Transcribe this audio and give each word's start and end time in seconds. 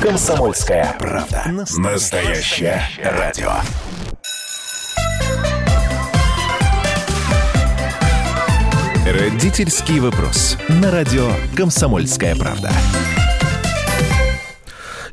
Комсомольская 0.00 0.94
правда. 0.96 1.42
Настоящее 1.76 2.80
радио. 3.02 3.50
Родительский 9.04 9.98
вопрос. 9.98 10.56
На 10.68 10.92
радио 10.92 11.28
«Комсомольская 11.56 12.36
правда». 12.36 12.70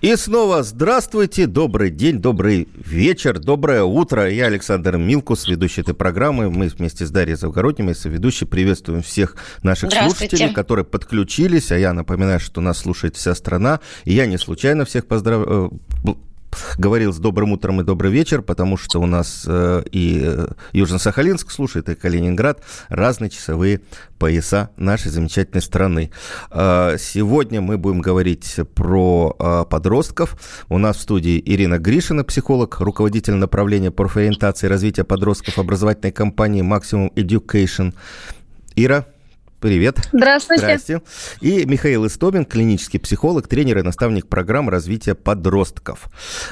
И 0.05 0.15
снова 0.17 0.61
здравствуйте, 0.61 1.47
добрый 1.47 1.89
день, 1.89 2.19
добрый 2.19 2.69
вечер, 2.75 3.39
доброе 3.39 3.81
утро. 3.81 4.29
Я 4.29 4.45
Александр 4.45 4.97
Милкус, 4.97 5.47
ведущий 5.47 5.81
этой 5.81 5.95
программы. 5.95 6.51
Мы 6.51 6.67
вместе 6.67 7.07
с 7.07 7.09
Дарьей 7.09 7.35
Завгородней, 7.35 7.95
соведущий, 7.95 8.45
приветствуем 8.45 9.01
всех 9.01 9.35
наших 9.63 9.91
слушателей, 9.91 10.53
которые 10.53 10.85
подключились. 10.85 11.71
А 11.71 11.79
я 11.79 11.91
напоминаю, 11.91 12.39
что 12.39 12.61
нас 12.61 12.77
слушает 12.77 13.15
вся 13.15 13.33
страна. 13.33 13.79
И 14.03 14.13
я 14.13 14.27
не 14.27 14.37
случайно 14.37 14.85
всех 14.85 15.07
поздравляю 15.07 15.71
э, 16.05 16.11
говорил 16.77 17.13
с 17.13 17.17
добрым 17.17 17.51
утром 17.51 17.81
и 17.81 17.83
добрый 17.83 18.11
вечер, 18.11 18.41
потому 18.41 18.77
что 18.77 18.99
у 18.99 19.05
нас 19.05 19.45
э, 19.47 19.83
и 19.91 20.21
э, 20.23 20.47
Южно-Сахалинск 20.73 21.51
слушает, 21.51 21.89
и 21.89 21.95
Калининград, 21.95 22.63
разные 22.89 23.29
часовые 23.29 23.81
пояса 24.17 24.69
нашей 24.77 25.11
замечательной 25.11 25.61
страны. 25.61 26.11
Э, 26.51 26.97
сегодня 26.99 27.61
мы 27.61 27.77
будем 27.77 28.01
говорить 28.01 28.59
про 28.73 29.65
подростков. 29.69 30.37
У 30.69 30.77
нас 30.77 30.97
в 30.97 31.01
студии 31.01 31.41
Ирина 31.45 31.79
Гришина, 31.79 32.23
психолог, 32.23 32.79
руководитель 32.79 33.35
направления 33.35 33.91
профориентации 33.91 34.67
и 34.67 34.69
развития 34.69 35.03
подростков 35.03 35.59
образовательной 35.59 36.11
компании 36.11 36.63
Maximum 36.63 37.13
Education. 37.15 37.93
Ира, 38.75 39.05
Привет. 39.65 39.97
Здравствуйте. 40.13 40.61
Здрасте. 40.61 41.01
И 41.41 41.65
Михаил 41.65 42.05
Истомин, 42.05 42.45
клинический 42.45 42.99
психолог, 42.99 43.47
тренер 43.47 43.79
и 43.79 43.81
наставник 43.81 44.27
программ 44.27 44.69
развития 44.69 45.15
подростков. 45.15 46.05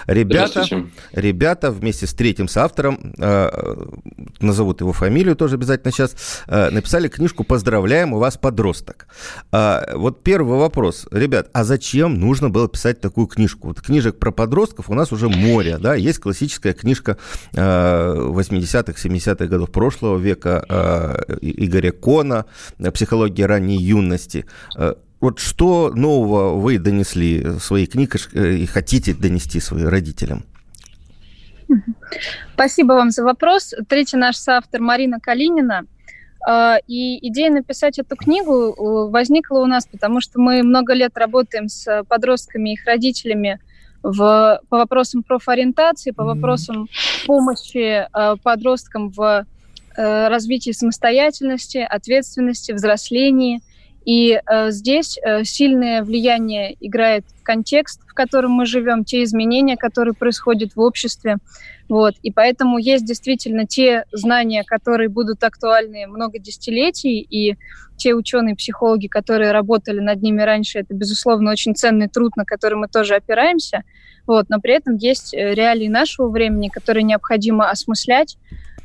Ребята, 0.08 0.66
ребята 1.12 1.70
вместе 1.70 2.08
с 2.08 2.14
третьим 2.16 2.48
соавтором, 2.48 3.14
э, 3.20 3.76
назовут 4.40 4.82
его 4.82 4.94
фамилию 4.94 5.36
тоже 5.36 5.58
обязательно 5.58 5.92
сейчас, 5.92 6.16
э, 6.48 6.72
написали 6.72 7.08
книжку 7.08 7.44
«Поздравляем, 7.44 8.14
у 8.14 8.18
вас 8.18 8.38
подросток». 8.38 9.06
Э, 9.52 9.96
вот 9.96 10.24
первый 10.24 10.58
вопрос. 10.58 11.06
Ребят, 11.12 11.52
а 11.54 11.66
зачем 11.66 12.20
нужно 12.20 12.50
было 12.50 12.68
писать 12.68 13.00
такую 13.00 13.28
книжку? 13.28 13.68
Вот 13.68 13.80
книжек 13.80 14.18
про 14.18 14.32
подростков 14.32 14.90
у 14.90 14.96
нас 14.96 15.12
уже 15.12 15.30
море, 15.30 15.78
да, 15.78 15.94
есть 15.94 16.18
классическая 16.18 16.74
книжка 16.74 17.20
э, 17.54 17.60
80-х, 17.60 18.94
70-х 18.94 19.46
годов 19.46 19.70
прошлого 19.70 20.18
века 20.18 20.66
э, 20.68 21.36
Игоря 21.42 21.92
Кона 21.92 22.48
психология 23.04 23.48
ранней 23.48 23.78
юности. 23.78 24.46
Э, 24.78 24.94
вот 25.20 25.40
что 25.40 25.92
нового 25.94 26.58
вы 26.58 26.80
донесли 26.80 27.60
своей 27.60 27.86
книгой 27.86 28.22
э, 28.34 28.54
и 28.54 28.66
хотите 28.66 29.14
донести 29.14 29.60
своим 29.60 29.90
родителям? 29.90 30.46
Спасибо 32.54 32.94
вам 32.94 33.12
за 33.12 33.24
вопрос. 33.24 33.74
Третий 33.90 34.16
наш 34.16 34.38
соавтор 34.38 34.80
Марина 34.80 35.20
Калинина. 35.20 35.84
Э, 36.48 36.76
и 36.88 37.28
идея 37.28 37.52
написать 37.52 38.00
эту 38.00 38.16
книгу 38.16 39.10
возникла 39.10 39.60
у 39.60 39.66
нас, 39.66 39.86
потому 39.86 40.22
что 40.22 40.40
мы 40.40 40.64
много 40.64 40.94
лет 40.94 41.18
работаем 41.18 41.68
с 41.68 42.06
подростками 42.08 42.70
и 42.70 42.74
их 42.76 42.86
родителями 42.86 43.60
в, 44.02 44.62
по 44.70 44.78
вопросам 44.78 45.24
профориентации, 45.24 46.12
по 46.12 46.24
вопросам 46.24 46.88
помощи 47.26 48.08
подросткам 48.44 49.10
в 49.10 49.46
развитии 50.02 50.72
самостоятельности, 50.72 51.78
ответственности, 51.78 52.72
взрослении. 52.72 53.62
И 54.06 54.40
э, 54.46 54.72
здесь 54.72 55.18
э, 55.18 55.44
сильное 55.44 56.04
влияние 56.04 56.76
играет 56.80 57.26
контекст, 57.44 58.02
в 58.08 58.14
котором 58.14 58.52
мы 58.52 58.66
живем, 58.66 59.04
те 59.04 59.24
изменения, 59.24 59.78
которые 59.78 60.14
происходят 60.14 60.76
в 60.76 60.80
обществе. 60.80 61.38
Вот. 61.90 62.16
И 62.24 62.32
поэтому 62.32 62.78
есть 62.78 63.06
действительно 63.06 63.68
те 63.68 64.06
знания, 64.12 64.64
которые 64.66 65.10
будут 65.10 65.44
актуальны 65.44 66.08
много 66.08 66.40
десятилетий, 66.40 67.20
и 67.20 67.58
те 67.98 68.14
ученые-психологи, 68.16 69.08
которые 69.08 69.52
работали 69.52 70.00
над 70.00 70.22
ними 70.22 70.42
раньше, 70.42 70.80
это, 70.80 70.94
безусловно, 70.94 71.52
очень 71.52 71.76
ценный 71.76 72.08
труд, 72.08 72.36
на 72.36 72.46
который 72.46 72.76
мы 72.76 72.88
тоже 72.88 73.16
опираемся. 73.16 73.84
Вот. 74.26 74.50
Но 74.50 74.60
при 74.60 74.74
этом 74.74 74.96
есть 74.96 75.34
э, 75.34 75.54
реалии 75.54 75.88
нашего 75.88 76.30
времени, 76.30 76.70
которые 76.70 77.04
необходимо 77.04 77.70
осмыслять, 77.70 78.38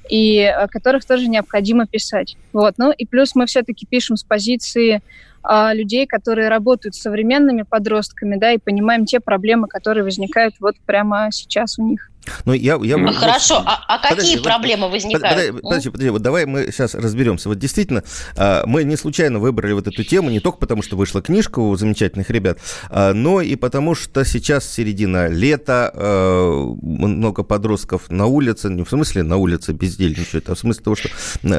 и 0.09 0.43
о 0.43 0.69
которых 0.69 1.05
тоже 1.05 1.29
необходимо 1.29 1.87
писать. 1.87 2.37
Вот. 2.53 2.75
Ну 2.79 2.91
и 2.91 3.07
плюс 3.07 3.35
мы 3.35 3.47
все-таки 3.47 3.87
пишем 3.87 4.17
с 4.17 4.25
позиции 4.25 5.03
а, 5.51 5.73
людей, 5.73 6.07
которые 6.07 6.51
работают 6.51 6.95
с 6.95 7.01
современными 7.01 7.63
подростками, 7.63 8.37
да, 8.37 8.53
и 8.53 8.59
понимаем 8.59 9.07
те 9.07 9.19
проблемы, 9.19 9.67
которые 9.67 10.05
возникают 10.05 10.55
вот 10.61 10.75
прямо 10.85 11.29
сейчас 11.33 11.79
у 11.79 11.83
них. 11.83 12.11
Ну, 12.45 12.53
я, 12.53 12.79
я... 12.83 12.97
Ну, 12.97 13.13
хорошо, 13.13 13.63
а, 13.65 13.85
а 13.89 13.99
какие 13.99 14.17
подожди, 14.17 14.39
проблемы 14.43 14.85
вот, 14.85 14.93
возникают? 14.93 15.23
Подожди, 15.23 15.61
подожди, 15.63 15.91
подожди, 15.91 16.11
вот 16.11 16.23
давай 16.23 16.47
мы 16.47 16.71
сейчас 16.73 16.95
разберемся. 16.95 17.49
Вот 17.49 17.59
действительно, 17.59 18.03
а, 18.37 18.63
мы 18.67 18.85
не 18.85 18.97
случайно 18.97 19.39
выбрали 19.39 19.73
вот 19.73 19.87
эту 19.87 20.05
тему, 20.05 20.31
не 20.31 20.41
только 20.41 20.59
потому, 20.59 20.83
что 20.83 20.97
вышла 20.97 21.23
книжка 21.23 21.61
у 21.61 21.77
замечательных 21.77 22.31
ребят, 22.31 22.59
а, 22.91 23.13
но 23.13 23.41
и 23.41 23.57
потому, 23.57 23.95
что 23.95 24.25
сейчас 24.25 24.69
середина 24.69 25.29
лета, 25.29 25.91
а, 25.95 26.75
много 26.83 27.43
подростков 27.43 28.11
на 28.11 28.27
улице, 28.27 28.69
не 28.69 28.85
в 28.85 28.89
смысле 28.89 29.23
на 29.23 29.37
улице 29.37 29.73
бездельничают, 29.73 30.49
а 30.49 30.55
в 30.55 30.59
смысле 30.59 30.85
того, 30.85 30.97
что 30.97 31.09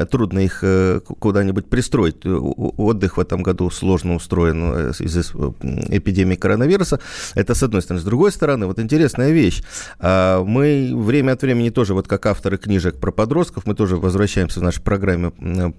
трудно 0.06 0.40
их 0.40 0.60
э, 0.62 1.00
куда-нибудь 1.00 1.68
пристроить. 1.68 2.16
Отдых 2.24 3.16
в 3.16 3.20
этом 3.20 3.42
году 3.42 3.70
сложно 3.70 4.14
устроен 4.14 4.90
э, 4.90 4.92
из-за 4.98 5.20
эпидемии 5.20 6.36
коронавируса. 6.36 7.00
Это 7.34 7.54
с 7.54 7.62
одной 7.62 7.82
стороны. 7.82 8.00
С 8.00 8.04
другой 8.04 8.32
стороны, 8.32 8.66
вот 8.66 8.78
интересная 8.78 9.30
вещь. 9.30 9.62
Мы 10.00 10.59
мы 10.60 10.94
время 10.94 11.32
от 11.32 11.42
времени 11.42 11.70
тоже, 11.70 11.94
вот 11.94 12.06
как 12.06 12.26
авторы 12.26 12.58
книжек 12.58 13.00
про 13.00 13.12
подростков, 13.12 13.64
мы 13.66 13.74
тоже 13.74 13.96
возвращаемся 13.96 14.60
в 14.60 14.62
нашей 14.62 14.82
программе 14.82 15.32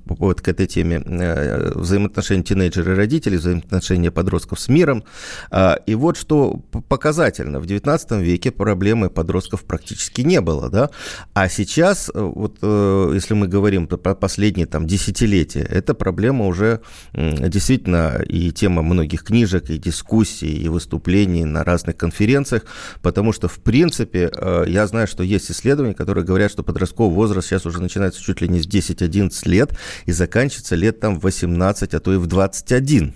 вот 0.05 0.41
к 0.41 0.47
этой 0.47 0.65
теме 0.65 1.03
э, 1.05 1.71
взаимоотношения 1.75 2.43
тинейджеры 2.43 2.93
и 2.93 2.95
родителей, 2.95 3.37
взаимоотношения 3.37 4.09
подростков 4.09 4.59
с 4.59 4.69
миром. 4.69 5.03
А, 5.51 5.77
и 5.85 5.93
вот 5.93 6.17
что 6.17 6.61
показательно, 6.89 7.59
в 7.59 7.67
19 7.67 8.11
веке 8.23 8.49
проблемы 8.51 9.09
подростков 9.09 9.63
практически 9.65 10.21
не 10.21 10.41
было, 10.41 10.69
да, 10.69 10.89
а 11.33 11.47
сейчас, 11.47 12.09
э, 12.13 12.19
вот 12.19 12.57
э, 12.63 13.11
если 13.13 13.35
мы 13.35 13.47
говорим 13.47 13.85
про 13.87 14.15
последние 14.15 14.65
там 14.65 14.87
десятилетия, 14.87 15.61
эта 15.61 15.93
проблема 15.93 16.47
уже 16.47 16.79
действительно 17.13 18.23
и 18.27 18.51
тема 18.51 18.81
многих 18.81 19.23
книжек, 19.23 19.69
и 19.69 19.77
дискуссий, 19.77 20.63
и 20.63 20.69
выступлений 20.69 21.45
на 21.45 21.63
разных 21.63 21.97
конференциях, 21.97 22.63
потому 23.03 23.31
что, 23.31 23.47
в 23.47 23.59
принципе, 23.59 24.31
я 24.71 24.87
знаю, 24.87 25.07
что 25.07 25.23
есть 25.23 25.51
исследования, 25.51 25.93
которые 25.93 26.25
говорят, 26.25 26.51
что 26.51 26.63
подростковый 26.63 27.15
возраст 27.15 27.47
сейчас 27.47 27.65
уже 27.65 27.81
начинается 27.81 28.21
чуть 28.21 28.41
ли 28.41 28.47
не 28.47 28.59
с 28.61 28.67
10-11 28.67 29.31
лет 29.47 29.77
и 30.05 30.11
заканчивается 30.11 30.75
лет 30.75 30.99
там 30.99 31.19
в 31.19 31.23
18, 31.23 31.93
а 31.93 31.99
то 31.99 32.13
и 32.13 32.17
в 32.17 32.27
21. 32.27 33.13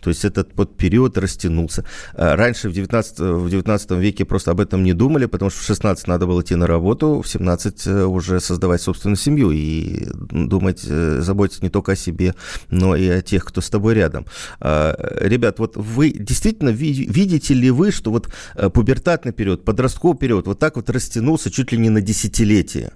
То 0.00 0.10
есть 0.10 0.24
этот 0.24 0.50
вот 0.54 0.76
период 0.76 1.18
растянулся. 1.18 1.84
А 2.14 2.36
раньше 2.36 2.68
в 2.68 2.72
19, 2.72 3.18
в 3.18 3.50
19 3.50 3.90
веке 3.92 4.24
просто 4.24 4.50
об 4.50 4.60
этом 4.60 4.82
не 4.82 4.92
думали, 4.92 5.26
потому 5.26 5.50
что 5.50 5.60
в 5.60 5.64
16 5.64 6.06
надо 6.06 6.26
было 6.26 6.42
идти 6.42 6.54
на 6.54 6.66
работу, 6.66 7.22
в 7.22 7.28
17 7.28 7.86
э, 7.86 8.04
уже 8.04 8.40
создавать 8.40 8.82
собственную 8.82 9.16
семью 9.16 9.50
и 9.50 10.06
думать, 10.30 10.84
э, 10.86 11.20
заботиться 11.20 11.62
не 11.62 11.70
только 11.70 11.92
о 11.92 11.96
себе, 11.96 12.34
но 12.70 12.96
и 12.96 13.08
о 13.08 13.22
тех, 13.22 13.44
кто 13.44 13.60
с 13.60 13.70
тобой 13.70 13.94
рядом. 13.94 14.26
Ребят, 14.60 15.58
вот 15.58 15.76
вы 15.76 16.10
действительно 16.10 16.70
видите 16.70 17.54
ли 17.54 17.70
вы, 17.70 17.90
что 17.90 18.10
вот 18.10 18.28
э, 18.54 18.70
пубертатный 18.70 19.32
период, 19.32 19.64
подростковый 19.64 20.18
период 20.18 20.46
вот 20.46 20.58
так 20.58 20.76
вот 20.76 20.90
растянулся 20.90 21.50
чуть 21.50 21.72
ли 21.72 21.78
не 21.78 21.90
на 21.90 22.00
десятилетие? 22.00 22.92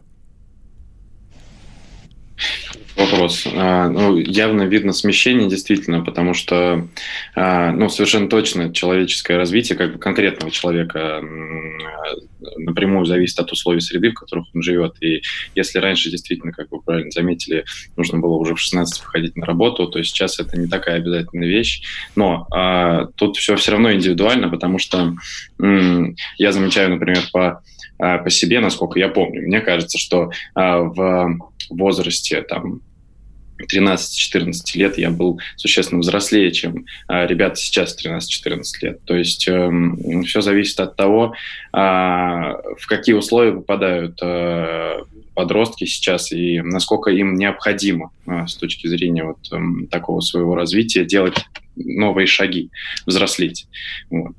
Вопрос. 3.11 3.47
А, 3.55 3.89
ну, 3.89 4.17
явно 4.17 4.63
видно 4.63 4.93
смещение, 4.93 5.49
действительно, 5.49 6.03
потому 6.03 6.35
что, 6.35 6.89
а, 7.35 7.73
ну, 7.73 7.89
совершенно 7.89 8.29
точно 8.29 8.73
человеческое 8.73 9.37
развитие, 9.37 9.77
как 9.77 9.93
бы 9.93 9.99
конкретного 9.99 10.51
человека, 10.51 11.23
напрямую 12.57 13.05
зависит 13.05 13.39
от 13.39 13.53
условий 13.53 13.81
среды, 13.81 14.11
в 14.11 14.15
которых 14.15 14.47
он 14.55 14.63
живет. 14.63 14.95
И 15.01 15.23
если 15.55 15.79
раньше, 15.79 16.11
действительно, 16.11 16.53
как 16.53 16.71
вы 16.71 16.81
правильно 16.81 17.11
заметили, 17.11 17.65
нужно 17.97 18.19
было 18.19 18.35
уже 18.35 18.55
в 18.55 18.61
16 18.61 19.03
выходить 19.03 19.37
на 19.37 19.47
работу, 19.47 19.87
то 19.87 20.03
сейчас 20.03 20.41
это 20.41 20.59
не 20.59 20.67
такая 20.67 20.97
обязательная 20.97 21.49
вещь. 21.49 21.83
Но 22.17 22.47
а, 22.51 23.07
тут 23.17 23.37
все 23.37 23.57
все 23.57 23.73
равно 23.73 23.93
индивидуально, 23.93 24.49
потому 24.49 24.79
что 24.79 25.15
м, 25.59 26.17
я 26.39 26.53
замечаю, 26.53 26.91
например, 26.91 27.23
по 27.33 27.63
по 27.99 28.31
себе, 28.31 28.61
насколько 28.61 28.99
я 28.99 29.11
помню. 29.11 29.43
Мне 29.43 29.61
кажется, 29.61 29.99
что 29.99 30.31
в 30.55 31.39
возрасте 31.69 32.41
там 32.41 32.81
13-14 33.73 34.53
лет 34.75 34.99
я 34.99 35.11
был 35.11 35.41
существенно 35.57 36.01
взрослее, 36.01 36.51
чем 36.53 36.87
а, 37.07 37.27
ребята 37.27 37.57
сейчас 37.57 37.97
13-14 38.05 38.63
лет. 38.83 39.05
То 39.05 39.17
есть 39.17 39.49
э, 39.49 39.53
эм, 39.53 40.25
все 40.25 40.41
зависит 40.41 40.81
от 40.81 40.97
того, 40.97 41.35
э, 41.73 41.77
в 41.77 42.87
какие 42.87 43.15
условия 43.15 43.53
попадают 43.53 44.19
э, 44.23 45.05
подростки 45.35 45.85
сейчас 45.85 46.33
и 46.33 46.61
насколько 46.61 47.11
им 47.11 47.35
необходимо 47.35 48.11
э, 48.27 48.47
с 48.47 48.57
точки 48.57 48.87
зрения 48.89 49.25
вот 49.25 49.39
э, 49.53 49.87
такого 49.91 50.21
своего 50.21 50.55
развития 50.55 51.05
делать 51.05 51.37
новые 51.85 52.27
шаги, 52.27 52.71
взрослеть. 53.07 53.67
Вот. 54.11 54.35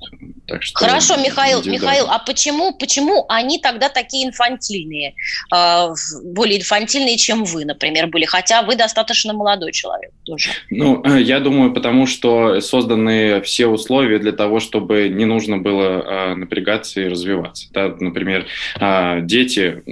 Так 0.46 0.62
что 0.62 0.78
Хорошо, 0.78 1.16
Михаил, 1.16 1.62
Михаил, 1.64 2.06
а 2.08 2.18
почему, 2.18 2.72
почему 2.72 3.24
они 3.28 3.58
тогда 3.58 3.88
такие 3.88 4.26
инфантильные, 4.26 5.14
а, 5.50 5.92
более 6.24 6.58
инфантильные, 6.58 7.16
чем 7.16 7.44
вы, 7.44 7.64
например, 7.64 8.06
были, 8.06 8.24
хотя 8.24 8.62
вы 8.62 8.76
достаточно 8.76 9.32
молодой 9.32 9.72
человек 9.72 10.10
тоже? 10.24 10.50
Ну, 10.70 11.02
э, 11.04 11.20
я 11.20 11.40
думаю, 11.40 11.72
потому 11.72 12.06
что 12.06 12.60
созданы 12.60 13.40
все 13.42 13.66
условия 13.66 14.18
для 14.18 14.32
того, 14.32 14.60
чтобы 14.60 15.08
не 15.08 15.24
нужно 15.24 15.58
было 15.58 16.04
а, 16.04 16.34
напрягаться 16.34 17.00
и 17.00 17.08
развиваться. 17.08 17.68
Да? 17.72 17.94
Например, 17.98 18.46
а, 18.78 19.20
дети 19.20 19.82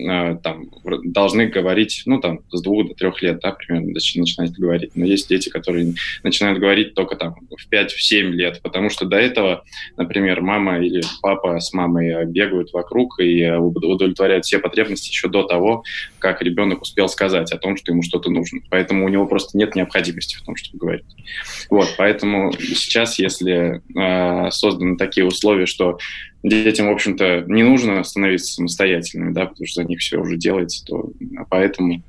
там, 0.42 0.70
должны 1.04 1.46
говорить, 1.46 2.02
ну, 2.06 2.20
там, 2.20 2.40
с 2.50 2.62
двух 2.62 2.88
до 2.88 2.94
трех 2.94 3.22
лет, 3.22 3.40
да, 3.40 3.52
примерно, 3.52 3.92
начинать 3.92 4.52
говорить. 4.52 4.92
Но 4.94 5.04
есть 5.04 5.28
дети, 5.28 5.48
которые 5.48 5.94
начинают 6.22 6.58
говорить 6.58 6.94
только 6.94 7.16
там 7.16 7.36
в 7.48 7.72
5-7 7.72 8.30
лет, 8.30 8.60
потому 8.62 8.90
что 8.90 9.06
до 9.06 9.16
этого, 9.16 9.64
например, 9.96 10.40
мама 10.40 10.78
или 10.78 11.02
папа 11.22 11.58
с 11.60 11.72
мамой 11.72 12.26
бегают 12.26 12.72
вокруг 12.72 13.20
и 13.20 13.50
удовлетворяют 13.50 14.44
все 14.44 14.58
потребности 14.58 15.10
еще 15.10 15.28
до 15.28 15.44
того, 15.44 15.84
как 16.18 16.42
ребенок 16.42 16.82
успел 16.82 17.08
сказать 17.08 17.52
о 17.52 17.58
том, 17.58 17.76
что 17.76 17.92
ему 17.92 18.02
что-то 18.02 18.30
нужно. 18.30 18.60
Поэтому 18.70 19.04
у 19.04 19.08
него 19.08 19.26
просто 19.26 19.56
нет 19.56 19.74
необходимости 19.74 20.36
в 20.36 20.42
том, 20.42 20.56
чтобы 20.56 20.78
говорить. 20.78 21.06
Вот, 21.70 21.94
поэтому 21.96 22.52
сейчас, 22.52 23.18
если 23.18 23.80
э, 23.96 24.50
созданы 24.50 24.96
такие 24.96 25.26
условия, 25.26 25.66
что 25.66 25.98
детям, 26.42 26.88
в 26.88 26.92
общем-то, 26.92 27.44
не 27.46 27.62
нужно 27.62 28.02
становиться 28.04 28.54
самостоятельными, 28.54 29.32
да, 29.32 29.46
потому 29.46 29.66
что 29.66 29.82
за 29.82 29.88
них 29.88 30.00
все 30.00 30.18
уже 30.18 30.36
делается, 30.36 30.84
то 30.84 31.10
поэтому, 31.48 32.02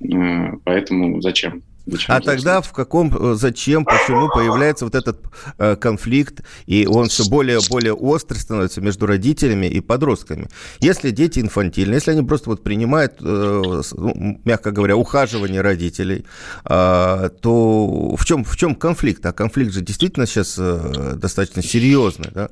э, 0.00 0.56
поэтому 0.64 1.20
зачем? 1.20 1.62
А 2.06 2.20
тогда 2.20 2.60
в 2.60 2.72
каком, 2.72 3.14
э, 3.14 3.34
зачем, 3.34 3.84
почему 3.84 4.28
появляется 4.28 4.84
вот 4.84 4.94
этот 4.94 5.20
э, 5.58 5.76
конфликт, 5.76 6.42
и 6.66 6.86
он 6.86 7.08
все 7.08 7.28
более 7.28 7.58
более 7.68 7.94
острый 7.94 8.38
становится 8.38 8.80
между 8.80 9.06
родителями 9.06 9.66
и 9.66 9.80
подростками. 9.80 10.48
Если 10.80 11.10
дети 11.10 11.40
инфантильны, 11.40 11.94
если 11.94 12.12
они 12.12 12.22
просто 12.22 12.50
вот 12.50 12.62
принимают, 12.62 13.14
э, 13.20 13.82
ну, 13.92 14.40
мягко 14.44 14.70
говоря, 14.70 14.96
ухаживание 14.96 15.60
родителей, 15.60 16.24
э, 16.64 17.30
то 17.40 18.14
в 18.16 18.24
чем, 18.24 18.44
в 18.44 18.56
чем 18.56 18.74
конфликт? 18.74 19.24
А 19.26 19.32
конфликт 19.32 19.72
же 19.72 19.80
действительно 19.80 20.26
сейчас 20.26 20.56
э, 20.58 21.14
достаточно 21.16 21.62
серьезный, 21.62 22.30
да? 22.32 22.48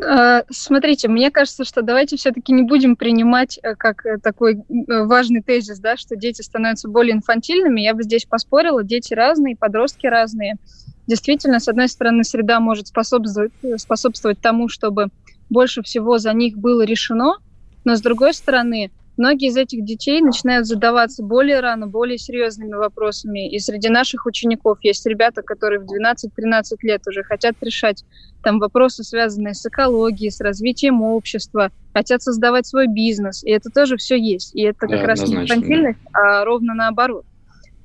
А, 0.00 0.44
смотрите, 0.50 1.08
мне 1.08 1.30
кажется, 1.30 1.64
что 1.64 1.82
давайте 1.82 2.16
все-таки 2.16 2.52
не 2.52 2.62
будем 2.62 2.96
принимать 2.96 3.58
э, 3.62 3.74
как 3.74 4.04
э, 4.06 4.18
такой 4.18 4.54
э, 4.56 5.04
важный 5.04 5.42
тезис, 5.42 5.78
да, 5.78 5.96
что 5.96 6.16
дети 6.16 6.42
становятся 6.42 6.88
более 6.88 7.14
инфантильными. 7.14 7.80
Я 7.80 7.94
бы 7.94 8.02
здесь 8.02 8.24
поспорила, 8.24 8.82
дети 8.82 9.14
разные, 9.14 9.56
подростки 9.56 10.06
разные. 10.06 10.56
Действительно, 11.06 11.60
с 11.60 11.68
одной 11.68 11.88
стороны, 11.88 12.24
среда 12.24 12.60
может 12.60 12.88
способствовать, 12.88 13.52
способствовать 13.76 14.40
тому, 14.40 14.68
чтобы 14.68 15.08
больше 15.50 15.82
всего 15.82 16.18
за 16.18 16.32
них 16.32 16.56
было 16.56 16.82
решено, 16.82 17.36
но 17.84 17.96
с 17.96 18.00
другой 18.00 18.34
стороны, 18.34 18.90
многие 19.16 19.48
из 19.48 19.56
этих 19.56 19.84
детей 19.84 20.20
начинают 20.20 20.66
задаваться 20.66 21.22
более 21.22 21.60
рано, 21.60 21.86
более 21.86 22.18
серьезными 22.18 22.74
вопросами. 22.74 23.50
И 23.50 23.58
среди 23.58 23.88
наших 23.88 24.26
учеников 24.26 24.78
есть 24.82 25.06
ребята, 25.06 25.42
которые 25.42 25.80
в 25.80 25.84
12-13 25.84 26.62
лет 26.82 27.02
уже 27.06 27.22
хотят 27.22 27.54
решать 27.60 28.04
там 28.42 28.58
вопросы, 28.58 29.04
связанные 29.04 29.54
с 29.54 29.64
экологией, 29.64 30.30
с 30.30 30.40
развитием 30.40 31.02
общества, 31.02 31.70
хотят 31.94 32.22
создавать 32.22 32.66
свой 32.66 32.86
бизнес. 32.86 33.44
И 33.44 33.50
это 33.50 33.70
тоже 33.70 33.96
все 33.96 34.16
есть. 34.16 34.54
И 34.54 34.62
это 34.62 34.80
как 34.80 34.90
да, 34.90 35.06
раз 35.06 35.28
не 35.28 35.36
инфантильность, 35.36 36.00
да. 36.12 36.40
а 36.40 36.44
ровно 36.44 36.74
наоборот. 36.74 37.24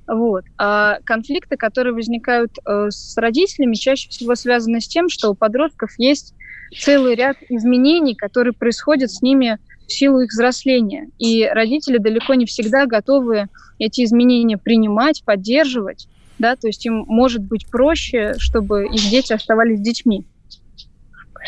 Вот. 0.07 0.45
А 0.57 0.99
конфликты, 1.03 1.57
которые 1.57 1.93
возникают 1.93 2.53
э, 2.65 2.87
с 2.89 3.17
родителями, 3.17 3.75
чаще 3.75 4.09
всего 4.09 4.35
связаны 4.35 4.79
с 4.79 4.87
тем, 4.87 5.09
что 5.09 5.31
у 5.31 5.35
подростков 5.35 5.91
есть 5.97 6.33
целый 6.75 7.15
ряд 7.15 7.37
изменений, 7.49 8.15
которые 8.15 8.53
происходят 8.53 9.11
с 9.11 9.21
ними 9.21 9.59
в 9.87 9.91
силу 9.91 10.19
их 10.19 10.29
взросления. 10.29 11.09
И 11.17 11.45
родители 11.45 11.97
далеко 11.97 12.33
не 12.35 12.45
всегда 12.45 12.85
готовы 12.85 13.47
эти 13.79 14.03
изменения 14.03 14.57
принимать, 14.57 15.23
поддерживать. 15.23 16.07
Да? 16.39 16.55
То 16.55 16.67
есть 16.67 16.85
им 16.85 17.05
может 17.07 17.41
быть 17.41 17.67
проще, 17.67 18.35
чтобы 18.37 18.85
их 18.85 19.09
дети 19.09 19.33
оставались 19.33 19.81
детьми. 19.81 20.25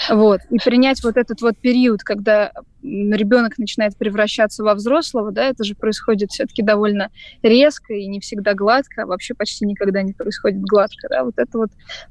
Вот. 0.09 0.41
И 0.50 0.57
принять 0.57 1.03
вот 1.03 1.18
этот 1.18 1.41
вот 1.41 1.57
период, 1.57 2.01
когда 2.03 2.51
ребенок 2.81 3.58
начинает 3.58 3.98
превращаться 3.98 4.64
во 4.64 4.74
взрослого, 4.74 5.31
да, 5.31 5.46
это 5.46 5.64
же 5.64 5.76
происходит 5.76 6.31
все-таки 6.31 6.62
довольно 6.62 7.10
резко 7.42 7.94
и 7.94 8.08
не 8.08 8.20
всегда 8.20 8.54
гладко, 8.54 9.04
а 9.04 9.06
вообще 9.06 9.34
почти 9.34 9.66
никогда 9.66 10.02
не 10.02 10.14
происходит 10.14 10.62
гладко, 10.62 11.08
да, 11.10 11.24
вот 11.24 11.36
это 11.38 11.58
вот 11.58 11.70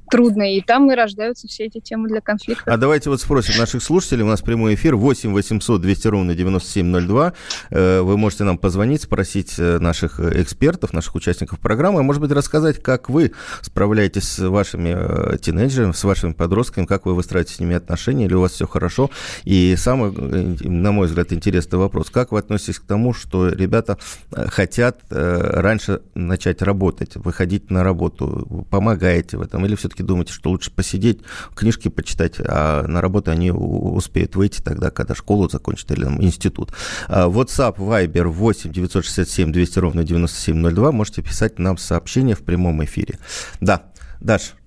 трудно, 0.09 0.55
и 0.55 0.61
там 0.61 0.91
и 0.91 0.95
рождаются 0.95 1.47
все 1.47 1.65
эти 1.65 1.79
темы 1.79 2.07
для 2.09 2.21
конфликта. 2.21 2.71
А 2.71 2.77
давайте 2.77 3.09
вот 3.09 3.21
спросим 3.21 3.57
наших 3.57 3.81
слушателей, 3.81 4.23
у 4.23 4.27
нас 4.27 4.41
прямой 4.41 4.75
эфир 4.75 4.95
8 4.95 5.33
800 5.33 5.81
200 5.81 6.07
ровно 6.07 6.35
9702, 6.35 7.33
э, 7.71 8.01
вы 8.01 8.17
можете 8.17 8.43
нам 8.43 8.57
позвонить, 8.57 9.01
спросить 9.01 9.55
э, 9.57 9.79
наших 9.79 10.19
экспертов, 10.19 10.93
наших 10.93 11.15
участников 11.15 11.59
программы, 11.59 12.01
а 12.01 12.03
может 12.03 12.21
быть 12.21 12.31
рассказать, 12.31 12.81
как 12.81 13.09
вы 13.09 13.31
справляетесь 13.61 14.23
с 14.23 14.47
вашими 14.47 14.95
э, 14.95 15.37
тинейджерами, 15.37 15.93
с 15.93 16.03
вашими 16.03 16.33
подростками, 16.33 16.85
как 16.85 17.05
вы 17.05 17.15
выстраиваете 17.15 17.55
с 17.55 17.59
ними 17.59 17.75
отношения, 17.75 18.25
или 18.25 18.33
у 18.33 18.41
вас 18.41 18.53
все 18.53 18.67
хорошо, 18.67 19.09
и 19.43 19.75
самое 19.77 20.11
на 20.61 20.91
мой 20.91 21.07
взгляд, 21.07 21.33
интересный 21.33 21.79
вопрос. 21.79 22.09
Как 22.09 22.31
вы 22.31 22.39
относитесь 22.39 22.79
к 22.79 22.85
тому, 22.85 23.13
что 23.13 23.49
ребята 23.49 23.97
э, 24.31 24.47
хотят 24.47 25.01
э, 25.09 25.61
раньше 25.61 26.01
начать 26.15 26.61
работать, 26.61 27.15
выходить 27.15 27.71
на 27.71 27.83
работу? 27.83 28.65
Помогаете 28.69 29.37
в 29.37 29.41
этом? 29.41 29.65
Или 29.65 29.75
все-таки 29.75 30.03
думаете, 30.03 30.33
что 30.33 30.49
лучше 30.49 30.71
посидеть, 30.71 31.21
книжки 31.55 31.87
почитать, 31.87 32.35
а 32.39 32.85
на 32.87 33.01
работу 33.01 33.31
они 33.31 33.51
успеют 33.51 34.35
выйти 34.35 34.61
тогда, 34.61 34.91
когда 34.91 35.15
школу 35.15 35.49
закончат 35.49 35.91
или 35.91 36.03
там, 36.03 36.21
институт? 36.21 36.73
А, 37.07 37.27
WhatsApp, 37.27 37.77
Viber 37.77 38.25
8 38.25 38.71
967 38.71 39.51
200 39.51 39.79
ровно 39.79 40.03
9702. 40.03 40.91
Можете 40.91 41.21
писать 41.21 41.59
нам 41.59 41.77
сообщение 41.77 42.35
в 42.35 42.41
прямом 42.41 42.83
эфире. 42.83 43.19
Да, 43.61 43.83
Даша. 44.19 44.58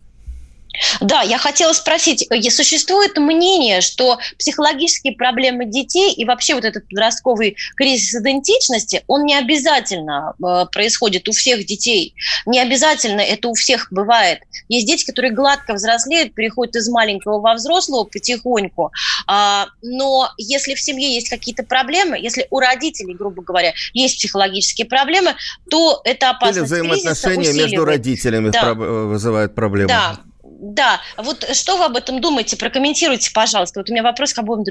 Да, 1.01 1.23
я 1.23 1.39
хотела 1.39 1.73
спросить, 1.73 2.27
э, 2.31 2.51
существует 2.51 3.17
мнение, 3.19 3.81
что 3.81 4.19
психологические 4.39 5.15
проблемы 5.15 5.67
детей 5.67 6.13
и 6.13 6.25
вообще 6.25 6.55
вот 6.55 6.65
этот 6.65 6.89
подростковый 6.89 7.57
кризис 7.77 8.15
идентичности, 8.15 9.03
он 9.07 9.25
не 9.25 9.35
обязательно 9.35 10.35
э, 10.43 10.67
происходит 10.73 11.29
у 11.29 11.33
всех 11.33 11.67
детей, 11.67 12.15
не 12.47 12.61
обязательно 12.61 13.21
это 13.21 13.49
у 13.49 13.55
всех 13.55 13.89
бывает. 13.91 14.41
Есть 14.69 14.87
дети, 14.87 15.05
которые 15.05 15.33
гладко 15.33 15.75
взрослеют, 15.75 16.35
переходят 16.35 16.77
из 16.77 16.89
маленького 16.89 17.41
во 17.41 17.55
взрослого 17.55 18.05
потихоньку, 18.05 18.93
а, 19.27 19.67
но 19.83 20.31
если 20.39 20.75
в 20.75 20.81
семье 20.81 21.15
есть 21.15 21.29
какие-то 21.29 21.65
проблемы, 21.65 22.19
если 22.19 22.47
у 22.51 22.59
родителей, 22.59 23.15
грубо 23.15 23.43
говоря, 23.43 23.73
есть 23.93 24.17
психологические 24.17 24.87
проблемы, 24.87 25.35
то 25.71 26.01
это 26.05 26.31
опасность 26.31 26.59
Или 26.59 26.65
взаимоотношения 26.65 27.53
между 27.53 27.85
родителями 27.85 28.51
да. 28.51 28.75
вызывают 28.75 29.55
проблемы. 29.55 29.89
Да, 29.89 30.19
да, 30.63 31.01
вот 31.17 31.45
что 31.55 31.77
вы 31.77 31.87
об 31.87 31.97
этом 31.97 32.21
думаете? 32.21 32.57
Прокомментируйте, 32.57 33.33
пожалуйста. 33.35 33.81
Вот 33.81 33.91
у 33.91 33.93
меня 33.93 34.05
вопрос 34.05 34.33
к 34.33 34.39
обоим 34.39 34.63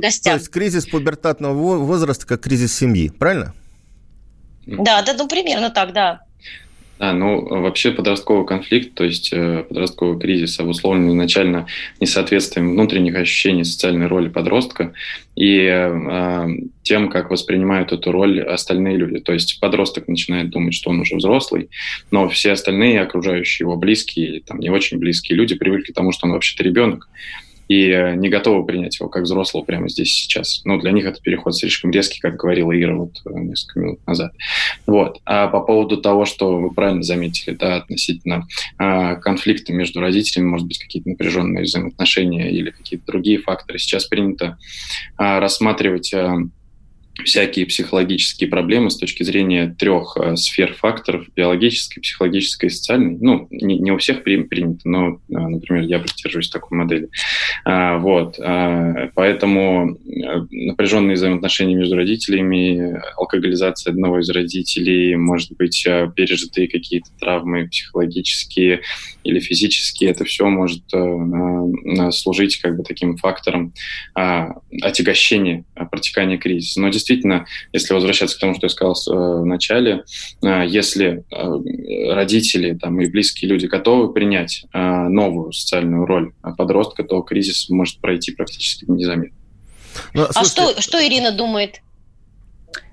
гостям. 0.00 0.32
То 0.32 0.38
есть 0.38 0.48
кризис 0.48 0.86
пубертатного 0.86 1.52
возраста 1.76 2.26
как 2.26 2.40
кризис 2.40 2.74
семьи, 2.74 3.10
правильно? 3.10 3.54
Да, 4.66 5.02
да, 5.02 5.12
ну 5.12 5.28
примерно 5.28 5.68
так, 5.68 5.92
да. 5.92 6.23
Да, 6.98 7.12
ну 7.12 7.44
вообще 7.44 7.90
подростковый 7.90 8.46
конфликт, 8.46 8.94
то 8.94 9.02
есть 9.02 9.32
э, 9.32 9.64
подростковый 9.68 10.20
кризис 10.20 10.60
обусловлен 10.60 11.08
изначально 11.10 11.66
несоответствием 11.98 12.70
внутренних 12.70 13.16
ощущений 13.16 13.64
социальной 13.64 14.06
роли 14.06 14.28
подростка 14.28 14.92
и 15.34 15.58
э, 15.64 16.46
тем, 16.84 17.08
как 17.10 17.30
воспринимают 17.30 17.90
эту 17.90 18.12
роль 18.12 18.40
остальные 18.40 18.96
люди. 18.96 19.18
То 19.18 19.32
есть 19.32 19.58
подросток 19.58 20.06
начинает 20.06 20.50
думать, 20.50 20.74
что 20.74 20.90
он 20.90 21.00
уже 21.00 21.16
взрослый, 21.16 21.68
но 22.12 22.28
все 22.28 22.52
остальные 22.52 23.00
окружающие 23.00 23.64
его 23.64 23.76
близкие 23.76 24.28
или 24.28 24.38
там 24.38 24.60
не 24.60 24.70
очень 24.70 24.98
близкие 24.98 25.36
люди 25.36 25.56
привыкли 25.56 25.90
к 25.90 25.96
тому, 25.96 26.12
что 26.12 26.26
он 26.26 26.32
вообще-то 26.32 26.62
ребенок 26.62 27.08
и 27.68 27.88
э, 27.88 28.14
не 28.16 28.28
готовы 28.28 28.64
принять 28.64 28.98
его 28.98 29.08
как 29.08 29.24
взрослого 29.24 29.64
прямо 29.64 29.88
здесь 29.88 30.12
сейчас. 30.12 30.62
Ну, 30.64 30.78
для 30.78 30.92
них 30.92 31.06
это 31.06 31.20
переход 31.20 31.56
слишком 31.56 31.90
резкий, 31.90 32.20
как 32.20 32.36
говорила 32.36 32.78
Ира 32.78 32.94
вот 32.94 33.20
э, 33.24 33.30
несколько 33.38 33.80
минут 33.80 34.06
назад. 34.06 34.32
Вот. 34.86 35.20
А 35.24 35.48
по 35.48 35.60
поводу 35.60 35.96
того, 35.98 36.24
что 36.24 36.56
вы 36.56 36.72
правильно 36.72 37.02
заметили, 37.02 37.54
да, 37.54 37.76
относительно 37.76 38.46
а, 38.78 39.16
конфликта 39.16 39.72
между 39.72 40.00
родителями, 40.00 40.48
может 40.48 40.66
быть, 40.66 40.78
какие-то 40.78 41.08
напряженные 41.08 41.64
взаимоотношения 41.64 42.50
или 42.50 42.70
какие-то 42.70 43.06
другие 43.06 43.38
факторы, 43.38 43.78
сейчас 43.78 44.04
принято 44.04 44.58
а, 45.16 45.40
рассматривать 45.40 46.12
а, 46.12 46.36
всякие 47.22 47.66
психологические 47.66 48.50
проблемы 48.50 48.90
с 48.90 48.96
точки 48.96 49.22
зрения 49.22 49.74
трех 49.78 50.16
э, 50.16 50.36
сфер 50.36 50.74
факторов– 50.74 51.26
биологической, 51.36 52.00
психологической 52.00 52.68
и 52.68 52.72
социальной. 52.72 53.16
Ну, 53.20 53.46
не, 53.50 53.78
не 53.78 53.92
у 53.92 53.98
всех 53.98 54.24
при, 54.24 54.42
принято, 54.42 54.88
но, 54.88 55.08
э, 55.14 55.16
например, 55.28 55.84
я 55.84 56.00
придерживаюсь 56.00 56.48
такой 56.48 56.78
модели. 56.78 57.08
Вот. 57.64 58.38
Поэтому 59.14 59.96
напряженные 60.50 61.14
взаимоотношения 61.14 61.74
между 61.76 61.96
родителями, 61.96 63.00
алкоголизация 63.16 63.92
одного 63.92 64.20
из 64.20 64.28
родителей, 64.30 65.16
может 65.16 65.52
быть, 65.56 65.86
пережитые 66.16 66.68
какие-то 66.68 67.08
травмы 67.18 67.68
психологические 67.68 68.82
или 69.22 69.40
физические, 69.40 70.10
это 70.10 70.24
все 70.24 70.46
может 70.46 70.82
служить 72.10 72.60
как 72.60 72.76
бы 72.76 72.82
таким 72.82 73.16
фактором 73.16 73.72
отягощения 74.14 75.64
протекания 75.90 76.38
кризиса. 76.38 76.80
Но 76.80 76.90
действительно, 77.04 77.46
если 77.72 77.92
возвращаться 77.92 78.36
к 78.36 78.40
тому, 78.40 78.54
что 78.54 78.66
я 78.66 78.70
сказал 78.70 78.94
в 79.06 79.44
начале, 79.44 80.04
если 80.42 81.24
родители 82.12 82.74
там, 82.80 83.00
и 83.00 83.06
близкие 83.06 83.50
люди 83.50 83.66
готовы 83.66 84.12
принять 84.12 84.64
э, 84.72 84.78
новую 85.08 85.52
социальную 85.52 86.06
роль 86.06 86.32
подростка, 86.56 87.04
то 87.04 87.20
кризис 87.20 87.68
может 87.68 88.00
пройти 88.00 88.32
практически 88.32 88.84
незаметно. 88.88 89.36
Ну, 90.14 90.26
а 90.34 90.44
что, 90.44 90.80
что 90.80 91.04
Ирина 91.06 91.32
думает? 91.32 91.80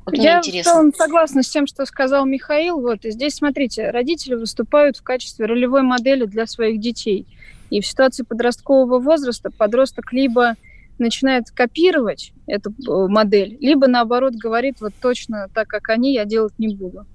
Вот 0.06 0.16
Я 0.16 0.40
интересно. 0.40 0.72
в 0.72 0.76
целом 0.76 0.94
согласна 0.94 1.44
с 1.44 1.50
тем, 1.50 1.68
что 1.68 1.86
сказал 1.86 2.26
Михаил. 2.26 2.82
Вот, 2.82 3.06
и 3.06 3.12
здесь, 3.12 3.36
смотрите, 3.36 3.92
родители 3.92 4.36
выступают 4.36 4.98
в 4.98 5.04
качестве 5.04 5.46
ролевой 5.46 5.84
модели 5.84 6.26
для 6.26 6.48
своих 6.48 6.80
детей. 6.80 7.26
И 7.70 7.82
в 7.82 7.88
ситуации 7.88 8.24
подросткового 8.24 9.00
возраста 9.00 9.50
подросток 9.52 10.12
либо 10.12 10.56
начинает 11.00 11.52
копировать 11.52 12.34
эту 12.48 12.72
э, 12.72 13.08
модель, 13.08 13.58
либо 13.60 13.88
наоборот 13.88 14.34
говорит 14.36 14.82
вот 14.82 14.94
точно 15.02 15.48
так, 15.54 15.68
как 15.68 15.90
они, 15.90 16.14
я 16.14 16.26
делать 16.26 16.54
не 16.58 16.76
буду. 16.76 17.06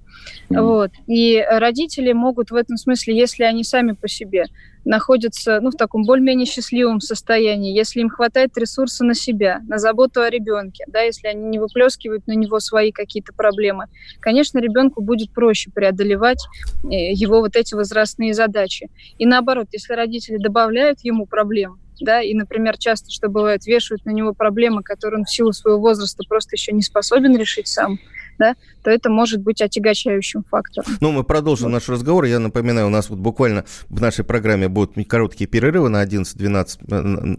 Вот. 0.49 0.91
И 1.07 1.45
родители 1.47 2.11
могут 2.11 2.51
в 2.51 2.55
этом 2.55 2.77
смысле, 2.77 3.17
если 3.17 3.43
они 3.43 3.63
сами 3.63 3.91
по 3.91 4.07
себе 4.07 4.45
находятся 4.87 5.59
ну, 5.61 5.69
в 5.69 5.75
таком 5.75 6.03
более-менее 6.03 6.45
счастливом 6.45 7.01
состоянии, 7.01 7.75
если 7.75 7.99
им 7.99 8.09
хватает 8.09 8.57
ресурса 8.57 9.03
на 9.03 9.13
себя, 9.13 9.59
на 9.67 9.77
заботу 9.77 10.21
о 10.21 10.29
ребенке, 10.29 10.85
да, 10.87 11.01
если 11.01 11.27
они 11.27 11.43
не 11.43 11.59
выплескивают 11.59 12.25
на 12.25 12.31
него 12.31 12.59
свои 12.59 12.91
какие-то 12.91 13.33
проблемы, 13.33 13.87
конечно, 14.21 14.59
ребенку 14.59 15.01
будет 15.01 15.31
проще 15.31 15.71
преодолевать 15.71 16.39
э, 16.85 17.11
его 17.11 17.41
вот 17.41 17.55
эти 17.55 17.75
возрастные 17.75 18.33
задачи. 18.33 18.89
И 19.17 19.25
наоборот, 19.25 19.67
если 19.73 19.93
родители 19.93 20.37
добавляют 20.37 20.99
ему 21.03 21.25
проблем, 21.25 21.79
да, 22.01 22.21
и, 22.21 22.33
например, 22.33 22.77
часто, 22.77 23.11
что 23.11 23.29
бывает, 23.29 23.65
вешают 23.65 24.05
на 24.05 24.11
него 24.11 24.33
проблемы, 24.33 24.83
которые 24.83 25.19
он 25.19 25.25
в 25.25 25.31
силу 25.31 25.53
своего 25.53 25.79
возраста 25.79 26.23
просто 26.27 26.55
еще 26.55 26.71
не 26.71 26.81
способен 26.81 27.35
решить 27.37 27.67
сам, 27.67 27.99
да, 28.37 28.55
то 28.83 28.91
это 28.91 29.09
может 29.09 29.41
быть 29.41 29.61
отягощающим 29.61 30.43
фактором. 30.49 30.97
Ну, 31.01 31.11
мы 31.11 31.23
продолжим 31.23 31.65
вот. 31.65 31.73
наш 31.73 31.89
разговор. 31.89 32.25
Я 32.25 32.39
напоминаю, 32.39 32.87
у 32.87 32.89
нас 32.89 33.09
вот 33.09 33.19
буквально 33.19 33.65
в 33.89 34.01
нашей 34.01 34.23
программе 34.23 34.67
будут 34.67 34.95
короткие 35.07 35.47
перерывы 35.47 35.89
на 35.89 36.03
11-12, 36.03 36.77
э, 36.89 37.35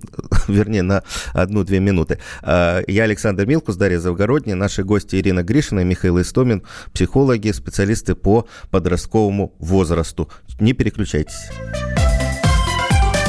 вернее, 0.48 0.82
на 0.82 1.02
1-2 1.34 1.78
минуты. 1.78 2.18
А, 2.42 2.82
я 2.86 3.04
Александр 3.04 3.46
Милкус, 3.46 3.76
Дарья 3.76 3.98
Завгородняя, 3.98 4.56
наши 4.56 4.84
гости 4.84 5.16
Ирина 5.16 5.42
Гришина 5.42 5.80
и 5.80 5.84
Михаил 5.84 6.20
Истомин, 6.20 6.62
психологи, 6.92 7.50
специалисты 7.52 8.14
по 8.14 8.46
подростковому 8.70 9.54
возрасту. 9.58 10.28
Не 10.60 10.72
переключайтесь. 10.72 11.50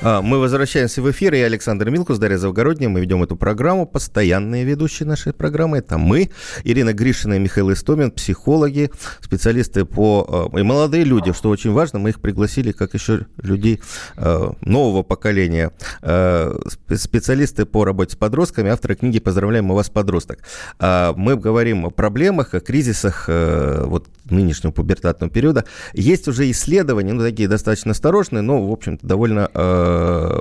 А, 0.00 0.22
мы 0.22 0.38
возвращаемся 0.38 1.02
в 1.02 1.10
эфир. 1.10 1.34
Я 1.34 1.46
Александр 1.46 1.90
Милкус, 1.90 2.18
Дарья 2.18 2.38
Завгородняя. 2.38 2.88
Мы 2.88 3.00
ведем 3.00 3.20
эту 3.24 3.36
программу. 3.36 3.84
Постоянные 3.84 4.64
ведущие 4.64 5.08
нашей 5.08 5.32
программы. 5.32 5.78
Это 5.78 5.98
мы, 5.98 6.30
Ирина 6.62 6.92
Гришина 6.92 7.34
и 7.34 7.38
Михаил 7.40 7.72
Истомин, 7.72 8.12
психологи, 8.12 8.92
специалисты 9.20 9.84
по... 9.84 10.50
А, 10.54 10.58
и 10.58 10.62
молодые 10.62 11.02
люди, 11.02 11.32
что 11.32 11.50
очень 11.50 11.72
важно. 11.72 11.98
Мы 11.98 12.10
их 12.10 12.20
пригласили 12.20 12.70
как 12.70 12.94
еще 12.94 13.26
людей 13.42 13.80
а, 14.16 14.52
нового 14.60 15.02
поколения. 15.02 15.72
Специалисты 16.00 17.66
по 17.66 17.84
работе 17.84 18.12
с 18.12 18.16
подростками, 18.16 18.70
авторы 18.70 18.94
книги 18.94 19.18
«Поздравляем 19.18 19.64
мы 19.64 19.74
вас, 19.74 19.90
подросток». 19.90 20.38
Мы 20.78 21.36
говорим 21.36 21.86
о 21.86 21.90
проблемах, 21.90 22.54
о 22.54 22.60
кризисах 22.60 23.28
вот 23.28 24.06
нынешнего 24.30 24.72
пубертатного 24.72 25.32
периода. 25.32 25.64
Есть 25.92 26.28
уже 26.28 26.50
исследования, 26.50 27.14
ну, 27.14 27.22
такие 27.22 27.48
достаточно 27.48 27.92
осторожные, 27.92 28.42
но, 28.42 28.64
в 28.64 28.70
общем-то, 28.72 29.06
довольно 29.06 29.48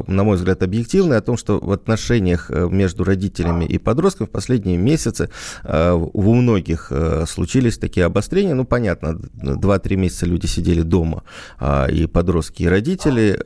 на 0.07 0.23
мой 0.23 0.37
взгляд, 0.37 0.63
объективны 0.63 1.15
о 1.15 1.21
том, 1.21 1.37
что 1.37 1.59
в 1.59 1.71
отношениях 1.71 2.49
э, 2.49 2.67
между 2.69 3.03
родителями 3.03 3.65
и 3.65 3.77
подростками 3.77 4.27
в 4.27 4.31
последние 4.31 4.77
месяцы 4.77 5.29
э, 5.63 5.91
у 5.91 6.33
многих 6.33 6.91
случились 7.27 7.77
такие 7.77 8.05
обострения. 8.05 8.55
Ну, 8.55 8.65
понятно, 8.65 9.19
2-3 9.41 9.95
месяца 9.95 10.25
люди 10.25 10.45
сидели 10.45 10.81
дома, 10.81 11.23
а, 11.59 11.87
и 11.87 12.07
подростки, 12.07 12.63
и 12.63 12.67
родители 12.67 13.37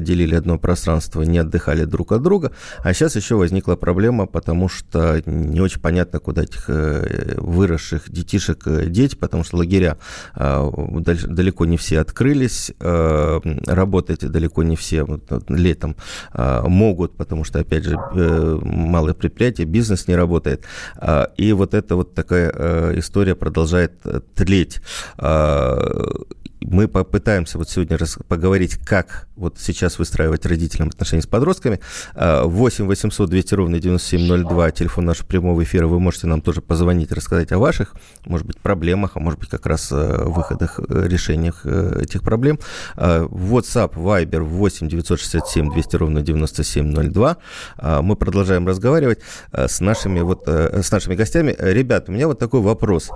делили 0.00 0.34
одно 0.34 0.58
пространство, 0.58 1.22
не 1.22 1.38
отдыхали 1.38 1.84
друг 1.84 2.12
от 2.12 2.22
друга. 2.22 2.52
А 2.78 2.92
сейчас 2.92 3.16
еще 3.16 3.36
возникла 3.36 3.76
проблема, 3.76 4.26
потому 4.26 4.68
что 4.68 5.22
не 5.26 5.60
очень 5.60 5.80
понятно, 5.80 6.18
куда 6.18 6.42
этих 6.42 6.68
выросших 6.68 8.10
детишек 8.10 8.64
деть, 8.90 9.18
потому 9.18 9.44
что 9.44 9.58
лагеря 9.58 9.98
далеко 10.34 11.64
не 11.64 11.76
все 11.76 12.00
открылись, 12.00 12.72
работать 12.80 14.20
далеко 14.20 14.62
не 14.62 14.76
все 14.76 15.04
летом 15.48 15.96
а, 16.32 16.66
могут, 16.68 17.16
потому 17.16 17.44
что, 17.44 17.60
опять 17.60 17.84
же, 17.84 17.98
э, 18.14 18.58
малое 18.62 19.14
предприятие, 19.14 19.66
бизнес 19.66 20.08
не 20.08 20.16
работает. 20.16 20.64
А, 20.96 21.30
и 21.36 21.52
вот 21.52 21.74
эта 21.74 21.96
вот 21.96 22.14
такая 22.14 22.52
э, 22.54 22.92
история 22.96 23.34
продолжает 23.34 23.92
тлеть. 24.34 24.80
А, 26.60 26.66
мы 26.66 26.88
попытаемся 26.88 27.58
вот 27.58 27.68
сегодня 27.68 27.98
поговорить, 28.28 28.76
как 28.76 29.28
вот 29.36 29.56
сейчас 29.58 29.98
выстраивать 29.98 30.44
родителям 30.46 30.88
отношения 30.88 31.22
с 31.22 31.26
подростками. 31.26 31.80
8 32.14 32.86
800 32.86 33.30
200 33.30 33.54
ровно 33.54 33.78
9702, 33.80 34.70
телефон 34.72 35.06
нашего 35.06 35.26
прямого 35.26 35.62
эфира, 35.62 35.86
вы 35.86 35.98
можете 35.98 36.26
нам 36.26 36.42
тоже 36.42 36.60
позвонить, 36.60 37.10
рассказать 37.12 37.50
о 37.52 37.58
ваших, 37.58 37.94
может 38.26 38.46
быть, 38.46 38.58
проблемах, 38.58 39.12
а 39.14 39.20
может 39.20 39.40
быть, 39.40 39.48
как 39.48 39.66
раз 39.66 39.90
э, 39.92 40.24
выходах, 40.24 40.78
э, 40.78 41.06
решениях 41.06 41.62
э, 41.64 42.02
этих 42.02 42.22
проблем. 42.22 42.58
WhatsApp, 42.96 43.94
Viber 43.94 44.40
8 44.40 44.88
967 44.88 45.72
200 45.72 45.96
ровно 45.96 46.22
9702. 46.22 47.36
Мы 48.02 48.16
продолжаем 48.16 48.66
разговаривать 48.66 49.20
с 49.52 49.80
нашими, 49.80 50.20
вот, 50.20 50.46
с 50.46 50.90
нашими 50.90 51.14
гостями. 51.14 51.56
Ребята, 51.58 52.10
у 52.10 52.14
меня 52.14 52.26
вот 52.26 52.38
такой 52.38 52.60
вопрос. 52.60 53.10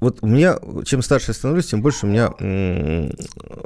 Вот 0.00 0.18
у 0.20 0.26
меня, 0.26 0.58
чем 0.84 1.02
старше 1.02 1.30
я 1.30 1.34
становлюсь, 1.34 1.66
тем 1.66 1.82
больше 1.82 2.06
у 2.06 2.08
меня 2.08 2.30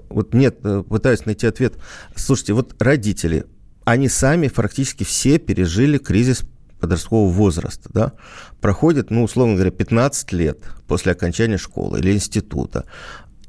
вот 0.08 0.34
нет, 0.34 0.58
э, 0.64 0.82
пытаюсь 0.88 1.26
найти 1.26 1.46
ответ. 1.46 1.74
Слушайте, 2.16 2.52
вот 2.52 2.74
родители, 2.80 3.44
они 3.84 4.08
сами 4.08 4.48
практически 4.48 5.04
все 5.04 5.38
пережили 5.38 5.98
кризис 5.98 6.44
подросткового 6.80 7.30
возраста, 7.30 7.88
да, 7.92 8.12
проходит, 8.60 9.10
ну, 9.10 9.22
условно 9.22 9.54
говоря, 9.54 9.70
15 9.70 10.32
лет 10.32 10.58
после 10.88 11.12
окончания 11.12 11.56
школы 11.56 12.00
или 12.00 12.12
института, 12.12 12.84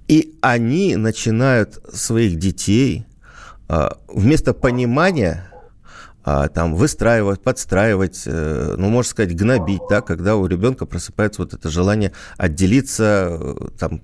и 0.07 0.35
они 0.41 0.95
начинают 0.95 1.81
своих 1.91 2.37
детей 2.37 3.05
а, 3.67 3.97
вместо 4.07 4.53
понимания 4.53 5.49
а, 6.23 6.47
там 6.47 6.75
выстраивать, 6.75 7.41
подстраивать, 7.41 8.23
э, 8.25 8.75
ну, 8.77 8.89
можно 8.89 9.09
сказать, 9.09 9.35
гнобить, 9.35 9.81
да, 9.89 10.01
когда 10.01 10.35
у 10.35 10.45
ребенка 10.47 10.85
просыпается 10.85 11.41
вот 11.41 11.53
это 11.53 11.69
желание 11.69 12.13
отделиться, 12.37 13.37
э, 13.39 13.55
там, 13.77 14.01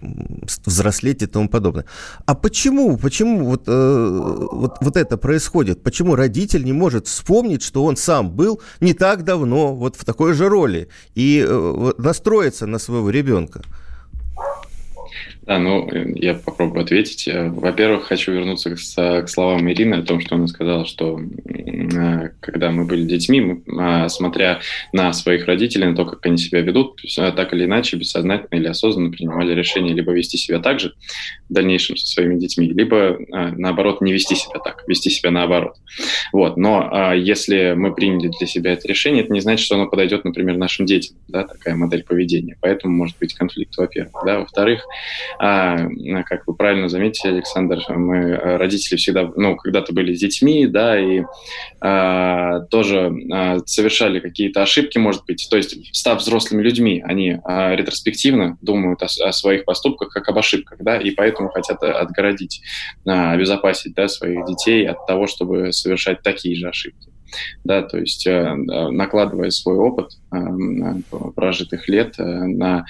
взрослеть 0.65 1.21
и 1.21 1.27
тому 1.27 1.47
подобное. 1.47 1.85
А 2.25 2.35
почему, 2.35 2.97
почему 2.97 3.45
вот, 3.45 3.63
э, 3.67 4.47
вот, 4.51 4.77
вот 4.81 4.97
это 4.97 5.17
происходит? 5.17 5.81
Почему 5.81 6.15
родитель 6.15 6.65
не 6.65 6.73
может 6.73 7.07
вспомнить, 7.07 7.63
что 7.63 7.85
он 7.85 7.95
сам 7.95 8.31
был 8.31 8.61
не 8.81 8.93
так 8.93 9.23
давно 9.23 9.73
вот 9.73 9.95
в 9.95 10.03
такой 10.03 10.33
же 10.33 10.49
роли 10.49 10.89
и 11.15 11.47
настроиться 11.97 12.65
на 12.65 12.79
своего 12.79 13.09
ребенка? 13.09 13.61
Да, 15.49 15.57
ну, 15.57 15.89
я 16.13 16.35
попробую 16.35 16.83
ответить. 16.83 17.27
Э, 17.27 17.49
во-первых, 17.49 18.03
хочу 18.03 18.31
вернуться 18.31 18.69
к, 18.69 18.75
к 18.75 19.27
словам 19.27 19.67
Ирины 19.71 19.95
о 19.95 20.03
том, 20.03 20.21
что 20.21 20.35
она 20.35 20.45
сказала, 20.45 20.85
что 20.85 21.19
э, 21.19 22.29
когда 22.39 22.69
мы 22.69 22.85
были 22.85 23.01
детьми, 23.07 23.41
мы, 23.41 23.63
а, 23.79 24.09
смотря 24.09 24.59
на 24.93 25.11
своих 25.11 25.47
родителей, 25.47 25.87
на 25.87 25.95
то, 25.95 26.05
как 26.05 26.23
они 26.23 26.37
себя 26.37 26.61
ведут, 26.61 27.01
э, 27.17 27.31
так 27.31 27.51
или 27.51 27.65
иначе, 27.65 27.97
бессознательно 27.97 28.59
или 28.59 28.67
осознанно 28.67 29.09
принимали 29.09 29.55
решение 29.55 29.95
либо 29.95 30.11
вести 30.11 30.37
себя 30.37 30.59
так 30.59 30.79
же 30.79 30.93
в 31.49 31.53
дальнейшем 31.53 31.97
со 31.97 32.05
своими 32.05 32.37
детьми, 32.37 32.69
либо, 32.69 33.17
наоборот, 33.29 34.01
не 34.01 34.13
вести 34.13 34.35
себя 34.35 34.59
так, 34.63 34.83
вести 34.87 35.09
себя 35.09 35.31
наоборот. 35.31 35.77
Вот. 36.31 36.57
Но 36.57 36.87
а, 36.91 37.15
если 37.15 37.73
мы 37.75 37.95
приняли 37.95 38.31
для 38.37 38.45
себя 38.45 38.73
это 38.73 38.87
решение, 38.87 39.23
это 39.23 39.33
не 39.33 39.39
значит, 39.39 39.65
что 39.65 39.77
оно 39.77 39.87
подойдет, 39.87 40.25
например, 40.25 40.57
нашим 40.57 40.85
детям, 40.85 41.17
да, 41.27 41.43
такая 41.43 41.73
модель 41.73 42.03
поведения. 42.03 42.55
Поэтому 42.61 42.95
может 42.95 43.17
быть 43.17 43.33
конфликт, 43.33 43.75
во-первых. 43.77 44.13
Да. 44.23 44.41
Во-вторых, 44.41 44.85
а, 45.41 45.77
как 46.25 46.45
вы 46.47 46.53
правильно 46.53 46.89
заметили, 46.89 47.31
Александр, 47.31 47.81
мы 47.87 48.17
э, 48.17 48.57
родители 48.57 48.97
всегда, 48.97 49.31
ну, 49.37 49.55
когда-то 49.55 49.93
были 49.93 50.13
с 50.13 50.19
детьми, 50.19 50.67
да, 50.67 50.99
и 50.99 51.23
а, 51.79 52.59
тоже 52.69 53.13
а, 53.31 53.59
совершали 53.65 54.19
какие-то 54.19 54.61
ошибки, 54.61 54.97
может 54.97 55.23
быть, 55.25 55.47
то 55.49 55.55
есть 55.55 55.95
став 55.95 56.19
взрослыми 56.19 56.61
людьми, 56.61 57.01
они 57.05 57.39
а, 57.45 57.73
ретроспективно 57.73 58.57
думают 58.61 59.01
о, 59.01 59.05
о 59.05 59.31
своих 59.31 59.63
поступках 59.63 60.09
как 60.09 60.27
об 60.27 60.37
ошибках, 60.37 60.79
да, 60.81 60.97
и 60.97 61.11
поэтому 61.11 61.47
хотят 61.47 61.81
отгородить, 61.83 62.61
а, 63.05 63.31
обезопасить, 63.31 63.93
да, 63.93 64.09
своих 64.09 64.45
детей 64.45 64.85
от 64.89 65.05
того, 65.07 65.27
чтобы 65.27 65.71
совершать 65.71 66.21
такие 66.21 66.57
же 66.57 66.67
ошибки. 66.67 67.07
Да, 67.63 67.83
то 67.83 67.99
есть 67.99 68.25
э, 68.25 68.55
накладывая 68.55 69.51
свой 69.51 69.75
опыт 69.75 70.13
э, 70.33 70.37
прожитых 71.35 71.87
лет 71.87 72.15
на 72.17 72.85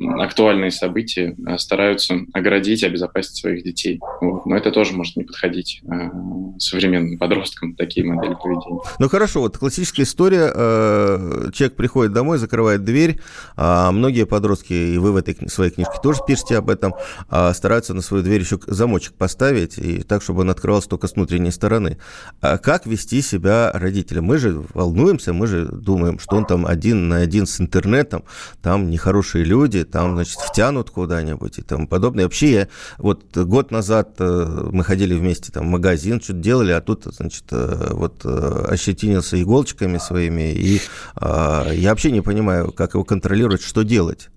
актуальные 0.00 0.70
события 0.70 1.34
э, 1.46 1.58
стараются 1.58 2.20
оградить, 2.32 2.84
обезопасить 2.84 3.36
своих 3.36 3.64
детей. 3.64 4.00
Вот. 4.20 4.46
Но 4.46 4.56
это 4.56 4.70
тоже 4.70 4.92
может 4.92 5.16
не 5.16 5.24
подходить 5.24 5.82
э, 5.84 6.10
современным 6.58 7.18
подросткам, 7.18 7.74
такие 7.74 8.06
модели 8.06 8.34
поведения. 8.34 8.80
Ну 8.98 9.08
хорошо, 9.08 9.40
вот 9.40 9.58
классическая 9.58 10.02
история. 10.02 10.52
Э, 10.54 11.50
человек 11.52 11.76
приходит 11.76 12.12
домой, 12.12 12.38
закрывает 12.38 12.84
дверь. 12.84 13.20
А 13.56 13.90
многие 13.90 14.26
подростки, 14.26 14.72
и 14.72 14.98
вы 14.98 15.12
в 15.12 15.16
этой 15.16 15.36
своей 15.48 15.70
книжке 15.70 15.94
тоже 16.02 16.20
пишете 16.26 16.56
об 16.58 16.70
этом, 16.70 16.94
а 17.28 17.52
стараются 17.52 17.94
на 17.94 18.02
свою 18.02 18.22
дверь 18.22 18.40
еще 18.40 18.58
замочек 18.66 19.14
поставить, 19.14 19.78
и 19.78 20.02
так, 20.02 20.22
чтобы 20.22 20.42
он 20.42 20.50
открывался 20.50 20.88
только 20.88 21.08
с 21.08 21.14
внутренней 21.14 21.50
стороны. 21.50 21.98
А 22.40 22.58
как 22.58 22.86
вести 22.86 23.22
себя 23.22 23.70
родителям? 23.72 24.24
Мы 24.24 24.38
же 24.38 24.62
волнуемся, 24.74 25.32
мы 25.32 25.46
же 25.46 25.66
думаем, 25.66 26.18
что 26.18 26.36
он 26.36 26.44
там 26.44 26.66
один 26.66 27.08
на 27.08 27.16
один 27.16 27.46
с 27.46 27.60
интернетом, 27.60 28.24
там 28.62 28.90
нехорошие 28.90 29.44
люди, 29.44 29.84
там, 29.90 30.14
значит, 30.14 30.38
втянут 30.38 30.90
куда-нибудь 30.90 31.58
и 31.58 31.62
тому 31.62 31.88
подобное. 31.88 32.22
И 32.22 32.26
вообще, 32.26 32.52
я, 32.52 32.68
вот 32.98 33.36
год 33.36 33.70
назад 33.70 34.16
э, 34.18 34.68
мы 34.72 34.84
ходили 34.84 35.14
вместе 35.14 35.52
там 35.52 35.66
в 35.66 35.70
магазин, 35.70 36.20
что-то 36.20 36.40
делали, 36.40 36.72
а 36.72 36.80
тут, 36.80 37.04
значит, 37.04 37.44
э, 37.50 37.88
вот 37.92 38.22
э, 38.24 38.64
ощетинился 38.68 39.40
иголочками 39.40 39.98
своими, 39.98 40.52
и 40.52 40.80
я 41.20 41.90
вообще 41.90 42.10
не 42.10 42.20
понимаю, 42.20 42.72
как 42.72 42.94
его 42.94 43.04
контролировать, 43.04 43.62
что 43.62 43.82
делать. 43.82 44.28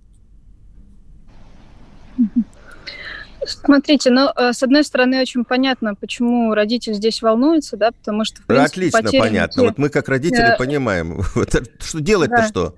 Смотрите, 3.45 4.11
ну, 4.11 4.29
с 4.35 4.61
одной 4.61 4.83
стороны, 4.83 5.21
очень 5.21 5.43
понятно, 5.43 5.95
почему 5.95 6.53
родитель 6.53 6.93
здесь 6.93 7.21
волнуется, 7.21 7.77
да, 7.77 7.91
потому 7.91 8.23
что, 8.23 8.41
в 8.41 8.45
принципе, 8.45 8.87
Отлично 8.87 9.19
понятно. 9.19 9.63
Вот 9.63 9.77
мы, 9.77 9.89
как 9.89 10.09
родители, 10.09 10.55
понимаем. 10.57 11.21
Что 11.79 11.99
делать-то 11.99 12.37
да. 12.37 12.47
что? 12.47 12.75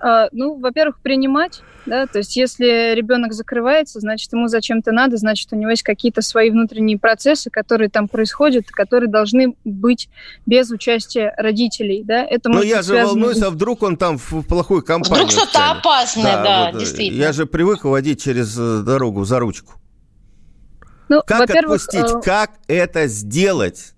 А, 0.00 0.28
ну, 0.32 0.58
во-первых, 0.58 0.98
принимать, 1.00 1.62
да, 1.84 2.06
то 2.06 2.18
есть 2.18 2.34
если 2.34 2.94
ребенок 2.94 3.34
закрывается, 3.34 4.00
значит, 4.00 4.32
ему 4.32 4.48
зачем-то 4.48 4.92
надо, 4.92 5.18
значит, 5.18 5.52
у 5.52 5.56
него 5.56 5.70
есть 5.70 5.82
какие-то 5.82 6.22
свои 6.22 6.50
внутренние 6.50 6.98
процессы, 6.98 7.50
которые 7.50 7.90
там 7.90 8.08
происходят, 8.08 8.66
которые 8.70 9.10
должны 9.10 9.56
быть 9.64 10.08
без 10.46 10.70
участия 10.70 11.34
родителей, 11.36 12.02
да. 12.02 12.24
Это 12.24 12.48
Но 12.48 12.62
я 12.62 12.80
же 12.80 12.94
волнуюсь, 13.04 13.42
а 13.42 13.50
вдруг 13.50 13.82
он 13.82 13.98
там 13.98 14.16
в 14.16 14.42
плохую 14.42 14.82
компанию 14.82 15.26
Вдруг 15.26 15.48
что-то 15.48 15.70
опасное, 15.70 16.24
да, 16.24 16.42
да 16.42 16.66
вот, 16.66 16.76
э, 16.76 16.78
действительно. 16.80 17.22
Я 17.22 17.32
же 17.32 17.44
привык 17.44 17.84
водить 17.84 18.22
через 18.22 18.58
э, 18.58 18.82
дорогу 18.82 19.24
за 19.24 19.38
ручку. 19.38 19.74
Ну, 21.10 21.22
как 21.26 21.50
отпустить? 21.50 22.00
Э... 22.00 22.20
Как 22.22 22.52
это 22.68 23.06
сделать? 23.06 23.94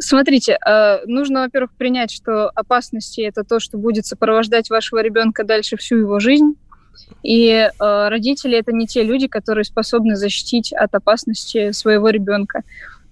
Смотрите, 0.00 0.58
э, 0.64 0.98
нужно, 1.06 1.42
во-первых, 1.42 1.72
принять, 1.72 2.10
что 2.10 2.50
опасности 2.54 3.20
это 3.20 3.42
то, 3.44 3.58
что 3.58 3.78
будет 3.78 4.06
сопровождать 4.06 4.70
вашего 4.70 5.00
ребенка 5.02 5.44
дальше 5.44 5.76
всю 5.76 5.96
его 5.96 6.20
жизнь. 6.20 6.54
И 7.22 7.48
э, 7.48 8.08
родители 8.08 8.56
это 8.58 8.72
не 8.72 8.86
те 8.86 9.02
люди, 9.02 9.26
которые 9.26 9.64
способны 9.64 10.16
защитить 10.16 10.72
от 10.72 10.94
опасности 10.94 11.72
своего 11.72 12.10
ребенка. 12.10 12.62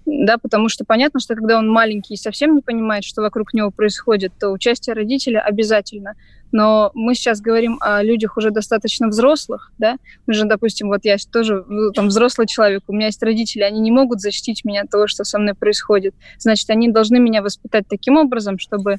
Да, 0.05 0.37
потому 0.37 0.69
что 0.69 0.85
понятно, 0.85 1.19
что 1.19 1.35
когда 1.35 1.57
он 1.57 1.69
маленький 1.69 2.13
и 2.13 2.17
совсем 2.17 2.55
не 2.55 2.61
понимает, 2.61 3.03
что 3.03 3.21
вокруг 3.21 3.53
него 3.53 3.71
происходит, 3.71 4.31
то 4.39 4.51
участие 4.51 4.95
родителя 4.95 5.41
обязательно 5.41 6.15
но 6.51 6.91
мы 6.93 7.15
сейчас 7.15 7.41
говорим 7.41 7.77
о 7.81 8.03
людях 8.03 8.37
уже 8.37 8.51
достаточно 8.51 9.07
взрослых, 9.07 9.71
да, 9.77 9.97
мы 10.25 10.33
же, 10.33 10.45
допустим, 10.45 10.87
вот 10.87 11.01
я 11.03 11.17
тоже 11.31 11.63
ну, 11.67 11.91
там 11.91 12.07
взрослый 12.07 12.47
человек, 12.47 12.83
у 12.87 12.93
меня 12.93 13.07
есть 13.07 13.21
родители, 13.23 13.63
они 13.63 13.79
не 13.79 13.91
могут 13.91 14.21
защитить 14.21 14.63
меня 14.65 14.81
от 14.81 14.89
того, 14.89 15.07
что 15.07 15.23
со 15.23 15.39
мной 15.39 15.53
происходит, 15.53 16.13
значит, 16.37 16.69
они 16.69 16.89
должны 16.89 17.19
меня 17.19 17.41
воспитать 17.41 17.85
таким 17.87 18.17
образом, 18.17 18.59
чтобы 18.59 18.97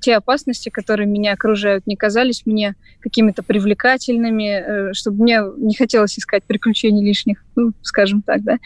те 0.00 0.16
опасности, 0.16 0.68
которые 0.68 1.06
меня 1.06 1.32
окружают, 1.32 1.86
не 1.86 1.96
казались 1.96 2.42
мне 2.46 2.74
какими-то 3.00 3.42
привлекательными, 3.42 4.90
э, 4.90 4.92
чтобы 4.92 5.22
мне 5.22 5.42
не 5.56 5.74
хотелось 5.74 6.18
искать 6.18 6.44
приключений 6.44 7.04
лишних, 7.04 7.44
ну, 7.56 7.72
скажем 7.82 8.22
так, 8.22 8.42
да. 8.42 8.58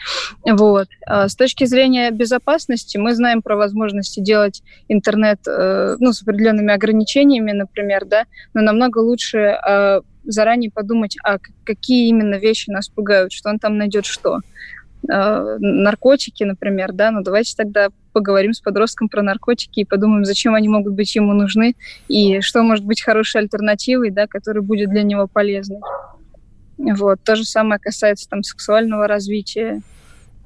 Вот. 0.45 0.87
А 1.05 1.27
с 1.27 1.35
точки 1.35 1.65
зрения 1.65 2.11
безопасности 2.11 2.97
мы 2.97 3.13
знаем 3.15 3.41
про 3.41 3.55
возможности 3.55 4.19
делать 4.19 4.63
интернет, 4.87 5.39
э, 5.47 5.97
ну, 5.99 6.13
с 6.13 6.21
определенными 6.21 6.73
ограничениями, 6.73 7.51
например, 7.51 8.05
да, 8.05 8.25
но 8.53 8.61
намного 8.61 8.99
лучше 8.99 9.37
а, 9.37 10.01
заранее 10.23 10.71
подумать, 10.71 11.17
а 11.23 11.37
какие 11.63 12.07
именно 12.07 12.35
вещи 12.35 12.69
нас 12.69 12.89
пугают, 12.89 13.31
что 13.31 13.49
он 13.49 13.59
там 13.59 13.77
найдет 13.77 14.05
что. 14.05 14.39
Э, 15.11 15.57
наркотики, 15.59 16.43
например, 16.43 16.91
да, 16.93 17.11
ну 17.11 17.21
давайте 17.21 17.55
тогда 17.55 17.89
поговорим 18.15 18.53
с 18.53 18.61
подростком 18.61 19.09
про 19.09 19.21
наркотики 19.21 19.81
и 19.81 19.85
подумаем, 19.85 20.23
зачем 20.23 20.55
они 20.55 20.69
могут 20.69 20.93
быть 20.93 21.13
ему 21.15 21.33
нужны 21.33 21.75
и 22.07 22.39
что 22.39 22.63
может 22.63 22.85
быть 22.85 23.01
хорошей 23.01 23.41
альтернативой, 23.41 24.09
да, 24.09 24.25
которая 24.25 24.63
будет 24.63 24.89
для 24.89 25.03
него 25.03 25.27
полезной. 25.27 25.81
Вот. 26.77 27.19
То 27.25 27.35
же 27.35 27.43
самое 27.43 27.77
касается 27.77 28.29
там 28.29 28.41
сексуального 28.41 29.05
развития, 29.05 29.81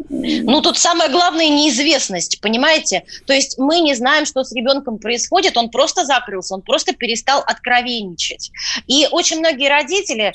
ну, 0.08 0.62
тут 0.62 0.78
самое 0.78 1.12
главное 1.12 1.50
неизвестность, 1.50 2.40
понимаете? 2.42 3.04
То 3.26 3.34
есть 3.34 3.58
мы 3.58 3.82
не 3.82 3.94
знаем, 3.96 4.26
что 4.26 4.44
с 4.44 4.54
ребенком 4.54 4.98
происходит, 4.98 5.58
он 5.58 5.70
просто 5.70 6.06
закрылся, 6.06 6.56
он 6.56 6.62
просто 6.62 6.96
перестал 6.96 7.44
откровенничать. 7.46 8.52
И 8.88 9.08
очень 9.12 9.40
многие 9.40 9.68
родители, 9.68 10.34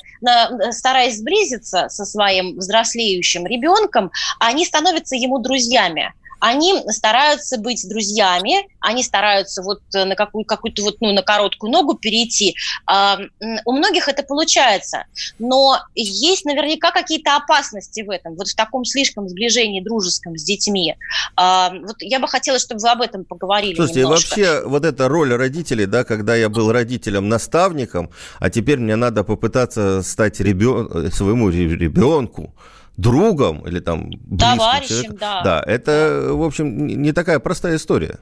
стараясь 0.71 1.17
сблизиться 1.17 1.89
со 1.89 2.05
своим 2.05 2.57
взрослеющим 2.57 3.47
ребенком, 3.47 4.11
они 4.39 4.65
становятся 4.65 5.15
ему 5.15 5.39
друзьями 5.39 6.13
они 6.39 6.73
стараются 6.89 7.57
быть 7.57 7.87
друзьями, 7.87 8.67
они 8.79 9.03
стараются 9.03 9.61
вот 9.61 9.81
э, 9.93 10.05
на 10.05 10.15
какую, 10.15 10.45
какую-то 10.45 10.83
вот, 10.83 10.97
ну, 11.01 11.13
на 11.13 11.21
короткую 11.21 11.71
ногу 11.71 11.95
перейти. 11.95 12.55
А, 12.85 13.19
у 13.65 13.71
многих 13.71 14.07
это 14.07 14.23
получается, 14.23 15.05
но 15.39 15.79
есть 15.95 16.45
наверняка 16.45 16.91
какие-то 16.91 17.35
опасности 17.35 18.01
в 18.01 18.09
этом, 18.09 18.35
вот 18.35 18.47
в 18.47 18.55
таком 18.55 18.85
слишком 18.85 19.27
сближении 19.27 19.81
дружеском 19.81 20.37
с 20.37 20.43
детьми. 20.43 20.95
А, 21.35 21.71
вот 21.71 21.97
я 21.99 22.19
бы 22.19 22.27
хотела, 22.27 22.59
чтобы 22.59 22.81
вы 22.81 22.89
об 22.89 23.01
этом 23.01 23.25
поговорили 23.25 23.75
Слушайте, 23.75 24.01
немножко. 24.01 24.29
вообще 24.29 24.67
вот 24.67 24.85
эта 24.85 25.07
роль 25.07 25.33
родителей, 25.33 25.85
да, 25.85 26.03
когда 26.03 26.35
я 26.35 26.49
был 26.49 26.71
родителем-наставником, 26.71 28.09
а 28.39 28.49
теперь 28.49 28.79
мне 28.79 28.95
надо 28.95 29.23
попытаться 29.23 30.01
стать 30.03 30.39
ребен... 30.39 31.11
своему 31.11 31.49
ребенку, 31.49 32.53
другом 32.97 33.67
или 33.67 33.79
там 33.79 34.11
товарищем, 34.37 34.87
человека. 34.87 35.17
да. 35.19 35.41
Да, 35.43 35.63
это, 35.65 36.29
в 36.31 36.43
общем, 36.43 36.87
не 36.87 37.11
такая 37.11 37.39
простая 37.39 37.75
история. 37.75 38.19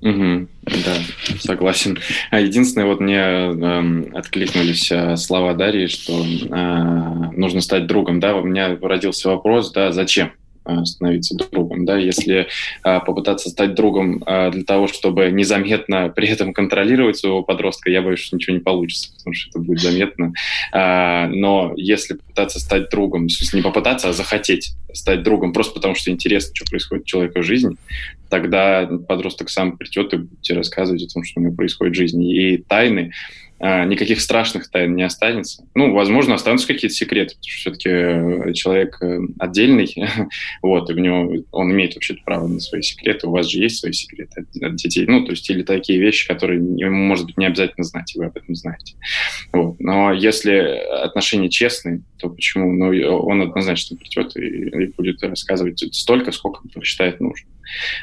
Угу, 0.00 0.46
да, 0.62 0.94
согласен. 1.40 1.98
А 2.30 2.38
единственное, 2.38 2.86
вот 2.86 3.00
мне 3.00 3.16
э, 3.16 4.10
откликнулись 4.14 4.92
э, 4.92 5.16
слова 5.16 5.54
Дарьи, 5.54 5.88
что 5.88 6.24
э, 6.24 7.30
нужно 7.36 7.60
стать 7.60 7.88
другом. 7.88 8.20
Да, 8.20 8.36
у 8.36 8.44
меня 8.44 8.78
родился 8.80 9.28
вопрос, 9.28 9.72
да, 9.72 9.90
зачем? 9.90 10.32
А, 10.68 10.84
становиться 10.84 11.34
другом. 11.34 11.86
Да? 11.86 11.96
Если 11.96 12.46
а, 12.82 13.00
попытаться 13.00 13.48
стать 13.48 13.74
другом 13.74 14.22
а, 14.26 14.50
для 14.50 14.64
того, 14.64 14.86
чтобы 14.86 15.30
незаметно 15.30 16.10
при 16.14 16.28
этом 16.28 16.52
контролировать 16.52 17.16
своего 17.16 17.42
подростка, 17.42 17.90
я 17.90 18.02
боюсь, 18.02 18.18
что 18.18 18.36
ничего 18.36 18.54
не 18.54 18.62
получится, 18.62 19.10
потому 19.16 19.32
что 19.32 19.48
это 19.48 19.60
будет 19.60 19.80
заметно. 19.80 20.34
Но 20.72 21.72
если 21.76 22.14
попытаться 22.14 22.60
стать 22.60 22.90
другом, 22.90 23.28
в 23.28 23.32
смысле 23.32 23.60
не 23.60 23.62
попытаться, 23.62 24.10
а 24.10 24.12
захотеть 24.12 24.74
стать 24.92 25.22
другом 25.22 25.54
просто 25.54 25.72
потому, 25.74 25.94
что 25.94 26.10
интересно, 26.10 26.54
что 26.54 26.68
происходит 26.68 27.04
у 27.04 27.08
человека 27.08 27.40
в 27.40 27.44
жизни, 27.44 27.76
тогда 28.28 28.86
подросток 29.08 29.48
сам 29.48 29.78
придет 29.78 30.12
и 30.12 30.18
будет 30.18 30.40
тебе 30.42 30.58
рассказывать 30.58 31.02
о 31.02 31.14
том, 31.14 31.24
что 31.24 31.40
у 31.40 31.44
него 31.44 31.54
происходит 31.54 31.94
в 31.94 31.98
жизни. 31.98 32.34
И 32.34 32.58
тайны 32.58 33.12
никаких 33.60 34.20
страшных 34.20 34.70
тайн 34.70 34.94
не 34.94 35.02
останется. 35.02 35.64
Ну, 35.74 35.92
возможно, 35.92 36.34
останутся 36.34 36.68
какие-то 36.68 36.94
секреты, 36.94 37.34
потому 37.34 37.50
что 37.50 37.60
все-таки 37.60 37.88
э, 37.90 38.52
человек 38.52 38.98
э, 39.02 39.18
отдельный, 39.38 39.94
вот, 40.62 40.88
и 40.90 40.94
в 40.94 40.98
него 40.98 41.44
он 41.50 41.72
имеет 41.72 41.94
вообще 41.94 42.14
право 42.24 42.46
на 42.46 42.60
свои 42.60 42.82
секреты. 42.82 43.26
У 43.26 43.30
вас 43.30 43.50
же 43.50 43.58
есть 43.58 43.80
свои 43.80 43.92
секреты 43.92 44.42
от, 44.42 44.62
от 44.62 44.76
детей. 44.76 45.06
Ну, 45.06 45.24
то 45.24 45.32
есть 45.32 45.48
или 45.50 45.62
такие 45.62 45.98
вещи, 45.98 46.28
которые 46.28 46.60
ему, 46.60 46.96
может 46.96 47.26
быть, 47.26 47.36
не 47.36 47.46
обязательно 47.46 47.84
знать, 47.84 48.14
и 48.14 48.18
вы 48.18 48.26
об 48.26 48.36
этом 48.36 48.54
знаете. 48.54 48.94
Вот. 49.52 49.80
Но 49.80 50.12
если 50.12 50.52
отношения 51.02 51.48
честные, 51.48 52.02
то 52.18 52.30
почему? 52.30 52.72
Ну, 52.72 52.90
он 53.18 53.42
однозначно 53.42 53.96
придет 53.96 54.36
и, 54.36 54.40
и 54.40 54.92
будет 54.96 55.22
рассказывать 55.22 55.82
столько, 55.94 56.32
сколько 56.32 56.60
он 56.74 56.82
считает 56.82 57.20
нужным. 57.20 57.48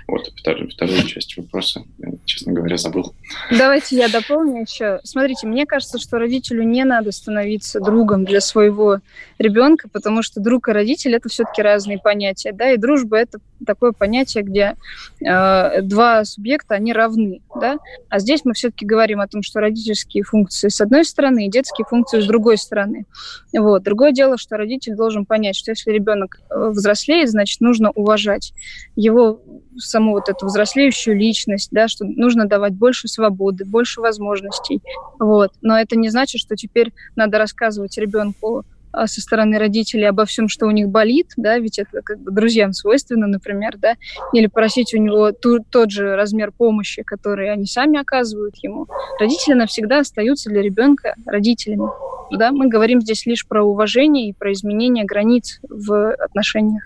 Вот, 0.07 0.31
вторую, 0.35 0.69
вторую 0.69 1.03
часть 1.03 1.37
вопроса, 1.37 1.83
я, 1.97 2.09
честно 2.25 2.53
говоря, 2.53 2.77
забыл. 2.77 3.13
Давайте 3.51 3.95
я 3.95 4.07
дополню 4.07 4.61
еще. 4.61 4.99
Смотрите, 5.03 5.47
мне 5.47 5.65
кажется, 5.65 5.99
что 5.99 6.19
родителю 6.19 6.63
не 6.63 6.83
надо 6.83 7.11
становиться 7.11 7.79
другом 7.79 8.25
для 8.25 8.41
своего 8.41 8.99
ребенка, 9.39 9.89
потому 9.89 10.21
что 10.23 10.39
друг 10.39 10.67
и 10.67 10.71
родитель– 10.71 11.15
это 11.15 11.29
все-таки 11.29 11.61
разные 11.61 11.97
понятия, 11.97 12.51
да, 12.51 12.71
и 12.71 12.77
дружба– 12.77 13.17
это 13.19 13.39
такое 13.65 13.91
понятие, 13.91 14.43
где 14.43 14.75
э, 15.21 15.81
два 15.81 16.25
субъекта, 16.25 16.75
они 16.75 16.93
равны, 16.93 17.41
да, 17.59 17.77
а 18.09 18.19
здесь 18.19 18.41
мы 18.43 18.53
все-таки 18.53 18.85
говорим 18.85 19.21
о 19.21 19.27
том, 19.27 19.43
что 19.43 19.59
родительские 19.59 20.23
функции 20.23 20.69
с 20.69 20.81
одной 20.81 21.05
стороны 21.05 21.45
и 21.45 21.49
детские 21.49 21.85
функции 21.85 22.19
с 22.19 22.27
другой 22.27 22.57
стороны. 22.57 23.05
Вот. 23.53 23.83
Другое 23.83 24.11
дело, 24.11 24.37
что 24.37 24.57
родитель 24.57 24.95
должен 24.95 25.25
понять, 25.25 25.55
что 25.55 25.71
если 25.71 25.91
ребенок 25.91 26.39
э, 26.49 26.69
взрослеет, 26.69 27.29
значит, 27.29 27.61
нужно 27.61 27.91
уважать 27.91 28.53
его 28.95 29.41
саму 29.77 30.11
вот 30.11 30.29
эту 30.29 30.45
взрослеющую 30.45 31.17
личность, 31.17 31.69
да, 31.71 31.87
что 31.87 32.05
нужно 32.05 32.45
давать 32.47 32.73
больше 32.73 33.07
свободы, 33.07 33.65
больше 33.65 34.01
возможностей, 34.01 34.81
вот. 35.19 35.51
Но 35.61 35.77
это 35.77 35.95
не 35.95 36.09
значит, 36.09 36.41
что 36.41 36.55
теперь 36.55 36.93
надо 37.15 37.37
рассказывать 37.37 37.97
ребенку 37.97 38.65
со 39.05 39.21
стороны 39.21 39.57
родителей 39.57 40.05
обо 40.05 40.25
всем, 40.25 40.47
что 40.47 40.65
у 40.67 40.71
них 40.71 40.89
болит, 40.89 41.33
да, 41.37 41.57
ведь 41.57 41.79
это 41.79 42.01
как 42.01 42.19
бы 42.19 42.31
друзьям 42.31 42.73
свойственно, 42.73 43.27
например, 43.27 43.77
да, 43.77 43.95
или 44.33 44.47
просить 44.47 44.93
у 44.93 44.97
него 44.97 45.31
ту, 45.31 45.59
тот 45.59 45.91
же 45.91 46.15
размер 46.15 46.51
помощи, 46.51 47.03
который 47.03 47.51
они 47.51 47.65
сами 47.65 47.99
оказывают 47.99 48.55
ему. 48.57 48.87
Родители 49.19 49.53
навсегда 49.53 49.99
остаются 49.99 50.49
для 50.49 50.61
ребенка 50.61 51.15
родителями. 51.25 51.89
Да? 52.31 52.51
Мы 52.51 52.67
говорим 52.67 53.01
здесь 53.01 53.25
лишь 53.25 53.47
про 53.47 53.63
уважение 53.63 54.29
и 54.29 54.33
про 54.33 54.51
изменение 54.53 55.05
границ 55.05 55.59
в 55.69 56.13
отношениях. 56.13 56.83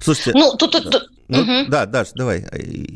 Слушайте, 0.00 0.38
ну, 0.38 0.54
тут, 0.56 0.72
тут, 0.72 1.10
ну, 1.32 1.60
угу. 1.60 1.70
Да, 1.70 1.86
Даш, 1.86 2.08
давай. 2.14 2.44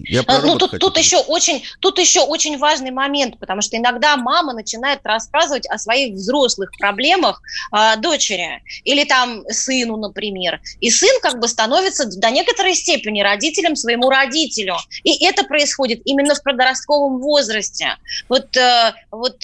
Я 0.08 0.22
а, 0.26 0.40
ну, 0.40 0.58
тут, 0.58 0.78
тут, 0.78 0.98
еще 0.98 1.18
очень, 1.18 1.62
тут 1.80 1.98
еще 1.98 2.20
очень 2.20 2.58
важный 2.58 2.90
момент, 2.90 3.38
потому 3.38 3.62
что 3.62 3.76
иногда 3.76 4.16
мама 4.16 4.52
начинает 4.52 5.00
рассказывать 5.04 5.66
о 5.68 5.78
своих 5.78 6.14
взрослых 6.14 6.70
проблемах 6.78 7.40
э, 7.72 7.96
дочери 7.98 8.62
или 8.84 9.04
там 9.04 9.42
сыну, 9.48 9.96
например. 9.96 10.60
И 10.80 10.90
сын 10.90 11.20
как 11.22 11.40
бы 11.40 11.48
становится 11.48 12.04
до 12.06 12.30
некоторой 12.30 12.74
степени 12.74 13.22
родителем 13.22 13.74
своему 13.74 14.10
родителю. 14.10 14.76
И 15.02 15.24
это 15.24 15.44
происходит 15.44 16.02
именно 16.04 16.34
в 16.34 16.42
подростковом 16.42 17.20
возрасте. 17.20 17.96
Вот, 18.28 18.54
э, 18.56 18.92
вот 19.10 19.42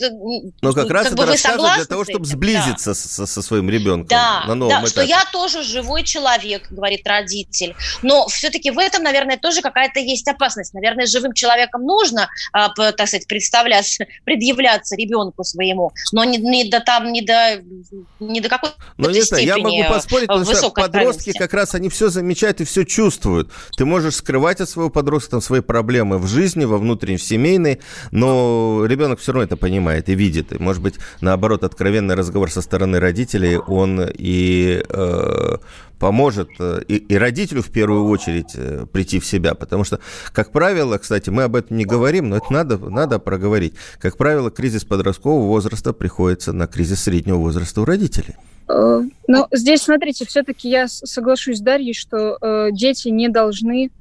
Но 0.61 0.72
как 0.72 0.90
раз 0.90 1.05
как 1.05 1.14
это 1.14 1.26
рассказывает 1.26 1.76
для 1.76 1.87
того, 1.87 2.05
чтобы 2.05 2.26
сблизиться 2.26 2.90
да. 2.90 2.94
со, 2.94 3.26
со 3.26 3.42
своим 3.42 3.70
ребенком 3.70 4.09
да, 4.09 4.44
на 4.46 4.55
новом 4.55 4.70
да, 4.70 4.81
этапе. 4.81 4.90
что 4.90 5.02
я 5.02 5.24
тоже 5.33 5.62
живой 5.62 6.05
человек, 6.05 6.70
говорит 6.70 7.07
родитель. 7.07 7.74
Но 8.02 8.28
все-таки 8.28 8.70
в 8.70 8.78
этом, 8.82 9.02
наверное, 9.02 9.36
тоже 9.36 9.62
какая-то 9.62 10.00
есть 10.00 10.28
опасность. 10.28 10.74
Наверное, 10.74 11.06
живым 11.06 11.32
человеком 11.32 11.82
нужно, 11.82 12.28
а, 12.52 12.68
так 12.70 13.08
сказать, 13.08 13.26
представляться, 13.26 14.06
предъявляться 14.24 14.96
ребенку 14.96 15.44
своему, 15.44 15.92
но 16.12 16.24
не, 16.24 16.38
не 16.38 16.68
до 16.68 16.80
там, 16.80 17.12
не 17.12 17.22
до, 17.22 17.62
не 18.20 18.40
до 18.40 18.48
какой-то 18.48 18.76
Ну, 18.96 19.10
не 19.10 19.22
знаю, 19.22 19.44
я 19.44 19.58
могу 19.58 19.84
поспорить, 19.88 20.28
потому 20.28 20.44
что 20.44 20.70
подростки 20.70 21.32
как 21.32 21.54
раз, 21.54 21.74
они 21.74 21.88
все 21.88 22.08
замечают 22.08 22.60
и 22.60 22.64
все 22.64 22.84
чувствуют. 22.84 23.50
Ты 23.76 23.84
можешь 23.84 24.16
скрывать 24.16 24.60
от 24.60 24.68
своего 24.68 24.90
подростка 24.90 25.32
там, 25.32 25.40
свои 25.40 25.60
проблемы 25.60 26.18
в 26.18 26.26
жизни, 26.26 26.64
во 26.64 26.78
внутренней, 26.78 27.16
в 27.16 27.22
семейной, 27.22 27.80
но 28.10 28.84
ребенок 28.86 29.20
все 29.20 29.32
равно 29.32 29.44
это 29.44 29.56
понимает 29.56 30.08
и 30.08 30.14
видит. 30.14 30.52
И, 30.52 30.58
может 30.58 30.82
быть, 30.82 30.94
наоборот, 31.20 31.64
откровенный 31.64 32.14
разговор 32.14 32.50
со 32.50 32.62
стороны 32.62 33.00
родителей, 33.00 33.56
он 33.56 34.08
и 34.12 34.82
э, 34.88 35.56
поможет 36.02 36.48
э, 36.58 36.80
и, 36.88 36.96
и 36.96 37.14
родителю 37.16 37.62
в 37.62 37.70
первую 37.70 38.06
очередь 38.06 38.56
э, 38.56 38.86
прийти 38.90 39.20
в 39.20 39.24
себя. 39.24 39.54
Потому 39.54 39.84
что, 39.84 40.00
как 40.32 40.50
правило, 40.50 40.98
кстати, 40.98 41.30
мы 41.30 41.44
об 41.44 41.54
этом 41.54 41.76
не 41.76 41.84
говорим, 41.84 42.28
но 42.28 42.38
это 42.38 42.52
надо, 42.52 42.76
надо 42.76 43.20
проговорить. 43.20 43.74
Как 44.00 44.16
правило, 44.16 44.50
кризис 44.50 44.84
подросткового 44.84 45.46
возраста 45.46 45.92
приходится 45.92 46.52
на 46.52 46.66
кризис 46.66 47.04
среднего 47.04 47.36
возраста 47.36 47.82
у 47.82 47.84
родителей. 47.84 48.34
Э, 48.68 49.02
ну, 49.28 49.46
здесь, 49.52 49.82
смотрите, 49.82 50.26
все-таки 50.26 50.68
я 50.68 50.88
соглашусь 50.88 51.58
с 51.58 51.60
Дарьей, 51.60 51.94
что 51.94 52.36
дети 52.72 53.06
не 53.06 53.28
должны 53.28 53.92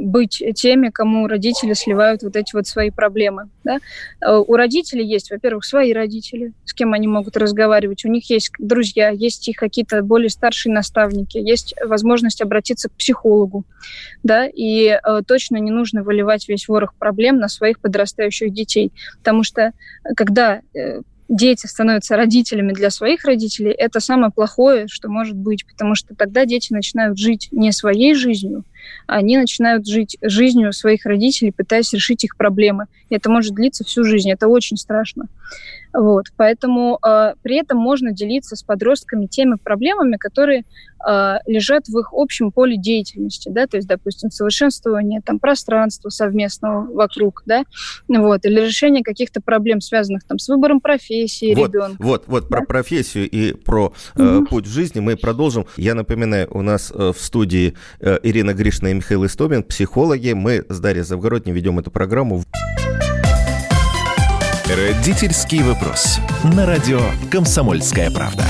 быть 0.00 0.42
теми, 0.54 0.88
кому 0.88 1.26
родители 1.26 1.74
сливают 1.74 2.22
вот 2.22 2.36
эти 2.36 2.54
вот 2.54 2.66
свои 2.66 2.90
проблемы. 2.90 3.48
Да? 3.64 3.78
Э, 4.20 4.36
у 4.36 4.54
родителей 4.54 5.06
есть, 5.06 5.30
во-первых, 5.30 5.64
свои 5.64 5.92
родители, 5.92 6.52
с 6.64 6.72
кем 6.72 6.92
они 6.92 7.06
могут 7.06 7.36
разговаривать. 7.36 8.04
У 8.04 8.08
них 8.08 8.28
есть 8.30 8.52
друзья, 8.58 9.10
есть 9.10 9.48
их 9.48 9.56
какие-то 9.56 10.02
более 10.02 10.30
старшие 10.30 10.72
наставники, 10.72 11.38
есть 11.38 11.74
возможность 11.84 12.42
обратиться 12.42 12.88
к 12.88 12.92
психологу. 12.92 13.64
Да? 14.22 14.46
И 14.46 14.86
э, 14.86 15.22
точно 15.26 15.56
не 15.56 15.70
нужно 15.70 16.02
выливать 16.02 16.48
весь 16.48 16.68
ворох 16.68 16.94
проблем 16.94 17.38
на 17.38 17.48
своих 17.48 17.80
подрастающих 17.80 18.52
детей. 18.52 18.92
Потому 19.18 19.42
что 19.42 19.62
э, 19.62 19.72
когда 20.16 20.60
э, 20.74 21.02
дети 21.30 21.66
становятся 21.66 22.16
родителями 22.16 22.72
для 22.72 22.90
своих 22.90 23.24
родителей, 23.24 23.70
это 23.70 24.00
самое 24.00 24.32
плохое, 24.32 24.88
что 24.88 25.08
может 25.08 25.36
быть, 25.36 25.64
потому 25.66 25.94
что 25.94 26.14
тогда 26.14 26.44
дети 26.44 26.72
начинают 26.72 27.18
жить 27.18 27.48
не 27.52 27.72
своей 27.72 28.14
жизнью, 28.14 28.64
они 29.06 29.38
начинают 29.38 29.86
жить 29.86 30.16
жизнью 30.22 30.72
своих 30.72 31.04
родителей, 31.06 31.52
пытаясь 31.52 31.92
решить 31.92 32.24
их 32.24 32.36
проблемы. 32.36 32.86
И 33.08 33.14
это 33.16 33.30
может 33.30 33.54
длиться 33.54 33.84
всю 33.84 34.04
жизнь, 34.04 34.30
это 34.30 34.48
очень 34.48 34.76
страшно. 34.76 35.26
Вот, 35.92 36.26
поэтому 36.36 36.98
э, 37.04 37.34
при 37.42 37.56
этом 37.56 37.78
можно 37.78 38.12
делиться 38.12 38.54
с 38.54 38.62
подростками 38.62 39.26
теми 39.26 39.56
проблемами, 39.56 40.16
которые 40.16 40.64
э, 41.04 41.34
лежат 41.46 41.88
в 41.88 41.98
их 41.98 42.10
общем 42.12 42.52
поле 42.52 42.76
деятельности, 42.76 43.48
да, 43.48 43.66
то 43.66 43.76
есть, 43.76 43.88
допустим, 43.88 44.30
совершенствование 44.30 45.20
там 45.20 45.40
пространства 45.40 46.10
совместного 46.10 46.86
вокруг, 46.86 47.42
да, 47.44 47.64
вот, 48.06 48.44
или 48.44 48.60
решение 48.60 49.02
каких-то 49.02 49.40
проблем, 49.40 49.80
связанных 49.80 50.22
там 50.24 50.38
с 50.38 50.48
выбором 50.48 50.80
профессии 50.80 51.54
вот, 51.56 51.74
ребенка. 51.74 51.96
Вот, 51.98 52.24
вот, 52.28 52.48
да? 52.48 52.58
про 52.58 52.66
профессию 52.66 53.28
и 53.28 53.52
про 53.52 53.92
э, 54.14 54.36
угу. 54.36 54.46
путь 54.46 54.66
в 54.68 54.72
жизни 54.72 55.00
мы 55.00 55.16
продолжим. 55.16 55.66
Я 55.76 55.94
напоминаю, 55.94 56.48
у 56.52 56.62
нас 56.62 56.92
э, 56.94 57.12
в 57.12 57.20
студии 57.20 57.74
э, 57.98 58.18
Ирина 58.22 58.54
Гришина 58.70 58.88
и 58.88 58.94
Михаил 58.94 59.26
Истомин, 59.26 59.64
психологи. 59.64 60.32
Мы 60.32 60.64
с 60.68 60.78
Дарьей 60.78 61.02
Завгородней 61.02 61.52
ведем 61.52 61.80
эту 61.80 61.90
программу. 61.90 62.44
Родительский 64.66 65.64
вопрос. 65.64 66.20
На 66.54 66.66
радио 66.66 67.00
«Комсомольская 67.32 68.12
правда». 68.12 68.44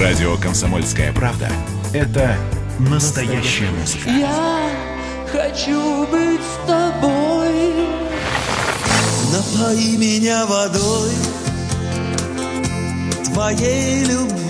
Радио 0.00 0.36
«Комсомольская 0.36 1.12
правда»— 1.12 1.48
это 1.92 2.36
настоящая 2.78 3.70
музыка. 3.72 4.08
Я 4.10 4.70
хочу 5.32 6.06
быть 6.06 6.40
с 6.40 6.68
тобой. 6.68 7.88
Напои 9.32 9.96
меня 9.96 10.46
водой 10.46 11.10
твоей 13.24 14.04
любви. 14.04 14.49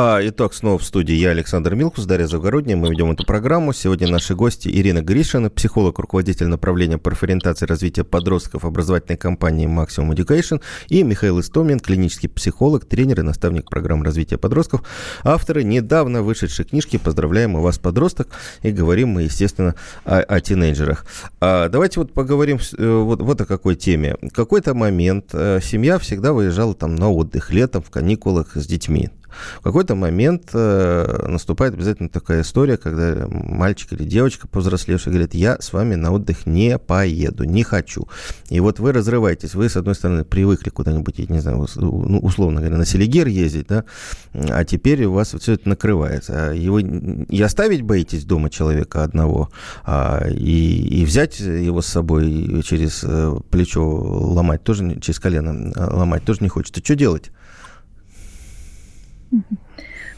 А, 0.00 0.20
итак, 0.22 0.54
снова 0.54 0.78
в 0.78 0.84
студии 0.84 1.14
я, 1.16 1.30
Александр 1.30 1.74
Милкус, 1.74 2.04
Дарья 2.04 2.28
Завгородняя. 2.28 2.76
Мы 2.76 2.88
ведем 2.88 3.10
эту 3.10 3.26
программу. 3.26 3.72
Сегодня 3.72 4.06
наши 4.06 4.36
гости 4.36 4.68
Ирина 4.68 5.02
Гришина, 5.02 5.50
психолог, 5.50 5.98
руководитель 5.98 6.46
направления 6.46 6.98
профориентации 6.98 7.66
развития 7.66 8.04
подростков 8.04 8.64
образовательной 8.64 9.16
компании 9.16 9.66
Maximum 9.66 10.14
Education, 10.14 10.62
и 10.86 11.02
Михаил 11.02 11.40
Истомин, 11.40 11.80
клинический 11.80 12.28
психолог, 12.28 12.84
тренер 12.84 13.18
и 13.18 13.22
наставник 13.24 13.68
программы 13.68 14.04
развития 14.04 14.38
подростков, 14.38 14.84
авторы 15.24 15.64
недавно 15.64 16.22
вышедшей 16.22 16.64
книжки 16.64 16.96
«Поздравляем 16.96 17.56
у 17.56 17.60
вас, 17.60 17.80
подросток», 17.80 18.28
и 18.62 18.70
говорим 18.70 19.08
мы, 19.08 19.22
естественно, 19.22 19.74
о, 20.04 20.20
о 20.20 20.40
тинейджерах. 20.40 21.06
А, 21.40 21.68
давайте 21.68 21.98
вот 21.98 22.12
поговорим 22.12 22.60
э, 22.78 22.88
вот, 22.88 23.20
вот 23.20 23.40
о 23.40 23.46
какой 23.46 23.74
теме. 23.74 24.14
В 24.22 24.30
какой-то 24.30 24.74
момент 24.74 25.30
э, 25.32 25.58
семья 25.60 25.98
всегда 25.98 26.32
выезжала 26.32 26.76
там 26.76 26.94
на 26.94 27.10
отдых 27.10 27.50
летом 27.50 27.82
в 27.82 27.90
каникулах 27.90 28.56
с 28.56 28.64
детьми. 28.64 29.10
В 29.60 29.62
какой-то 29.62 29.94
момент 29.94 30.50
э, 30.52 31.26
наступает 31.28 31.74
обязательно 31.74 32.08
такая 32.08 32.42
история, 32.42 32.76
когда 32.76 33.26
мальчик 33.28 33.92
или 33.92 34.04
девочка 34.04 34.48
повзрослевший 34.48 35.12
говорит, 35.12 35.34
я 35.34 35.58
с 35.60 35.72
вами 35.72 35.94
на 35.94 36.12
отдых 36.12 36.46
не 36.46 36.78
поеду, 36.78 37.44
не 37.44 37.62
хочу. 37.62 38.08
И 38.48 38.60
вот 38.60 38.78
вы 38.78 38.92
разрываетесь, 38.92 39.54
вы, 39.54 39.68
с 39.68 39.76
одной 39.76 39.94
стороны, 39.94 40.24
привыкли 40.24 40.70
куда-нибудь, 40.70 41.18
я 41.18 41.26
не 41.28 41.40
знаю, 41.40 41.66
ну, 41.76 42.18
условно 42.18 42.60
говоря, 42.60 42.76
на 42.76 42.86
Селигер 42.86 43.26
ездить, 43.26 43.66
да, 43.68 43.84
а 44.32 44.64
теперь 44.64 45.04
у 45.04 45.12
вас 45.12 45.34
все 45.38 45.54
это 45.54 45.68
накрывается. 45.68 46.50
А 46.50 46.52
его 46.52 46.78
и 46.78 47.42
оставить 47.42 47.82
боитесь 47.82 48.24
дома 48.24 48.50
человека 48.50 49.04
одного, 49.04 49.50
а, 49.84 50.26
и, 50.28 51.00
и 51.00 51.04
взять 51.04 51.40
его 51.40 51.82
с 51.82 51.86
собой 51.86 52.62
через 52.64 53.02
э, 53.04 53.38
плечо 53.50 53.84
ломать 53.84 54.62
тоже, 54.62 54.98
через 55.00 55.18
колено 55.18 55.72
э, 55.74 55.94
ломать 55.94 56.24
тоже 56.24 56.40
не 56.42 56.48
хочется. 56.48 56.82
Что 56.82 56.94
делать? 56.94 57.30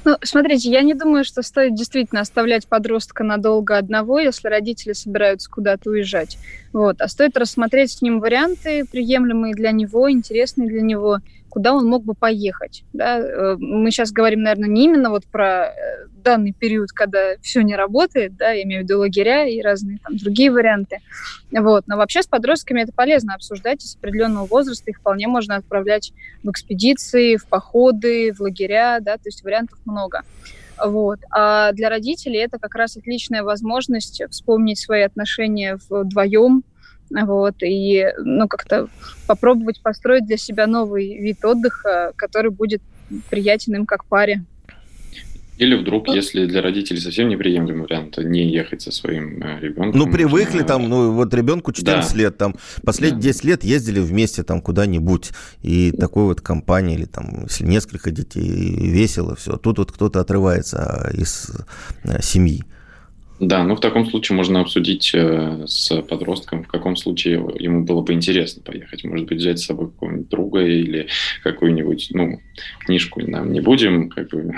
Ну, 0.05 0.17
смотрите, 0.23 0.71
я 0.71 0.81
не 0.81 0.95
думаю, 0.95 1.25
что 1.25 1.43
стоит 1.43 1.75
действительно 1.75 2.23
оставлять 2.23 2.67
подростка 2.67 3.23
надолго 3.23 3.77
одного, 3.77 4.19
если 4.19 4.49
родители 4.49 4.95
собираются 4.95 5.51
куда-то 5.51 5.91
уезжать. 5.91 6.39
Вот. 6.73 7.01
А 7.03 7.09
стоит 7.09 7.37
рассмотреть 7.37 7.93
с 7.93 8.03
ним 8.03 8.21
варианты, 8.21 8.87
приемлемые 8.91 9.55
для 9.55 9.73
него, 9.73 10.11
интересные 10.11 10.69
для 10.69 10.81
него, 10.81 11.19
куда 11.51 11.75
он 11.75 11.87
мог 11.87 12.05
бы 12.05 12.15
поехать. 12.15 12.85
Да? 12.93 13.19
Э, 13.19 13.57
мы 13.59 13.91
сейчас 13.91 14.13
говорим, 14.13 14.43
наверное, 14.43 14.69
не 14.69 14.85
именно 14.85 15.11
вот 15.11 15.27
про 15.27 15.67
э, 15.67 16.07
данный 16.23 16.53
период, 16.53 16.93
когда 16.93 17.37
все 17.43 17.63
не 17.63 17.77
работает, 17.77 18.37
да, 18.37 18.51
я 18.53 18.63
имею 18.63 18.83
в 18.83 18.85
виду 18.85 19.01
лагеря 19.01 19.47
и 19.47 19.61
разные 19.61 19.99
там 20.03 20.17
другие 20.17 20.51
варианты. 20.51 20.99
Вот. 21.51 21.85
Но 21.87 21.97
вообще 21.97 22.23
с 22.23 22.27
подростками 22.27 22.83
это 22.83 22.93
полезно 22.93 23.35
обсуждать, 23.35 23.85
и 23.85 23.87
с 23.87 23.97
определенного 23.97 24.47
возраста 24.47 24.91
их 24.91 24.99
вполне 24.99 25.27
можно 25.27 25.57
отправлять 25.57 26.13
в 26.43 26.51
экспедиции, 26.51 27.37
в 27.37 27.47
походы, 27.47 28.33
в 28.33 28.41
лагеря, 28.41 28.99
да, 29.01 29.17
то 29.17 29.27
есть 29.27 29.43
вариантов 29.43 29.79
много. 29.85 30.23
Вот. 30.83 31.19
А 31.31 31.73
для 31.73 31.91
родителей 31.91 32.39
это 32.39 32.59
как 32.59 32.75
раз 32.75 32.97
отличная 32.97 33.43
возможность 33.43 34.23
вспомнить 34.31 34.79
свои 34.79 35.03
отношения 35.03 35.79
вдвоем, 35.89 36.63
вот, 37.11 37.57
и, 37.63 38.07
ну, 38.19 38.49
как-то 38.49 38.89
попробовать 39.27 39.81
построить 39.81 40.27
для 40.27 40.37
себя 40.37 40.67
новый 40.67 41.19
вид 41.19 41.45
отдыха, 41.45 42.13
который 42.17 42.51
будет 42.51 42.83
приятен 43.29 43.75
им 43.75 43.87
как 43.87 44.05
паре. 44.05 44.45
Или 45.61 45.75
вдруг, 45.75 46.07
ну, 46.07 46.15
если 46.15 46.47
для 46.47 46.63
родителей 46.63 47.01
совсем 47.01 47.29
неприемлемый 47.29 47.83
вариант, 47.83 48.17
не 48.17 48.51
ехать 48.51 48.81
со 48.81 48.91
своим 48.91 49.43
э, 49.43 49.61
ребенком. 49.61 49.99
Ну, 49.99 50.11
привыкли 50.11 50.63
там, 50.63 50.89
ну, 50.89 51.13
вот 51.13 51.35
ребенку 51.35 51.71
14 51.73 52.13
да. 52.13 52.19
лет, 52.19 52.39
там, 52.39 52.55
последние 52.83 53.21
да. 53.21 53.29
10 53.29 53.45
лет 53.45 53.63
ездили 53.63 54.01
вместе 54.01 54.43
там 54.43 54.63
куда-нибудь, 54.63 55.33
и 55.61 55.93
такой 55.93 56.25
вот 56.25 56.41
компания, 56.41 56.95
или 56.95 57.05
там, 57.05 57.43
если 57.43 57.67
несколько 57.67 58.11
детей, 58.11 58.43
весело 58.43 59.37
все. 59.37 59.59
Тут 59.59 59.77
вот 59.77 59.93
кто-то 59.93 60.21
отрывается 60.21 60.79
а, 60.83 61.11
из 61.11 61.51
э, 62.05 62.23
семьи. 62.23 62.65
Да, 63.41 63.65
ну 63.65 63.75
в 63.75 63.81
таком 63.81 64.05
случае 64.05 64.37
можно 64.37 64.61
обсудить 64.61 65.13
э, 65.15 65.65
с 65.67 66.03
подростком, 66.03 66.63
в 66.63 66.69
каком 66.69 66.95
случае 66.95 67.43
ему 67.59 67.85
было 67.85 68.03
бы 68.03 68.13
интересно 68.13 68.63
поехать. 68.63 69.03
Может 69.03 69.29
быть, 69.29 69.39
взять 69.39 69.59
с 69.59 69.65
собой 69.65 69.91
какого-нибудь 69.91 70.29
друга 70.29 70.61
или 70.61 71.09
какую-нибудь, 71.43 72.09
ну, 72.13 72.39
книжку 72.85 73.23
нам 73.23 73.51
не 73.51 73.61
будем, 73.61 74.11
как 74.11 74.29
бы... 74.29 74.55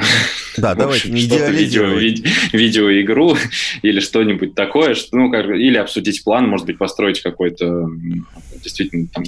Да, 0.56 0.74
давайте 0.74 1.10
не 1.10 1.20
видео, 1.20 1.86
видео, 1.94 2.26
видеоигру 2.52 3.36
или 3.82 4.00
что-нибудь 4.00 4.56
такое, 4.56 4.94
что, 4.94 5.16
ну, 5.16 5.30
как, 5.30 5.46
или 5.46 5.76
обсудить 5.76 6.24
план, 6.24 6.48
может 6.48 6.66
быть, 6.66 6.78
построить 6.78 7.20
какой-то, 7.20 7.88
действительно, 8.64 9.06
там, 9.14 9.22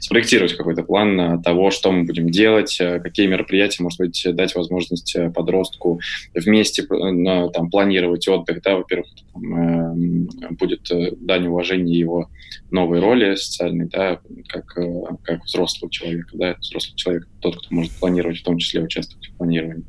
спроектировать 0.00 0.56
какой-то 0.56 0.82
план 0.82 1.42
того, 1.42 1.70
что 1.70 1.92
мы 1.92 2.04
будем 2.04 2.30
делать, 2.30 2.78
э, 2.80 3.00
какие 3.00 3.26
мероприятия, 3.26 3.82
может 3.82 3.98
быть, 3.98 4.26
дать 4.32 4.54
возможность 4.54 5.14
э, 5.14 5.28
подростку 5.28 6.00
вместе 6.32 6.84
там, 6.84 7.68
планировать 7.70 8.26
отдых, 8.28 8.62
да, 8.62 8.77
во-первых, 8.78 9.08
э, 9.34 10.50
будет 10.50 10.90
э, 10.90 11.12
дань 11.16 11.46
уважения 11.46 11.98
его 11.98 12.30
новой 12.70 13.00
роли 13.00 13.34
социальной, 13.34 13.86
да, 13.86 14.20
как, 14.48 14.78
э, 14.78 15.02
как 15.22 15.44
взрослого 15.44 15.90
человека, 15.90 16.30
да, 16.34 16.56
взрослый 16.60 16.96
человек 16.96 17.28
тот, 17.40 17.56
кто 17.56 17.74
может 17.74 17.92
планировать, 17.92 18.38
в 18.38 18.44
том 18.44 18.58
числе 18.58 18.82
участвовать 18.82 19.28
в 19.28 19.36
планировании. 19.36 19.84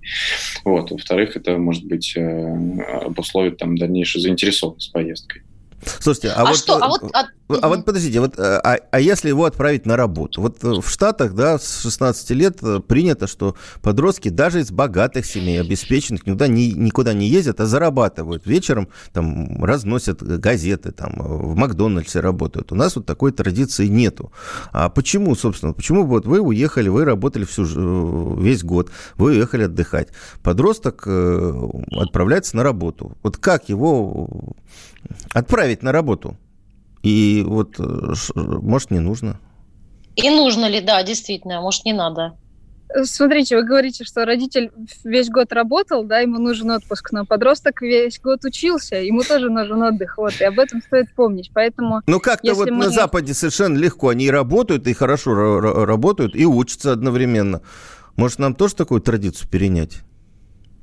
Вот. 0.64 0.92
Во-вторых, 0.92 1.36
это, 1.36 1.58
может 1.58 1.86
быть, 1.86 2.16
обусловит 2.16 3.58
там 3.58 3.78
дальнейшую 3.78 4.22
заинтересованность 4.22 4.92
поездкой. 4.92 5.42
Слушайте, 6.00 6.30
а, 6.30 6.42
а 6.42 6.46
вот, 6.46 6.58
что, 6.58 6.76
а 6.78 6.88
вот, 6.88 7.04
а, 7.14 7.28
а 7.62 7.68
вот 7.68 7.86
подождите, 7.86 8.20
вот, 8.20 8.38
а, 8.38 8.80
а 8.92 9.00
если 9.00 9.30
его 9.30 9.46
отправить 9.46 9.86
на 9.86 9.98
работу? 9.98 10.42
Вот 10.42 10.62
в 10.62 10.90
Штатах, 10.90 11.34
да, 11.34 11.58
с 11.58 11.82
16 11.82 12.30
лет 12.32 12.58
э, 12.62 12.80
принято, 12.80 13.28
что 13.28 13.56
подростки 13.82 14.30
даже 14.30 14.60
из 14.60 14.72
богатых 14.72 15.26
семей, 15.26 15.60
обеспеченных, 15.60 16.26
никуда 16.26 16.48
не, 16.48 16.74
никуда 16.74 17.14
не 17.14 17.28
ездят, 17.28 17.60
а 17.62 17.66
зарабатывают. 17.66 18.46
Вечером 18.46 18.90
там 19.14 19.64
разносят 19.64 20.22
газеты, 20.22 20.92
там 20.92 21.14
в 21.18 21.56
Макдональдсе 21.56 22.20
работают. 22.20 22.72
У 22.72 22.76
нас 22.76 22.96
вот 22.96 23.06
такой 23.06 23.32
традиции 23.32 23.88
нету. 23.88 24.32
А 24.72 24.90
почему, 24.90 25.36
собственно, 25.36 25.74
почему 25.74 26.06
вот 26.06 26.26
вы 26.26 26.40
уехали, 26.40 26.90
вы 26.90 27.06
работали 27.06 27.46
всю, 27.46 27.66
э, 27.66 28.42
весь 28.42 28.64
год, 28.64 28.92
вы 29.16 29.32
уехали 29.32 29.64
отдыхать. 29.64 30.10
Подросток 30.44 31.04
э, 31.06 31.70
отправляется 31.92 32.58
на 32.58 32.64
работу. 32.64 33.18
Вот 33.24 33.38
как 33.38 33.70
его 33.70 34.30
отправить 35.34 35.84
на 35.84 35.92
работу. 35.92 36.38
И 37.04 37.44
вот, 37.48 37.80
э, 37.80 38.14
может, 38.36 38.92
не 38.92 39.00
нужно. 39.00 39.40
И 40.16 40.30
нужно 40.30 40.68
ли, 40.68 40.82
да, 40.82 41.02
действительно, 41.04 41.62
может, 41.62 41.86
не 41.86 41.94
надо. 41.94 42.34
Смотрите, 43.04 43.56
вы 43.56 43.64
говорите, 43.64 44.04
что 44.04 44.26
родитель 44.26 44.72
весь 45.04 45.30
год 45.30 45.54
работал, 45.54 46.04
да, 46.04 46.20
ему 46.20 46.40
нужен 46.40 46.72
отпуск, 46.72 47.12
но 47.12 47.24
подросток 47.24 47.84
весь 47.84 48.20
год 48.20 48.44
учился, 48.44 48.96
ему 48.96 49.22
тоже 49.22 49.50
нужен 49.52 49.82
отдых, 49.84 50.18
вот, 50.18 50.34
и 50.42 50.44
об 50.44 50.58
этом 50.58 50.82
стоит 50.82 51.14
помнить, 51.14 51.52
поэтому... 51.54 52.02
Ну, 52.08 52.20
как-то 52.20 52.56
вот 52.56 52.72
мы... 52.72 52.86
на 52.86 52.90
Западе 52.90 53.36
совершенно 53.36 53.78
легко, 53.78 54.10
они 54.10 54.32
работают, 54.32 54.88
и 54.88 54.94
хорошо 54.94 55.60
работают, 55.60 56.36
и 56.36 56.48
учатся 56.48 56.92
одновременно. 56.92 57.62
Может, 58.16 58.40
нам 58.40 58.56
тоже 58.56 58.76
такую 58.76 59.02
традицию 59.02 59.48
перенять? 59.50 60.00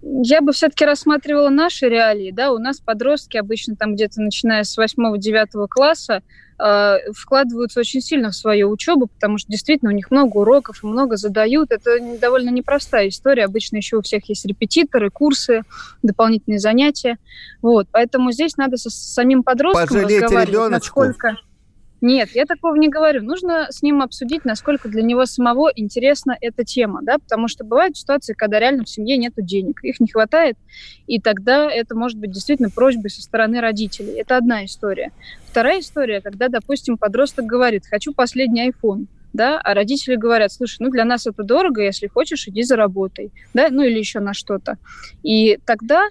Я 0.03 0.41
бы 0.41 0.53
все-таки 0.53 0.85
рассматривала 0.85 1.49
наши 1.49 1.89
реалии. 1.89 2.31
Да? 2.31 2.53
У 2.53 2.59
нас 2.59 2.81
подростки 2.81 3.37
обычно 3.37 3.77
там 3.77 3.95
где-то 3.95 4.21
начиная 4.21 4.65
с 4.65 4.79
8-9 4.79 5.67
класса 5.69 6.23
э, 6.59 7.13
вкладываются 7.13 7.81
очень 7.81 8.01
сильно 8.01 8.31
в 8.31 8.37
свою 8.37 8.71
учебу, 8.71 9.07
потому 9.07 9.39
что 9.39 9.51
действительно 9.51 9.91
у 9.91 9.95
них 9.95 10.11
много 10.11 10.37
уроков 10.39 10.83
много 10.83 11.17
задают. 11.17 11.73
Это 11.73 11.99
довольно 12.21 12.51
непростая 12.51 13.09
история. 13.09 13.45
Обычно 13.45 13.77
еще 13.77 13.97
у 13.97 14.03
всех 14.03 14.29
есть 14.29 14.47
репетиторы, 14.47 15.11
курсы, 15.11 15.63
дополнительные 16.03 16.59
занятия. 16.59 17.19
Вот. 17.63 17.89
Поэтому 17.91 18.33
здесь 18.33 18.57
надо 18.57 18.77
со, 18.77 18.91
самим 18.91 19.43
подростком 19.43 19.89
Пожалейте 19.89 20.25
разговаривать, 20.25 20.49
ребеночку. 20.49 21.01
насколько... 21.05 21.37
Нет, 22.07 22.29
я 22.35 22.47
такого 22.47 22.77
не 22.77 22.89
говорю. 22.89 23.25
Нужно 23.25 23.67
с 23.69 23.83
ним 23.83 24.01
обсудить, 24.01 24.45
насколько 24.45 24.89
для 24.89 25.03
него 25.03 25.27
самого 25.27 25.73
интересна 25.75 26.37
эта 26.41 26.63
тема, 26.63 27.01
да, 27.03 27.19
потому 27.19 27.49
что 27.49 27.65
бывают 27.65 27.97
ситуации, 27.97 28.33
когда 28.33 28.61
реально 28.61 28.85
в 28.85 28.89
семье 28.89 29.17
нет 29.17 29.33
денег, 29.37 29.83
их 29.83 29.99
не 29.99 30.07
хватает, 30.07 30.57
и 31.09 31.21
тогда 31.21 31.69
это 31.69 31.97
может 31.97 32.17
быть 32.17 32.31
действительно 32.31 32.71
просьбой 32.71 33.11
со 33.11 33.23
стороны 33.23 33.61
родителей. 33.61 34.21
Это 34.21 34.37
одна 34.37 34.65
история. 34.67 35.11
Вторая 35.51 35.81
история, 35.81 36.21
когда, 36.21 36.47
допустим, 36.47 36.97
подросток 36.97 37.45
говорит, 37.45 37.83
хочу 37.91 38.15
последний 38.15 38.71
iPhone, 38.71 39.07
да, 39.33 39.61
а 39.61 39.75
родители 39.75 40.15
говорят, 40.15 40.53
слушай, 40.53 40.77
ну 40.79 40.91
для 40.91 41.05
нас 41.05 41.27
это 41.27 41.43
дорого, 41.43 41.83
если 41.83 42.07
хочешь, 42.07 42.47
иди 42.47 42.63
за 42.63 42.77
работой, 42.77 43.33
да, 43.53 43.67
ну 43.69 43.83
или 43.83 43.99
еще 43.99 44.21
на 44.21 44.33
что-то. 44.33 44.79
И 45.25 45.59
тогда 45.67 46.07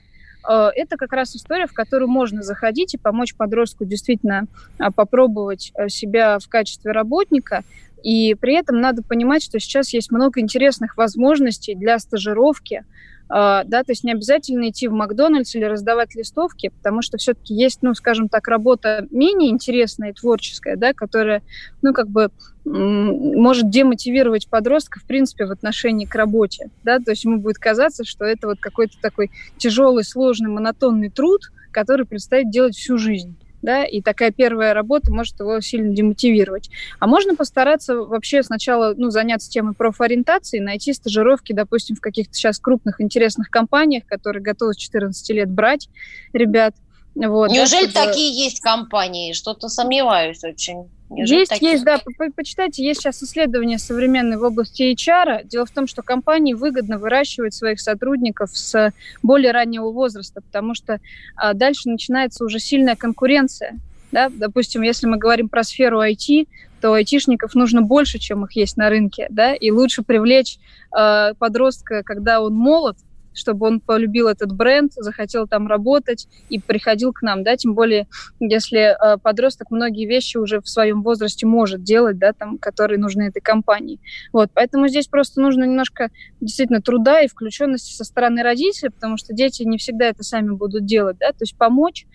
это 0.48 0.98
как 0.98 1.14
раз 1.14 1.36
история, 1.36 1.68
в 1.68 1.74
которую 1.74 2.10
можно 2.10 2.42
заходить 2.42 2.94
и 2.94 2.98
помочь 2.98 3.36
подростку 3.36 3.86
действительно 3.86 4.48
а, 4.78 4.92
попробовать 4.92 5.72
э, 5.76 5.90
себя 5.90 6.40
в 6.40 6.48
качестве 6.48 6.92
работника. 6.92 7.64
И 8.04 8.36
при 8.36 8.56
этом 8.56 8.80
надо 8.80 9.02
понимать, 9.02 9.44
что 9.44 9.60
сейчас 9.60 9.92
есть 9.94 10.12
много 10.12 10.40
интересных 10.40 10.98
возможностей 10.98 11.74
для 11.74 11.98
стажировки, 11.98 12.84
да, 13.28 13.64
то 13.64 13.90
есть 13.90 14.04
не 14.04 14.12
обязательно 14.12 14.70
идти 14.70 14.88
в 14.88 14.94
Макдональдс 14.94 15.56
или 15.56 15.64
раздавать 15.64 16.16
листовки, 16.16 16.70
потому 16.70 17.02
что 17.02 17.18
все-таки 17.18 17.54
есть, 17.54 17.80
ну, 17.82 17.94
скажем 17.96 18.30
так, 18.30 18.48
работа 18.48 19.08
менее 19.10 19.50
интересная 19.50 20.12
и 20.12 20.14
творческая, 20.14 20.76
да, 20.76 20.94
которая, 20.94 21.42
ну, 21.82 21.94
как 21.94 22.08
бы 22.08 22.30
может 22.66 23.70
демотивировать 23.70 24.48
подростка, 24.48 25.00
в 25.00 25.04
принципе, 25.04 25.46
в 25.46 25.52
отношении 25.52 26.06
к 26.06 26.16
работе, 26.16 26.70
да, 26.84 27.00
то 27.00 27.12
есть 27.12 27.24
ему 27.24 27.40
будет 27.40 27.58
казаться, 27.58 28.04
что 28.04 28.26
это 28.26 28.48
вот 28.48 28.60
какой-то 28.60 28.96
такой 29.02 29.32
тяжелый, 29.58 30.04
сложный, 30.04 30.50
монотонный 30.50 31.10
труд, 31.10 31.52
который 31.72 32.06
предстоит 32.06 32.50
делать 32.50 32.76
всю 32.76 32.98
жизнь 32.98 33.36
да, 33.66 33.84
и 33.84 34.02
такая 34.02 34.32
первая 34.32 34.74
работа 34.74 35.12
может 35.12 35.40
его 35.40 35.60
сильно 35.60 35.94
демотивировать. 35.94 36.70
А 37.00 37.08
можно 37.08 37.36
постараться 37.36 37.96
вообще 37.96 38.44
сначала, 38.44 38.94
ну, 38.96 39.10
заняться 39.10 39.50
темой 39.50 39.74
профориентации, 39.74 40.60
найти 40.60 40.94
стажировки, 40.94 41.52
допустим, 41.52 41.96
в 41.96 42.02
каких-то 42.02 42.34
сейчас 42.34 42.60
крупных 42.60 43.02
интересных 43.02 43.50
компаниях, 43.50 44.06
которые 44.06 44.42
готовы 44.42 44.74
с 44.74 44.78
14 44.78 45.30
лет 45.32 45.50
брать 45.50 45.90
ребят, 46.32 46.76
вот, 47.16 47.50
Неужели 47.50 47.86
да, 47.86 47.92
чтобы... 47.92 48.08
такие 48.08 48.44
есть 48.44 48.60
компании? 48.60 49.34
Что-то 49.34 49.70
сомневаюсь 49.70 50.44
очень. 50.44 50.90
Неужели 51.10 51.40
есть, 51.40 51.52
такие? 51.52 51.72
есть, 51.74 51.86
да. 51.86 51.98
По 52.00 52.32
Почитайте, 52.36 52.84
есть 52.84 53.02
сейчас 53.02 53.24
исследования 53.24 53.78
современные 53.78 54.38
в 54.38 54.44
области 54.44 54.94
HR. 54.94 55.46
Дело 55.46 55.66
в 55.66 55.72
том, 55.72 55.88
что 55.88 56.02
компании 56.02 56.54
выгодно 56.54 56.98
выращивать 56.98 57.54
своих 57.54 57.80
сотрудников 57.80 58.50
с 58.54 58.92
более 59.24 59.52
раннего 59.52 59.92
возраста, 59.92 60.42
потому 60.42 60.76
что 60.76 61.00
а, 61.38 61.54
дальше 61.54 61.90
начинается 61.90 62.44
уже 62.44 62.60
сильная 62.60 62.96
конкуренция. 62.96 63.80
Да? 64.12 64.30
Допустим, 64.30 64.82
если 64.82 65.08
мы 65.08 65.18
говорим 65.18 65.48
про 65.48 65.64
сферу 65.64 66.02
IT, 66.02 66.48
то 66.82 66.94
айтишников 66.94 67.56
нужно 67.56 67.82
больше, 67.82 68.20
чем 68.20 68.46
их 68.46 68.52
есть 68.52 68.78
на 68.78 68.90
рынке, 68.90 69.28
да, 69.32 69.56
и 69.56 69.72
лучше 69.72 70.04
привлечь 70.04 70.60
э, 70.96 71.34
подростка, 71.40 72.04
когда 72.04 72.42
он 72.42 72.54
молод, 72.54 72.98
чтобы 73.36 73.68
он 73.68 73.80
полюбил 73.80 74.28
этот 74.28 74.52
бренд, 74.52 74.94
захотел 74.94 75.48
там 75.48 75.68
работать 75.68 76.28
и 76.50 76.60
приходил 76.60 77.14
к 77.14 77.22
нам, 77.22 77.44
да, 77.44 77.56
тем 77.56 77.76
более, 77.76 78.08
если 78.40 78.96
э, 78.96 79.18
подросток 79.18 79.72
многие 79.72 80.06
вещи 80.06 80.38
уже 80.38 80.62
в 80.62 80.68
своем 80.68 81.04
возрасте 81.04 81.46
может 81.46 81.84
делать, 81.84 82.18
да, 82.18 82.34
там, 82.34 82.58
которые 82.58 83.00
нужны 83.00 83.24
этой 83.24 83.42
компании. 83.42 84.00
Вот, 84.34 84.50
поэтому 84.54 84.88
здесь 84.88 85.08
просто 85.08 85.42
нужно 85.42 85.64
немножко 85.64 86.10
действительно 86.42 86.82
труда 86.82 87.22
и 87.22 87.28
включенности 87.28 87.94
со 87.94 88.04
стороны 88.04 88.42
родителей, 88.42 88.90
потому 88.90 89.18
что 89.18 89.34
дети 89.34 89.64
не 89.64 89.78
всегда 89.78 90.06
это 90.06 90.24
сами 90.24 90.52
будут 90.52 90.86
делать, 90.86 91.18
да, 91.20 91.30
то 91.30 91.42
есть 91.42 91.58
помочь 91.58 92.06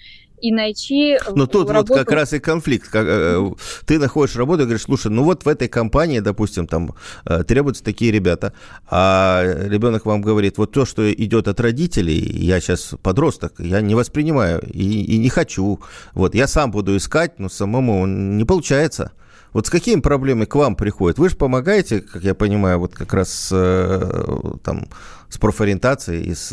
и 0.41 0.53
найти 0.53 1.19
Но 1.35 1.47
тут 1.47 1.71
работу... 1.71 1.95
вот 1.95 1.99
как 1.99 2.13
раз 2.13 2.33
и 2.33 2.39
конфликт. 2.39 2.89
Как, 2.89 3.07
э, 3.07 3.51
ты 3.87 3.99
находишь 3.99 4.37
работу 4.37 4.63
и 4.63 4.65
говоришь, 4.65 4.83
слушай, 4.83 5.11
ну 5.11 5.25
вот 5.25 5.45
в 5.45 5.49
этой 5.49 5.69
компании, 5.69 6.21
допустим, 6.21 6.67
там 6.67 6.95
э, 7.25 7.45
требуются 7.45 7.85
такие 7.85 8.13
ребята, 8.13 8.53
а 8.89 9.43
ребенок 9.45 10.07
вам 10.07 10.23
говорит, 10.23 10.59
вот 10.59 10.73
то, 10.73 10.85
что 10.85 11.13
идет 11.13 11.49
от 11.49 11.61
родителей, 11.61 12.19
я 12.19 12.61
сейчас 12.61 12.95
подросток, 13.03 13.55
я 13.59 13.81
не 13.81 13.95
воспринимаю 13.95 14.61
и, 14.67 15.03
и 15.05 15.19
не 15.19 15.29
хочу. 15.29 15.81
Вот 16.15 16.35
я 16.35 16.47
сам 16.47 16.71
буду 16.71 16.97
искать, 16.97 17.39
но 17.39 17.49
самому 17.49 18.07
не 18.07 18.45
получается. 18.45 19.13
Вот 19.53 19.67
с 19.67 19.71
какими 19.71 20.01
проблемами 20.01 20.45
к 20.45 20.55
вам 20.55 20.77
приходят? 20.77 21.19
Вы 21.19 21.29
же 21.29 21.37
помогаете, 21.37 22.01
как 22.01 22.23
я 22.23 22.35
понимаю, 22.35 22.79
вот 22.79 22.95
как 22.95 23.13
раз 23.13 23.31
с, 23.31 23.49
э, 23.53 24.59
там, 24.63 24.87
с 25.29 25.39
профориентацией 25.39 26.23
и 26.23 26.35
с, 26.35 26.51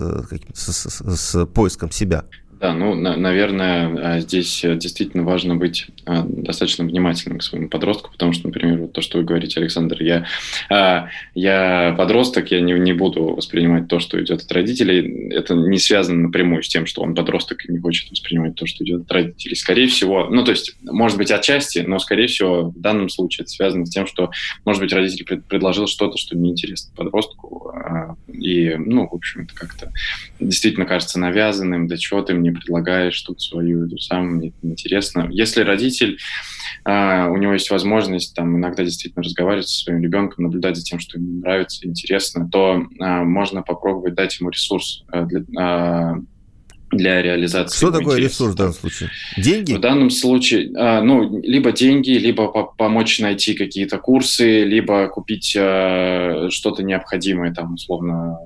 с, 0.54 0.89
с, 0.89 1.15
с 1.15 1.45
поиском 1.45 1.91
себя. 1.91 2.26
Да, 2.59 2.73
ну, 2.73 2.95
на, 2.95 3.15
наверное, 3.15 4.15
а, 4.15 4.19
здесь 4.19 4.63
э, 4.63 4.75
действительно 4.75 5.23
важно 5.23 5.55
быть 5.55 5.87
а, 6.05 6.25
достаточно 6.27 6.85
внимательным 6.85 7.37
к 7.37 7.43
своему 7.43 7.69
подростку, 7.69 8.11
потому 8.11 8.33
что, 8.33 8.47
например, 8.47 8.79
вот 8.79 8.93
то, 8.93 9.01
что 9.01 9.19
вы 9.19 9.25
говорите, 9.25 9.59
Александр, 9.59 10.01
я, 10.01 10.25
а, 10.69 11.09
я 11.35 11.93
подросток, 11.95 12.49
я 12.49 12.61
не, 12.61 12.73
не 12.73 12.93
буду 12.93 13.35
воспринимать 13.35 13.87
то, 13.87 13.99
что 13.99 14.19
идет 14.23 14.41
от 14.41 14.51
родителей. 14.51 15.29
Это 15.29 15.53
не 15.53 15.77
связано 15.77 16.23
напрямую 16.23 16.63
с 16.63 16.67
тем, 16.67 16.87
что 16.87 17.03
он 17.03 17.13
подросток 17.13 17.63
и 17.65 17.71
не 17.71 17.77
хочет 17.77 18.09
воспринимать 18.09 18.55
то, 18.55 18.65
что 18.65 18.83
идет 18.83 19.01
от 19.03 19.11
родителей. 19.11 19.55
Скорее 19.55 19.87
всего, 19.87 20.27
ну, 20.31 20.43
то 20.43 20.49
есть, 20.49 20.75
может 20.81 21.17
быть, 21.17 21.29
отчасти, 21.29 21.79
но, 21.79 21.99
скорее 21.99 22.25
всего, 22.25 22.69
в 22.69 22.79
данном 22.79 23.09
случае 23.09 23.43
это 23.43 23.51
связано 23.51 23.85
с 23.85 23.91
тем, 23.91 24.07
что, 24.07 24.31
может 24.65 24.81
быть, 24.81 24.93
родитель 24.93 25.25
пред, 25.25 25.45
предложил 25.45 25.85
что-то, 25.85 26.17
что 26.17 26.35
неинтересно 26.35 26.91
подростку, 26.95 27.71
и, 28.27 28.75
ну, 28.77 29.07
в 29.07 29.13
общем, 29.13 29.41
это 29.41 29.53
как-то 29.53 29.91
действительно 30.39 30.85
кажется 30.85 31.19
навязанным, 31.19 31.87
да 31.87 31.97
чего 31.97 32.21
ты 32.21 32.33
мне 32.33 32.46
не 32.47 32.51
предлагаешь 32.51 33.19
тут 33.21 33.41
свою 33.41 33.86
эту 33.86 33.97
самую, 33.97 34.38
мне 34.38 34.47
это 34.49 34.57
интересно. 34.62 35.27
Если 35.29 35.62
родитель, 35.62 36.17
э, 36.86 37.27
у 37.27 37.38
него 37.38 37.53
есть 37.53 37.69
возможность 37.69 38.36
там 38.36 38.55
иногда 38.57 38.83
действительно 38.83 39.23
разговаривать 39.23 39.67
со 39.67 39.83
своим 39.83 40.01
ребенком, 40.01 40.45
наблюдать 40.45 40.77
за 40.77 40.83
тем, 40.83 40.99
что 40.99 41.17
ему 41.17 41.41
нравится, 41.41 41.88
интересно, 41.88 42.47
то 42.49 42.81
э, 42.99 43.23
можно 43.23 43.62
попробовать 43.62 44.15
дать 44.15 44.39
ему 44.39 44.49
ресурс 44.49 45.03
э, 45.12 45.25
для, 45.25 45.39
э, 45.39 46.15
для 46.91 47.21
реализации. 47.21 47.77
Что 47.77 47.91
такое 47.91 48.15
интереса. 48.15 48.33
ресурс 48.33 48.53
в 48.53 48.57
данном 48.57 48.73
случае? 48.73 49.10
Деньги? 49.38 49.73
В 49.73 49.79
данном 49.81 50.10
случае, 50.10 50.69
ну, 51.01 51.41
либо 51.41 51.73
деньги, 51.73 52.12
либо 52.12 52.47
помочь 52.77 53.19
найти 53.19 53.55
какие-то 53.55 53.97
курсы, 53.97 54.63
либо 54.63 55.10
купить 55.10 55.49
что-то 55.49 56.83
необходимое, 56.83 57.53
там, 57.53 57.73
условно, 57.73 58.39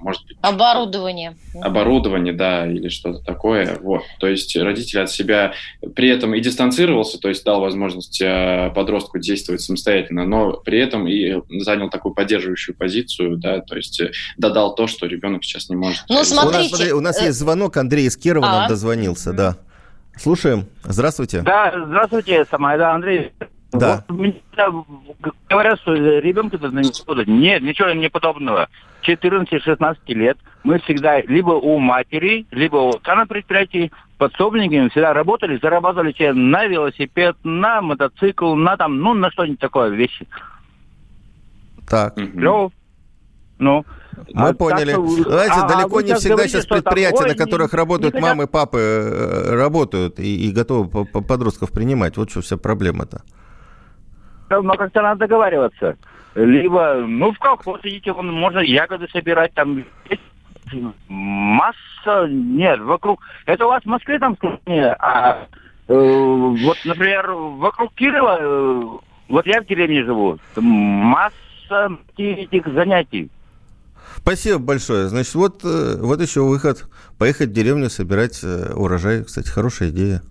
может 0.00 0.26
быть... 0.26 0.36
Оборудование. 0.40 1.36
Оборудование, 1.60 2.32
да, 2.32 2.66
или 2.66 2.88
что-то 2.88 3.24
такое. 3.24 3.78
Вот. 3.80 4.02
То 4.18 4.26
есть 4.26 4.56
родитель 4.56 5.00
от 5.00 5.10
себя 5.10 5.52
при 5.94 6.08
этом 6.08 6.34
и 6.34 6.40
дистанцировался, 6.40 7.18
то 7.18 7.28
есть 7.28 7.44
дал 7.44 7.60
возможность 7.60 8.20
э, 8.20 8.70
подростку 8.74 9.18
действовать 9.18 9.60
самостоятельно, 9.60 10.24
но 10.26 10.52
при 10.52 10.78
этом 10.78 11.06
и 11.06 11.40
занял 11.60 11.90
такую 11.90 12.14
поддерживающую 12.14 12.76
позицию, 12.76 13.36
да, 13.36 13.60
то 13.60 13.76
есть 13.76 14.00
э, 14.00 14.12
додал 14.36 14.74
то, 14.74 14.86
что 14.86 15.06
ребенок 15.06 15.44
сейчас 15.44 15.68
не 15.68 15.76
может. 15.76 16.04
Ну, 16.08 16.24
смотрите... 16.24 16.58
У 16.58 16.60
нас, 16.60 16.68
смотри, 16.70 16.92
у 16.92 17.00
нас 17.00 17.22
э, 17.22 17.26
есть 17.26 17.38
звонок, 17.38 17.76
Андрей 17.76 18.06
из 18.06 18.16
Кирова 18.16 18.46
а? 18.46 18.52
нам 18.60 18.68
дозвонился, 18.68 19.32
да. 19.32 19.56
Слушаем. 20.16 20.66
Здравствуйте. 20.84 21.42
Да, 21.42 21.72
здравствуйте, 21.86 22.44
сама, 22.50 22.76
да, 22.76 22.94
Андрей. 22.94 23.32
Да. 23.72 24.04
Вот, 24.08 24.34
говорят, 25.48 25.80
что 25.80 25.94
ребенка 25.94 26.58
должны 26.58 26.80
не 26.80 27.40
Нет, 27.40 27.62
ничего 27.62 27.90
не 27.92 28.10
подобного. 28.10 28.68
14-16 29.06 29.96
лет 30.08 30.38
мы 30.62 30.78
всегда 30.80 31.20
либо 31.22 31.52
у 31.52 31.78
матери, 31.78 32.46
либо 32.50 32.76
у 32.76 32.90
отца 32.90 33.14
на 33.14 33.26
предприятии 33.26 33.90
подсобниками 34.18 34.88
всегда 34.88 35.12
работали, 35.12 35.58
зарабатывали 35.60 36.12
себе 36.12 36.32
на 36.32 36.66
велосипед, 36.66 37.36
на 37.42 37.80
мотоцикл, 37.80 38.54
на 38.54 38.76
там, 38.76 38.98
ну, 38.98 39.14
на 39.14 39.30
что-нибудь 39.30 39.60
такое 39.60 39.90
вещи. 39.90 40.26
Так. 41.88 42.14
Клево. 42.14 42.70
Ну, 43.58 43.84
мы 44.32 44.48
а 44.48 44.54
поняли. 44.54 44.92
Так, 44.92 45.06
Знаете, 45.06 45.54
а, 45.56 45.68
далеко 45.68 45.98
а 45.98 46.02
не 46.02 46.14
всегда 46.14 46.34
говорите, 46.36 46.54
сейчас 46.54 46.66
предприятия, 46.66 47.18
там, 47.18 47.28
на 47.28 47.34
которых 47.34 47.72
не, 47.72 47.76
работают 47.76 48.14
не 48.14 48.20
мамы, 48.20 48.46
папы, 48.46 48.78
э, 48.78 49.54
работают 49.54 50.18
и, 50.18 50.48
и 50.48 50.52
готовы 50.52 51.04
подростков 51.04 51.70
принимать. 51.70 52.16
Вот 52.16 52.30
что 52.30 52.40
вся 52.40 52.56
проблема-то 52.56 53.22
но 54.50 54.74
как-то 54.74 55.02
надо 55.02 55.20
договариваться. 55.20 55.96
Либо, 56.34 57.04
ну, 57.06 57.32
в 57.32 57.38
колхоз 57.38 57.80
идите, 57.82 58.12
вон, 58.12 58.32
можно 58.32 58.60
ягоды 58.60 59.08
собирать, 59.12 59.52
там 59.54 59.84
масса, 61.08 62.28
нет, 62.28 62.80
вокруг, 62.80 63.20
это 63.46 63.66
у 63.66 63.68
вас 63.68 63.82
в 63.82 63.86
Москве 63.86 64.18
там 64.18 64.36
сложнее, 64.38 64.94
а 65.00 65.48
э, 65.88 65.94
вот, 65.94 66.78
например, 66.84 67.32
вокруг 67.32 67.92
Кирова, 67.94 68.38
э, 68.40 68.84
вот 69.28 69.46
я 69.46 69.60
в 69.60 69.66
деревне 69.66 70.04
живу, 70.04 70.38
масса 70.56 71.98
этих 72.16 72.66
занятий. 72.72 73.30
Спасибо 74.16 74.58
большое. 74.58 75.08
Значит, 75.08 75.34
вот, 75.34 75.64
э, 75.64 75.96
вот 75.98 76.20
еще 76.20 76.42
выход. 76.42 76.86
Поехать 77.18 77.50
в 77.50 77.52
деревню 77.52 77.88
собирать 77.88 78.40
э, 78.42 78.72
урожай. 78.74 79.24
Кстати, 79.24 79.48
хорошая 79.48 79.90
идея. 79.90 80.22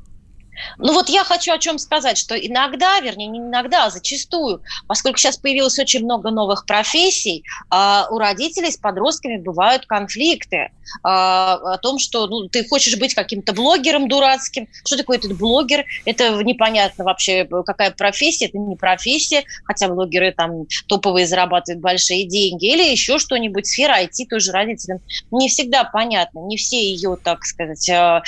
Ну 0.78 0.94
вот 0.94 1.10
я 1.10 1.24
хочу 1.24 1.52
о 1.54 1.58
чем 1.58 1.80
сказать, 1.80 2.18
что 2.18 2.36
иногда, 2.36 3.00
вернее, 3.00 3.28
не 3.28 3.40
иногда, 3.40 3.86
а 3.86 3.90
зачастую, 3.90 4.62
поскольку 4.88 5.18
сейчас 5.18 5.38
появилось 5.38 5.80
очень 5.80 6.04
много 6.04 6.32
новых 6.32 6.66
профессий, 6.66 7.44
а, 7.70 8.08
у 8.12 8.18
родителей 8.18 8.72
с 8.72 8.78
подростками 8.78 9.38
бывают 9.38 9.86
конфликты 9.86 10.72
а, 11.04 11.56
о 11.74 11.78
том, 11.78 12.00
что 12.00 12.28
ну, 12.28 12.48
ты 12.48 12.68
хочешь 12.68 12.98
быть 12.98 13.14
каким-то 13.14 13.54
блогером 13.54 14.08
дурацким. 14.08 14.68
Что 14.86 14.98
такое 14.98 15.18
этот 15.18 15.38
блогер? 15.38 15.86
Это 16.06 16.44
непонятно 16.44 17.04
вообще, 17.04 17.48
какая 17.66 17.92
профессия, 17.92 18.46
это 18.46 18.58
не 18.58 18.76
профессия, 18.76 19.44
хотя 19.66 19.88
блогеры 19.88 20.32
там 20.32 20.66
топовые 20.88 21.28
зарабатывают 21.28 21.82
большие 21.82 22.26
деньги, 22.26 22.66
или 22.66 22.84
еще 22.84 23.20
что-нибудь, 23.20 23.68
сфера 23.68 24.02
IT 24.02 24.26
тоже 24.30 24.52
родителям 24.52 25.00
не 25.32 25.48
всегда 25.48 25.84
понятно, 25.84 26.40
не 26.40 26.58
все 26.58 26.82
ее, 26.82 27.18
так 27.22 27.44
сказать, 27.46 27.90
а, 27.90 28.22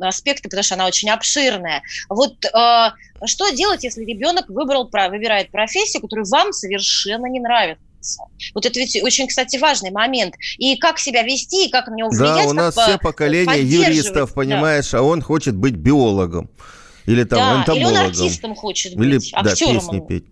аспекты, 0.00 0.44
потому 0.44 0.62
что 0.62 0.74
она 0.74 0.86
очень 0.86 1.10
обширная 1.10 1.57
наверное. 1.58 1.82
Вот 2.08 2.44
э, 2.44 3.26
что 3.26 3.50
делать, 3.50 3.84
если 3.84 4.04
ребенок 4.04 4.48
выбрал, 4.48 4.88
выбирает 4.90 5.50
профессию, 5.50 6.02
которая 6.02 6.26
вам 6.26 6.52
совершенно 6.52 7.26
не 7.26 7.40
нравится? 7.40 8.22
Вот 8.54 8.64
это 8.64 8.78
ведь 8.78 8.96
очень, 9.02 9.26
кстати, 9.26 9.56
важный 9.56 9.90
момент. 9.90 10.34
И 10.56 10.76
как 10.76 10.98
себя 10.98 11.22
вести, 11.22 11.66
и 11.66 11.70
как 11.70 11.88
на 11.88 11.94
него 11.94 12.08
влиять. 12.10 12.44
Да, 12.44 12.50
у 12.50 12.52
нас 12.52 12.76
все 12.76 12.98
поколения 12.98 13.60
юристов, 13.60 14.34
понимаешь, 14.34 14.90
да. 14.90 14.98
а 14.98 15.02
он 15.02 15.20
хочет 15.20 15.56
быть 15.56 15.74
биологом. 15.74 16.48
Или 17.06 17.24
там 17.24 17.38
да, 17.38 17.60
энтомологом. 17.60 17.92
Или 17.92 17.98
он 17.98 18.06
артистом 18.10 18.54
хочет 18.54 18.94
быть, 18.94 19.06
или, 19.06 19.16
актером. 19.16 19.74
Да, 19.74 19.80
песни 19.80 20.06
петь. 20.06 20.24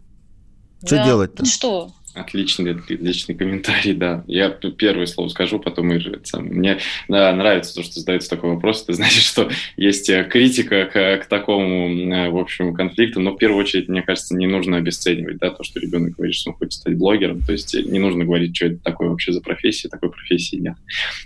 Что 0.84 0.96
да. 0.96 1.04
делать-то? 1.04 1.44
Что? 1.44 1.92
Отличный, 2.16 2.72
отличный 2.72 3.34
комментарий, 3.34 3.92
да. 3.92 4.24
Я 4.26 4.48
первое 4.48 5.04
слово 5.04 5.28
скажу, 5.28 5.58
потом 5.58 5.92
и 5.92 6.24
сам. 6.24 6.46
Мне 6.46 6.78
да, 7.08 7.30
нравится 7.34 7.74
то, 7.74 7.82
что 7.82 8.00
задается 8.00 8.30
такой 8.30 8.54
вопрос. 8.54 8.84
Это 8.84 8.94
значит, 8.94 9.22
что 9.22 9.50
есть 9.76 10.08
э, 10.08 10.24
критика 10.24 10.86
к, 10.86 11.24
к 11.24 11.26
такому, 11.26 11.90
э, 11.90 12.30
в 12.30 12.38
общем, 12.38 12.72
конфликту. 12.72 13.20
Но 13.20 13.32
в 13.32 13.36
первую 13.36 13.60
очередь, 13.60 13.88
мне 13.88 14.00
кажется, 14.00 14.34
не 14.34 14.46
нужно 14.46 14.78
обесценивать 14.78 15.36
да, 15.36 15.50
то, 15.50 15.62
что 15.62 15.78
ребенок 15.78 16.16
говорит, 16.16 16.34
что 16.34 16.52
он 16.52 16.56
хочет 16.56 16.72
стать 16.72 16.96
блогером. 16.96 17.42
То 17.42 17.52
есть 17.52 17.74
не 17.74 17.98
нужно 17.98 18.24
говорить, 18.24 18.56
что 18.56 18.66
это 18.66 18.78
такое 18.78 19.10
вообще 19.10 19.32
за 19.32 19.42
профессия, 19.42 19.90
такой 19.90 20.10
профессии 20.10 20.56
нет. 20.56 20.76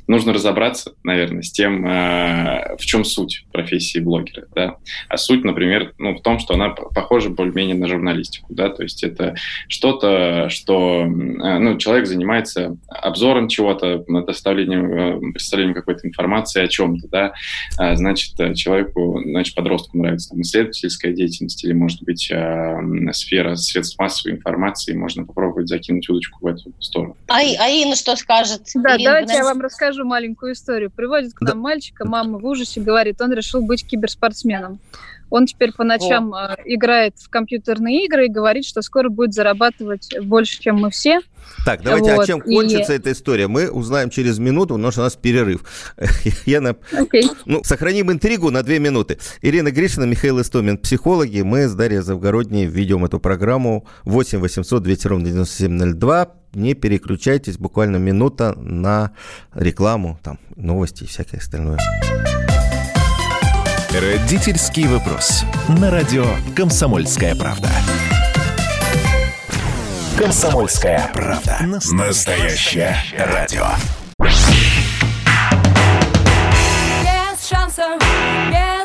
Нужно 0.08 0.32
разобраться, 0.32 0.94
наверное, 1.04 1.42
с 1.42 1.52
тем, 1.52 1.84
в 1.84 2.80
чем 2.80 3.04
суть 3.04 3.44
профессии 3.52 4.00
блогера. 4.00 4.48
Да? 4.56 4.76
А 5.08 5.16
суть, 5.16 5.44
например, 5.44 5.94
ну, 5.98 6.16
в 6.16 6.22
том, 6.22 6.40
что 6.40 6.54
она 6.54 6.70
похожа 6.70 7.30
более-менее 7.30 7.76
на 7.76 7.86
журналистику. 7.86 8.52
Да? 8.52 8.70
То 8.70 8.82
есть 8.82 9.04
это 9.04 9.36
что-то, 9.68 10.48
что 10.48 10.79
Э, 10.80 11.58
ну, 11.58 11.76
человек 11.78 12.06
занимается 12.06 12.76
обзором 12.88 13.48
чего-то, 13.48 14.04
доставлением, 14.26 14.92
э, 14.92 15.32
представлением 15.32 15.74
какой-то 15.74 16.06
информации 16.06 16.62
о 16.62 16.68
чем-то, 16.68 17.08
да, 17.08 17.32
а, 17.78 17.96
значит, 17.96 18.38
э, 18.38 18.54
человеку, 18.54 19.20
значит, 19.24 19.54
подростку 19.54 19.98
нравится 19.98 20.30
там, 20.30 20.42
исследовательская 20.42 21.12
деятельность 21.12 21.64
или, 21.64 21.72
может 21.72 22.02
быть, 22.02 22.32
сфера 23.12 23.56
средств 23.56 23.98
массовой 23.98 24.36
информации, 24.36 24.94
можно 24.94 25.24
попробовать 25.24 25.68
закинуть 25.68 26.08
удочку 26.08 26.38
в 26.42 26.46
эту 26.46 26.72
сторону. 26.80 27.16
А, 27.28 27.38
а 27.38 27.68
Инна 27.68 27.96
что 27.96 28.16
скажет? 28.16 28.62
Да, 28.74 28.96
Ирина, 28.96 29.10
давайте 29.10 29.34
я 29.34 29.44
вам 29.44 29.60
расскажу 29.60 30.04
маленькую 30.04 30.52
историю. 30.52 30.90
Приводит 30.90 31.34
к 31.34 31.40
нам 31.40 31.54
да. 31.56 31.62
мальчика, 31.62 32.06
мама 32.06 32.38
в 32.38 32.44
ужасе 32.44 32.80
говорит, 32.80 33.20
он 33.20 33.32
решил 33.32 33.62
быть 33.62 33.86
киберспортсменом. 33.86 34.80
Он 35.30 35.46
теперь 35.46 35.72
по 35.72 35.84
ночам 35.84 36.34
О. 36.34 36.56
Э, 36.58 36.62
играет 36.64 37.14
в 37.18 37.30
компьютерные 37.30 38.04
игры 38.04 38.26
и 38.26 38.28
говорит, 38.28 38.64
что 38.64 38.82
скоро 38.82 39.08
будет 39.08 39.32
зарабатывать 39.32 40.08
больше, 40.22 40.60
чем 40.60 40.76
мы 40.80 40.90
все. 40.90 41.20
Так, 41.64 41.82
давайте, 41.82 42.14
вот. 42.14 42.22
а 42.22 42.26
чем 42.26 42.40
кончится 42.40 42.92
и... 42.92 42.96
эта 42.96 43.12
история? 43.12 43.48
Мы 43.48 43.70
узнаем 43.70 44.10
через 44.10 44.38
минуту, 44.38 44.74
потому 44.74 44.90
что 44.90 45.00
у 45.02 45.04
нас 45.04 45.16
перерыв. 45.16 45.64
Я 46.46 46.60
на... 46.60 46.70
okay. 46.92 47.22
ну, 47.44 47.62
сохраним 47.64 48.10
интригу 48.10 48.50
на 48.50 48.62
две 48.62 48.78
минуты. 48.78 49.18
Ирина 49.42 49.70
Гришина, 49.70 50.04
Михаил 50.04 50.40
Истомин, 50.40 50.78
психологи. 50.78 51.40
Мы 51.40 51.68
с 51.68 51.74
Дарьей 51.74 52.00
Завгородней 52.00 52.66
ведем 52.66 53.04
эту 53.04 53.20
программу 53.20 53.86
8 54.04 54.38
800 54.38 54.82
200 54.82 55.06
ровно 55.06 55.26
9702. 55.26 56.34
Не 56.54 56.74
переключайтесь, 56.74 57.58
буквально 57.58 57.98
минута 57.98 58.54
на 58.56 59.12
рекламу, 59.54 60.18
там, 60.22 60.38
новости 60.56 61.04
и 61.04 61.06
всякое 61.06 61.38
остальное. 61.38 61.78
Родительский 63.92 64.86
вопрос. 64.86 65.42
На 65.66 65.90
радио 65.90 66.24
«Комсомольская 66.54 67.34
правда». 67.34 67.68
«Комсомольская 70.16 71.10
правда». 71.12 71.58
Настоящее 71.90 72.96
радио. 73.18 73.66
Без 77.02 77.48
шанса, 77.48 77.98
без 78.48 78.79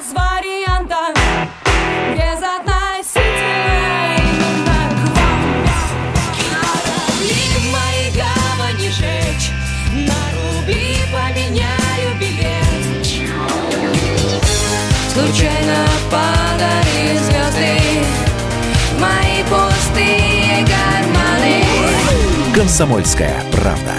Комсомольская 22.65 23.43
правда. 23.51 23.93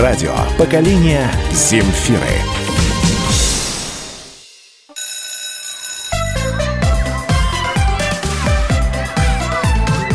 Радио 0.00 0.32
поколения 0.56 1.28
Земфиры. 1.50 2.20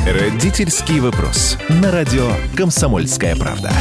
Родительский 0.08 1.02
вопрос. 1.02 1.58
На 1.68 1.92
радио 1.92 2.32
Комсомольская 2.56 3.36
правда. 3.36 3.74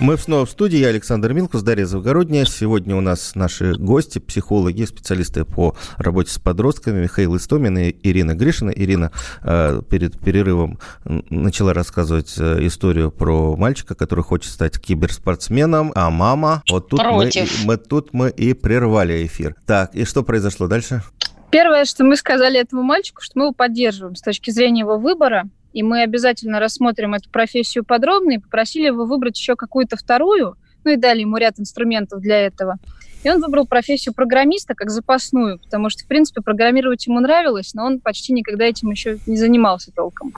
Мы 0.00 0.16
снова 0.16 0.46
в 0.46 0.50
студии. 0.50 0.78
Я 0.78 0.88
Александр 0.88 1.34
Милкус, 1.34 1.62
Дарья 1.62 1.84
Завгородняя. 1.84 2.46
Сегодня 2.46 2.96
у 2.96 3.02
нас 3.02 3.34
наши 3.34 3.74
гости, 3.74 4.18
психологи, 4.18 4.84
специалисты 4.84 5.44
по 5.44 5.76
работе 5.98 6.30
с 6.30 6.38
подростками 6.38 7.02
Михаил 7.02 7.36
Истомин 7.36 7.76
и 7.76 7.94
Ирина 8.02 8.34
Гришина. 8.34 8.70
Ирина 8.70 9.12
э, 9.42 9.82
перед 9.90 10.18
перерывом 10.18 10.78
начала 11.04 11.74
рассказывать 11.74 12.34
э, 12.38 12.66
историю 12.66 13.10
про 13.10 13.56
мальчика, 13.56 13.94
который 13.94 14.24
хочет 14.24 14.50
стать 14.50 14.80
киберспортсменом, 14.80 15.92
а 15.94 16.08
мама... 16.08 16.62
Вот 16.70 16.88
тут 16.88 17.02
мы, 17.02 17.30
мы, 17.66 17.76
тут 17.76 18.14
мы 18.14 18.30
и 18.30 18.54
прервали 18.54 19.26
эфир. 19.26 19.54
Так, 19.66 19.94
и 19.94 20.06
что 20.06 20.22
произошло 20.22 20.66
дальше? 20.66 21.02
Первое, 21.50 21.84
что 21.84 22.04
мы 22.04 22.16
сказали 22.16 22.58
этому 22.58 22.82
мальчику, 22.82 23.20
что 23.20 23.38
мы 23.38 23.44
его 23.46 23.52
поддерживаем 23.52 24.16
с 24.16 24.22
точки 24.22 24.50
зрения 24.50 24.80
его 24.80 24.96
выбора, 24.96 25.44
и 25.72 25.82
мы 25.82 26.02
обязательно 26.02 26.60
рассмотрим 26.60 27.14
эту 27.14 27.30
профессию 27.30 27.84
подробно 27.84 28.32
и 28.32 28.38
попросили 28.38 28.86
его 28.86 29.06
выбрать 29.06 29.38
еще 29.38 29.56
какую-то 29.56 29.96
вторую, 29.96 30.56
ну 30.84 30.92
и 30.92 30.96
дали 30.96 31.20
ему 31.20 31.36
ряд 31.36 31.58
инструментов 31.58 32.20
для 32.20 32.40
этого. 32.40 32.78
И 33.22 33.30
он 33.30 33.40
выбрал 33.40 33.66
профессию 33.66 34.14
программиста 34.14 34.74
как 34.74 34.90
запасную, 34.90 35.58
потому 35.58 35.90
что, 35.90 36.04
в 36.04 36.06
принципе, 36.06 36.40
программировать 36.40 37.06
ему 37.06 37.20
нравилось, 37.20 37.74
но 37.74 37.84
он 37.84 38.00
почти 38.00 38.32
никогда 38.32 38.64
этим 38.64 38.90
еще 38.90 39.18
не 39.26 39.36
занимался 39.36 39.92
толком. 39.92 40.32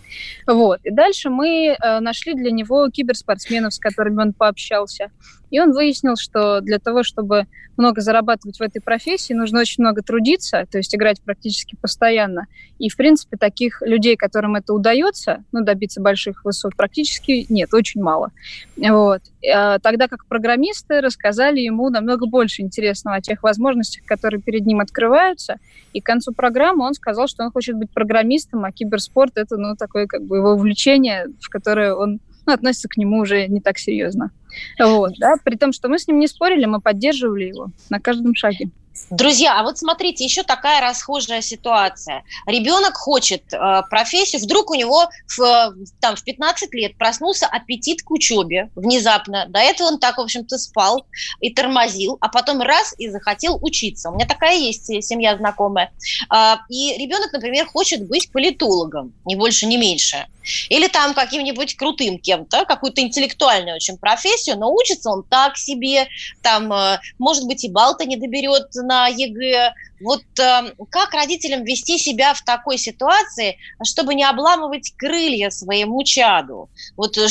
Вот. 0.47 0.80
И 0.85 0.91
дальше 0.91 1.30
мы 1.30 1.76
э, 1.78 2.01
нашли 2.01 2.35
для 2.35 2.51
него 2.51 2.89
киберспортсменов, 2.89 3.74
с 3.74 3.78
которыми 3.78 4.22
он 4.22 4.33
пообщался. 4.33 5.11
И 5.51 5.61
он 5.61 5.72
выяснил, 5.72 6.16
что 6.16 6.62
для 6.62 6.78
того, 6.78 7.03
чтобы 7.03 7.47
много 7.76 8.01
зарабатывать 8.01 8.59
в 8.59 8.62
этой 8.62 8.80
профессии, 8.80 9.35
нужно 9.35 9.61
очень 9.61 9.85
много 9.85 10.03
трудиться, 10.03 10.66
то 10.70 10.78
есть 10.78 10.95
играть 10.95 11.20
практически 11.20 11.76
постоянно. 11.76 12.47
И, 12.78 12.89
в 12.89 12.97
принципе, 12.97 13.37
таких 13.37 13.83
людей, 13.83 14.16
которым 14.16 14.57
это 14.57 14.72
удается, 14.72 15.45
ну, 15.53 15.62
добиться 15.62 16.01
больших 16.01 16.45
высот, 16.45 16.74
практически 16.74 17.47
нет, 17.51 17.72
очень 17.74 18.03
мало. 18.03 18.33
Вот. 18.76 19.22
А 19.47 19.78
тогда 19.78 20.09
как 20.09 20.26
программисты 20.26 21.01
рассказали 21.01 21.61
ему 21.61 21.91
намного 21.91 22.26
больше 22.26 22.62
интересного 22.72 23.16
о 23.16 23.20
тех 23.20 23.42
возможностях, 23.42 24.04
которые 24.04 24.40
перед 24.40 24.64
ним 24.64 24.80
открываются. 24.80 25.56
И 25.92 26.00
к 26.00 26.06
концу 26.06 26.32
программы 26.32 26.86
он 26.86 26.94
сказал, 26.94 27.28
что 27.28 27.44
он 27.44 27.52
хочет 27.52 27.76
быть 27.76 27.90
программистом, 27.90 28.64
а 28.64 28.72
киберспорт— 28.72 29.32
это, 29.36 29.56
ну, 29.58 29.76
такое 29.76 30.06
как 30.06 30.22
бы 30.22 30.38
его 30.38 30.52
увлечение, 30.52 31.26
в 31.40 31.48
которое 31.50 31.94
он 31.94 32.20
ну, 32.46 32.52
относится 32.52 32.88
к 32.88 32.96
нему 32.96 33.18
уже 33.18 33.46
не 33.46 33.60
так 33.60 33.78
серьезно. 33.78 34.30
Вот, 34.78 35.12
да, 35.18 35.34
при 35.44 35.56
том, 35.56 35.72
что 35.72 35.88
мы 35.88 35.98
с 35.98 36.08
ним 36.08 36.18
не 36.18 36.26
спорили, 36.26 36.64
мы 36.64 36.80
поддерживали 36.80 37.44
его 37.44 37.68
на 37.90 38.00
каждом 38.00 38.34
шаге. 38.34 38.70
Друзья, 39.11 39.59
а 39.59 39.62
вот 39.62 39.78
смотрите, 39.78 40.24
еще 40.24 40.42
такая 40.42 40.80
расхожая 40.80 41.42
ситуация. 41.42 42.24
Ребенок 42.46 42.96
хочет 42.96 43.53
э, 43.53 43.82
профессию, 43.90 44.40
вдруг 44.42 44.70
у 44.70 44.74
него 44.74 45.09
в, 45.36 45.74
там, 46.00 46.16
в 46.16 46.24
15 46.24 46.72
лет 46.74 46.96
проснулся 46.96 47.46
аппетит 47.46 48.03
к 48.03 48.11
учебе 48.11 48.70
внезапно. 48.74 49.46
До 49.48 49.61
этого 49.61 49.88
он 49.88 49.98
так, 49.98 50.18
в 50.18 50.20
общем-то, 50.20 50.57
спал 50.59 51.07
и 51.40 51.53
тормозил, 51.53 52.16
а 52.20 52.28
потом 52.28 52.62
раз 52.62 52.94
и 52.98 53.09
захотел 53.09 53.59
учиться. 53.61 54.11
У 54.11 54.14
меня 54.14 54.26
такая 54.26 54.57
есть 54.57 54.86
семья 55.03 55.36
знакомая. 55.36 55.92
Э, 56.32 56.57
и 56.68 56.96
ребенок, 56.98 57.32
например, 57.32 57.66
хочет 57.66 58.09
быть 58.09 58.30
политологом, 58.32 59.12
ни 59.24 59.34
больше, 59.34 59.66
ни 59.66 59.76
меньше. 59.76 60.26
Или 60.68 60.88
там 60.88 61.14
каким-нибудь 61.14 61.76
крутым 61.76 62.18
кем-то, 62.18 62.64
какую-то 62.64 63.01
интеллектуальную 63.01 63.76
очень 63.76 63.97
профессию, 63.97 64.59
но 64.59 64.72
учится 64.72 65.11
он 65.11 65.22
так 65.22 65.57
себе, 65.57 66.09
там, 66.43 66.72
э, 66.72 66.99
может 67.18 67.47
быть, 67.47 67.64
и 67.64 67.68
баллов-то 67.68 68.05
не 68.05 68.16
доберет 68.16 68.68
на 68.74 69.09
ЕГЭ, 69.09 69.72
вот 70.03 70.22
э, 70.38 70.72
как 70.90 71.14
родителям 71.14 71.64
вести 71.64 71.97
себя 71.97 72.34
в 72.34 72.43
такой 72.43 72.76
ситуации, 72.76 73.59
чтобы 73.84 74.14
не 74.14 74.24
обламывать 74.24 74.93
крылья 74.97 75.51
своему 75.51 76.03
чаду? 76.03 76.68
Вот 76.97 77.16
э, 77.16 77.26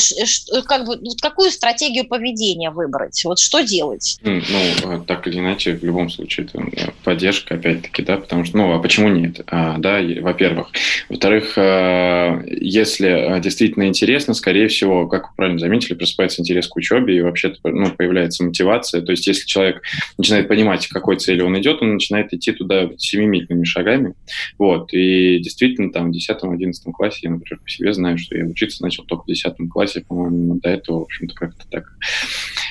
как 0.64 0.86
бы 0.86 0.96
вот 0.96 1.20
какую 1.20 1.50
стратегию 1.50 2.06
поведения 2.06 2.70
выбрать? 2.70 3.22
Вот 3.24 3.38
что 3.38 3.60
делать? 3.60 4.18
Ну, 4.22 5.04
так 5.06 5.26
или 5.26 5.38
иначе, 5.38 5.74
в 5.74 5.84
любом 5.84 6.08
случае, 6.08 6.48
э, 6.54 6.90
поддержка, 7.04 7.54
опять-таки, 7.54 8.02
да, 8.02 8.16
потому 8.16 8.44
что, 8.44 8.56
ну, 8.56 8.74
а 8.74 8.78
почему 8.78 9.08
нет? 9.08 9.40
А, 9.46 9.76
да, 9.78 9.98
во-первых. 10.20 10.68
Во-вторых, 11.08 11.56
если 11.56 13.01
действительно 13.40 13.86
интересно, 13.86 14.34
скорее 14.34 14.68
всего, 14.68 15.06
как 15.06 15.30
вы 15.30 15.36
правильно 15.36 15.58
заметили, 15.58 15.94
просыпается 15.94 16.40
интерес 16.40 16.68
к 16.68 16.76
учебе, 16.76 17.16
и 17.16 17.20
вообще 17.20 17.54
ну, 17.64 17.90
появляется 17.90 18.44
мотивация. 18.44 19.02
То 19.02 19.12
есть, 19.12 19.26
если 19.26 19.46
человек 19.46 19.82
начинает 20.18 20.48
понимать, 20.48 20.86
к 20.86 20.92
какой 20.92 21.16
цели 21.16 21.42
он 21.42 21.58
идет, 21.58 21.82
он 21.82 21.94
начинает 21.94 22.32
идти 22.32 22.52
туда 22.52 22.90
семимильными 22.98 23.64
шагами. 23.64 24.14
Вот. 24.58 24.92
И 24.92 25.38
действительно, 25.38 25.92
там 25.92 26.12
в 26.12 26.16
10-11 26.16 26.72
классе, 26.92 27.20
я, 27.22 27.30
например, 27.30 27.60
по 27.62 27.68
себе 27.68 27.92
знаю, 27.92 28.18
что 28.18 28.36
я 28.36 28.44
учиться 28.44 28.82
начал 28.82 29.04
только 29.04 29.24
в 29.24 29.26
10 29.26 29.54
классе, 29.70 30.04
по-моему, 30.06 30.60
до 30.60 30.68
этого, 30.70 31.00
в 31.00 31.02
общем-то, 31.02 31.34
как-то 31.34 31.64
так 31.70 31.84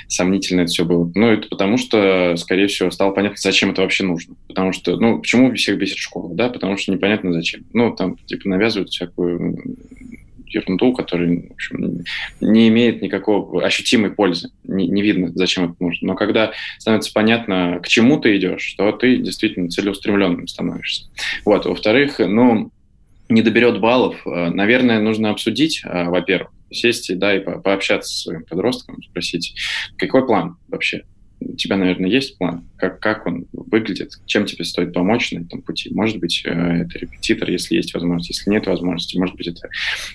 сомнительно 0.08 0.62
это 0.62 0.72
все 0.72 0.86
было. 0.86 1.10
Ну, 1.16 1.28
это 1.28 1.48
потому 1.48 1.78
что, 1.78 2.36
скорее 2.38 2.68
всего, 2.68 2.92
стало 2.92 3.12
понятно, 3.12 3.38
зачем 3.40 3.72
это 3.72 3.82
вообще 3.82 4.04
нужно. 4.04 4.36
Потому 4.48 4.74
что, 4.74 4.98
ну, 4.98 5.20
почему 5.20 5.54
всех 5.56 5.78
бесит 5.78 5.98
школа, 5.98 6.36
да? 6.36 6.50
Потому 6.50 6.78
что 6.78 6.92
непонятно 6.92 7.32
зачем. 7.32 7.64
Ну, 7.74 7.96
там, 7.96 8.18
типа, 8.18 8.50
навязывают 8.50 8.90
всякую 8.90 9.78
ерунду, 10.54 10.94
которая 10.94 11.42
в 11.50 11.54
общем, 11.54 12.04
не 12.40 12.68
имеет 12.70 13.02
никакого 13.02 13.64
ощутимой 13.64 14.12
пользы. 14.12 14.50
Не, 14.64 14.88
не 14.88 15.02
видно, 15.02 15.32
зачем 15.34 15.72
это 15.72 15.76
нужно. 15.80 16.10
Но 16.10 16.16
когда 16.16 16.52
становится 16.78 17.12
понятно, 17.14 17.80
к 17.84 17.88
чему 17.88 18.20
ты 18.20 18.38
идешь, 18.38 18.74
то 18.78 18.92
ты 18.92 19.18
действительно 19.18 19.70
целеустремленным 19.70 20.48
становишься. 20.48 21.06
Вот. 21.46 21.66
Во-вторых, 21.66 22.20
ну, 22.20 22.72
не 23.30 23.42
доберет 23.42 23.80
баллов, 23.80 24.22
наверное, 24.26 25.00
нужно 25.00 25.30
обсудить, 25.30 25.82
э, 25.86 26.10
во-первых, 26.10 26.52
сесть 26.70 27.18
да, 27.18 27.36
и 27.36 27.40
пообщаться 27.40 28.12
с 28.12 28.22
своим 28.24 28.44
подростком, 28.44 29.02
спросить, 29.04 29.56
какой 29.98 30.26
план 30.26 30.58
вообще? 30.68 31.04
У 31.42 31.56
тебя, 31.56 31.76
наверное, 31.76 32.10
есть 32.10 32.38
план? 32.38 32.64
Как, 32.78 33.00
как 33.00 33.26
он 33.26 33.46
выглядит? 33.52 34.12
Чем 34.26 34.46
тебе 34.46 34.64
стоит 34.64 34.94
помочь 34.94 35.32
на 35.32 35.40
этом 35.40 35.62
пути? 35.62 35.90
Может 35.94 36.20
быть, 36.20 36.44
э, 36.46 36.52
это 36.52 37.00
репетитор, 37.00 37.50
если 37.50 37.76
есть 37.76 37.94
возможность. 37.94 38.30
Если 38.30 38.50
нет 38.50 38.68
возможности, 38.68 39.18
может 39.18 39.36
быть, 39.36 39.48
это 39.48 39.68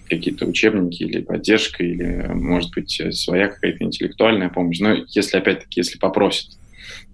какие-то 0.09 0.47
учебники 0.47 1.03
или 1.03 1.21
поддержка, 1.21 1.85
или, 1.85 2.29
может 2.33 2.71
быть, 2.75 3.03
своя 3.11 3.49
какая-то 3.49 3.85
интеллектуальная 3.85 4.49
помощь. 4.49 4.79
Но 4.79 4.95
если, 5.09 5.37
опять-таки, 5.37 5.81
если 5.81 5.99
попросят, 5.99 6.51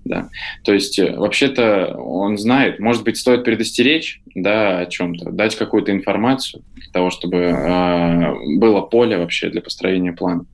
да. 0.05 0.29
То 0.65 0.73
есть, 0.73 0.99
э, 0.99 1.17
вообще-то, 1.17 1.97
он 1.97 2.37
знает, 2.37 2.81
может 2.81 3.05
быть, 3.05 3.17
стоит 3.17 3.45
предостеречь 3.45 4.21
да, 4.35 4.81
о 4.81 4.87
чем-то, 4.87 5.31
дать 5.31 5.57
какую-то 5.57 5.93
информацию 5.93 6.63
для 6.75 6.91
того, 6.93 7.11
чтобы 7.11 7.37
э, 7.37 8.59
было 8.59 8.81
поле 8.81 9.17
вообще 9.17 9.49
для 9.49 9.63
построения 9.63 10.13
плана. 10.13 10.45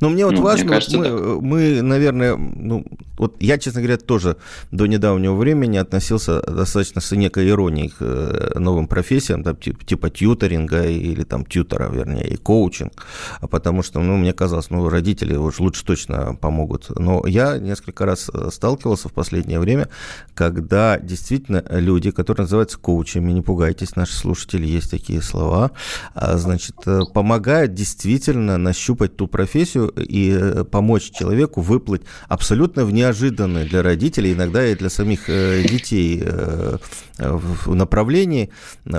Но 0.00 0.08
мне 0.08 0.24
вот 0.24 0.34
ну, 0.34 0.42
важно, 0.42 0.64
мне 0.64 0.74
кажется, 0.74 0.98
вот 0.98 1.06
мы, 1.06 1.10
да. 1.10 1.46
мы, 1.46 1.82
наверное, 1.82 2.36
ну, 2.36 2.84
вот 3.18 3.36
я, 3.40 3.58
честно 3.58 3.80
говоря, 3.80 3.98
тоже 3.98 4.36
до 4.70 4.86
недавнего 4.86 5.34
времени 5.34 5.76
относился 5.76 6.40
достаточно 6.42 7.00
с 7.00 7.10
некой 7.12 7.48
иронией 7.48 7.88
к 7.88 7.96
э, 8.00 8.58
новым 8.58 8.86
профессиям, 8.86 9.42
там, 9.42 9.56
типа, 9.56 9.84
типа 9.84 10.10
тьюторинга 10.10 10.86
или 10.86 11.24
там 11.24 11.44
тьютера, 11.44 11.88
вернее, 11.88 12.28
и 12.28 12.36
коучинг, 12.36 12.92
а 13.40 13.46
потому 13.48 13.82
что, 13.82 14.00
ну, 14.00 14.16
мне 14.16 14.32
казалось, 14.32 14.70
ну, 14.70 14.88
родители 14.88 15.34
уж 15.34 15.58
лучше 15.58 15.84
точно 15.84 16.36
помогут. 16.40 16.90
Но 16.98 17.26
я 17.26 17.58
несколько 17.58 18.06
раз 18.06 18.30
э, 18.32 18.50
сталкивался 18.52 19.08
в 19.08 19.12
последнее 19.12 19.58
время, 19.58 19.88
когда 20.34 20.98
действительно 20.98 21.64
люди, 21.70 22.10
которые 22.10 22.44
называются 22.44 22.78
коучами, 22.78 23.32
не 23.32 23.42
пугайтесь, 23.42 23.96
наши 23.96 24.14
слушатели, 24.14 24.66
есть 24.66 24.90
такие 24.90 25.22
слова, 25.22 25.72
а, 26.14 26.36
значит, 26.38 26.76
э, 26.86 27.00
помогают 27.12 27.74
действительно 27.74 28.58
нащупать 28.58 29.16
ту 29.16 29.26
профессию 29.26 29.67
и 29.76 30.64
помочь 30.70 31.10
человеку 31.10 31.60
выплыть 31.60 32.02
абсолютно 32.28 32.84
в 32.84 32.92
неожиданное 32.92 33.66
для 33.66 33.82
родителей, 33.82 34.32
иногда 34.32 34.66
и 34.66 34.74
для 34.74 34.90
самих 34.90 35.28
э, 35.28 35.62
детей 35.62 36.22
э, 36.24 36.78
в 37.18 37.74
направлении, 37.74 38.50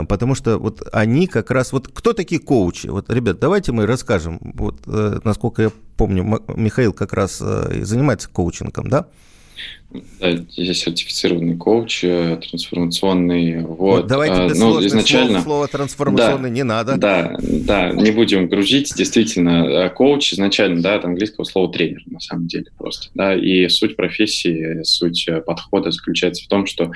потому 0.08 0.36
что 0.36 0.58
вот 0.58 0.82
они 0.92 1.28
как 1.28 1.52
раз... 1.52 1.72
Вот 1.72 1.88
кто 1.88 2.14
такие 2.14 2.42
коучи? 2.42 2.88
Вот, 2.88 3.10
ребят, 3.10 3.40
давайте 3.40 3.72
мы 3.72 3.86
расскажем. 3.86 4.40
Вот, 4.42 4.82
э, 4.88 5.20
насколько 5.24 5.62
я 5.62 5.72
помню, 5.98 6.42
Михаил 6.56 6.94
как 6.94 7.14
раз 7.14 7.38
занимается 7.40 8.30
коучингом, 8.30 8.90
да? 8.90 9.08
Да, 9.92 10.30
сертифицированный 10.54 11.58
коуч, 11.58 12.04
э, 12.04 12.38
трансформационный. 12.48 13.64
Вот. 13.64 13.78
вот 13.78 14.08
давайте 14.08 14.36
а, 14.36 14.48
без 14.48 14.60
ну, 14.60 14.86
изначально... 14.86 15.42
слово, 15.42 15.44
слово 15.44 15.68
трансформационный 15.68 16.50
да, 16.50 16.56
не 16.56 16.64
надо. 16.64 16.98
Да, 16.98 17.36
да, 17.42 17.90
не 17.90 18.12
будем 18.12 18.48
грузить. 18.48 18.94
Действительно, 18.96 19.66
э, 19.66 19.90
коуч 19.90 20.34
изначально, 20.34 20.84
да, 20.84 20.96
от 20.96 21.06
английского 21.06 21.44
слова 21.44 21.74
тренер, 21.74 22.04
на 22.06 22.20
самом 22.20 22.46
деле, 22.46 22.68
просто. 22.78 23.10
Да, 23.16 23.34
и 23.34 23.68
суть 23.68 23.96
профессии, 23.96 24.84
суть 24.84 25.28
э, 25.28 25.42
подхода 25.42 25.90
заключается 25.90 26.46
в 26.46 26.48
том, 26.50 26.68
что 26.68 26.92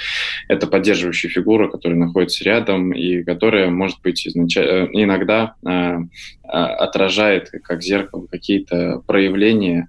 это 0.48 0.68
поддерживающая 0.68 1.32
фигура, 1.32 1.70
которая 1.70 1.98
находится 1.98 2.44
рядом 2.44 2.92
и 2.92 3.24
которая, 3.24 3.72
может 3.72 4.02
быть, 4.04 4.28
изначально, 4.28 4.90
иногда 4.94 5.56
отражает 6.44 7.50
как 7.64 7.82
зеркало 7.82 8.28
какие-то 8.30 9.02
проявления 9.08 9.88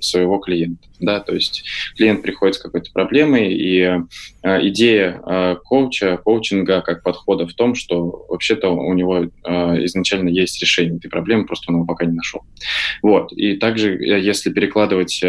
своего 0.00 0.38
клиента. 0.38 0.88
Да, 1.00 1.20
то 1.20 1.34
есть 1.34 1.61
клиент 1.96 2.22
приходит 2.22 2.56
с 2.56 2.58
какой-то 2.58 2.90
проблемой, 2.92 3.52
и 3.52 3.80
э, 3.80 4.68
идея 4.68 5.20
э, 5.26 5.56
коуча, 5.64 6.18
коучинга 6.18 6.80
как 6.82 7.02
подхода 7.02 7.46
в 7.46 7.54
том, 7.54 7.74
что 7.74 8.26
вообще-то 8.28 8.70
у 8.70 8.92
него 8.94 9.24
э, 9.24 9.84
изначально 9.84 10.28
есть 10.28 10.60
решение 10.60 10.96
этой 10.96 11.08
проблемы, 11.08 11.46
просто 11.46 11.70
он 11.70 11.76
его 11.76 11.86
пока 11.86 12.04
не 12.04 12.12
нашел. 12.12 12.42
Вот. 13.02 13.32
И 13.32 13.56
также, 13.56 13.94
если 13.94 14.50
перекладывать 14.50 15.22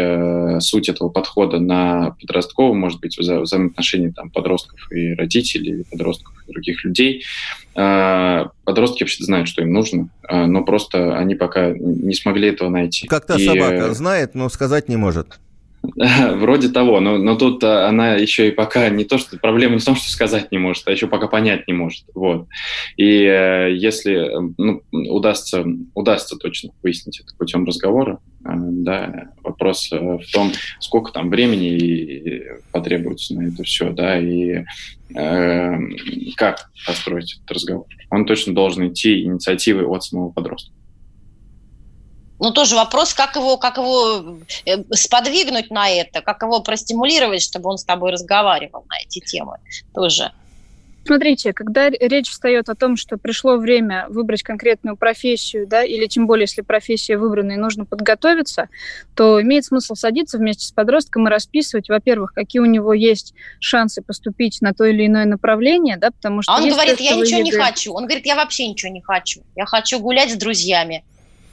суть 0.60 0.88
этого 0.88 1.08
подхода 1.08 1.58
на 1.58 2.16
подростковый, 2.20 2.78
может 2.78 3.00
быть, 3.00 3.18
вза 3.18 3.40
взаимоотношения 3.40 4.12
там, 4.12 4.30
подростков 4.30 4.90
и 4.92 5.14
родителей, 5.14 5.84
подростков 5.90 6.34
и 6.46 6.52
других 6.52 6.84
людей, 6.84 7.24
подростки 7.74 9.02
вообще 9.02 9.24
знают, 9.24 9.48
что 9.48 9.62
им 9.62 9.72
нужно, 9.72 10.08
но 10.30 10.64
просто 10.64 11.16
они 11.16 11.34
пока 11.34 11.72
не 11.72 12.14
смогли 12.14 12.48
этого 12.48 12.68
найти. 12.68 13.06
Как 13.06 13.26
та 13.26 13.36
и... 13.36 13.44
собака 13.44 13.92
знает, 13.94 14.34
но 14.34 14.48
сказать 14.48 14.88
не 14.88 14.96
может. 14.96 15.40
Вроде 16.36 16.68
того, 16.68 17.00
но, 17.00 17.18
но 17.18 17.36
тут 17.36 17.62
а, 17.64 17.88
она 17.88 18.14
еще 18.14 18.48
и 18.48 18.52
пока 18.52 18.88
не 18.88 19.04
то, 19.04 19.18
что 19.18 19.38
проблема 19.38 19.74
не 19.74 19.80
в 19.80 19.84
том, 19.84 19.96
что 19.96 20.10
сказать 20.10 20.50
не 20.52 20.58
может, 20.58 20.86
а 20.86 20.92
еще 20.92 21.06
пока 21.06 21.28
понять 21.28 21.66
не 21.68 21.74
может. 21.74 22.04
Вот. 22.14 22.46
И 22.96 23.24
э, 23.24 23.74
если 23.74 24.30
ну, 24.58 24.82
удастся, 24.92 25.64
удастся 25.94 26.36
точно 26.36 26.70
выяснить 26.82 27.20
это 27.20 27.34
путем 27.36 27.64
разговора, 27.64 28.20
э, 28.44 28.48
да, 28.54 29.30
вопрос 29.42 29.90
э, 29.92 29.98
в 29.98 30.32
том, 30.32 30.52
сколько 30.80 31.12
там 31.12 31.30
времени 31.30 32.42
потребуется 32.72 33.34
на 33.34 33.48
это 33.48 33.62
все, 33.64 33.90
да, 33.90 34.18
и 34.18 34.64
э, 35.14 35.78
как 36.36 36.70
построить 36.86 37.36
этот 37.36 37.50
разговор. 37.52 37.86
Он 38.10 38.26
точно 38.26 38.54
должен 38.54 38.88
идти 38.88 39.22
инициативой 39.22 39.84
от 39.86 40.04
самого 40.04 40.30
подростка. 40.30 40.72
Ну, 42.44 42.50
тоже 42.50 42.74
вопрос, 42.74 43.14
как 43.14 43.36
его, 43.36 43.56
как 43.56 43.78
его 43.78 44.36
э, 44.66 44.84
сподвигнуть 44.90 45.70
на 45.70 45.88
это, 45.88 46.20
как 46.20 46.42
его 46.42 46.60
простимулировать, 46.60 47.40
чтобы 47.40 47.70
он 47.70 47.78
с 47.78 47.84
тобой 47.84 48.12
разговаривал 48.12 48.84
на 48.86 49.00
эти 49.02 49.20
темы 49.20 49.56
тоже. 49.94 50.30
Смотрите, 51.06 51.54
когда 51.54 51.88
речь 51.88 52.28
встает 52.28 52.68
о 52.68 52.74
том, 52.74 52.98
что 52.98 53.16
пришло 53.16 53.56
время 53.56 54.04
выбрать 54.10 54.42
конкретную 54.42 54.94
профессию, 54.98 55.66
да, 55.66 55.82
или 55.84 56.04
тем 56.06 56.26
более, 56.26 56.42
если 56.42 56.60
профессия 56.60 57.16
выбрана 57.16 57.52
и 57.52 57.56
нужно 57.56 57.86
подготовиться, 57.86 58.68
то 59.16 59.40
имеет 59.40 59.64
смысл 59.64 59.94
садиться 59.94 60.36
вместе 60.36 60.66
с 60.66 60.70
подростком 60.70 61.26
и 61.26 61.30
расписывать, 61.30 61.88
во-первых, 61.88 62.34
какие 62.34 62.60
у 62.60 62.66
него 62.66 62.92
есть 62.92 63.32
шансы 63.58 64.02
поступить 64.02 64.60
на 64.60 64.74
то 64.74 64.84
или 64.84 65.06
иное 65.06 65.24
направление, 65.24 65.96
да, 65.96 66.10
потому 66.10 66.42
что... 66.42 66.52
А 66.52 66.56
он 66.56 66.68
говорит, 66.68 67.00
я 67.00 67.12
ничего 67.12 67.38
виды... 67.38 67.42
не 67.42 67.52
хочу. 67.52 67.94
Он 67.94 68.04
говорит, 68.04 68.26
я 68.26 68.36
вообще 68.36 68.68
ничего 68.68 68.92
не 68.92 69.00
хочу. 69.00 69.40
Я 69.56 69.64
хочу 69.64 69.98
гулять 69.98 70.30
с 70.30 70.36
друзьями. 70.36 71.04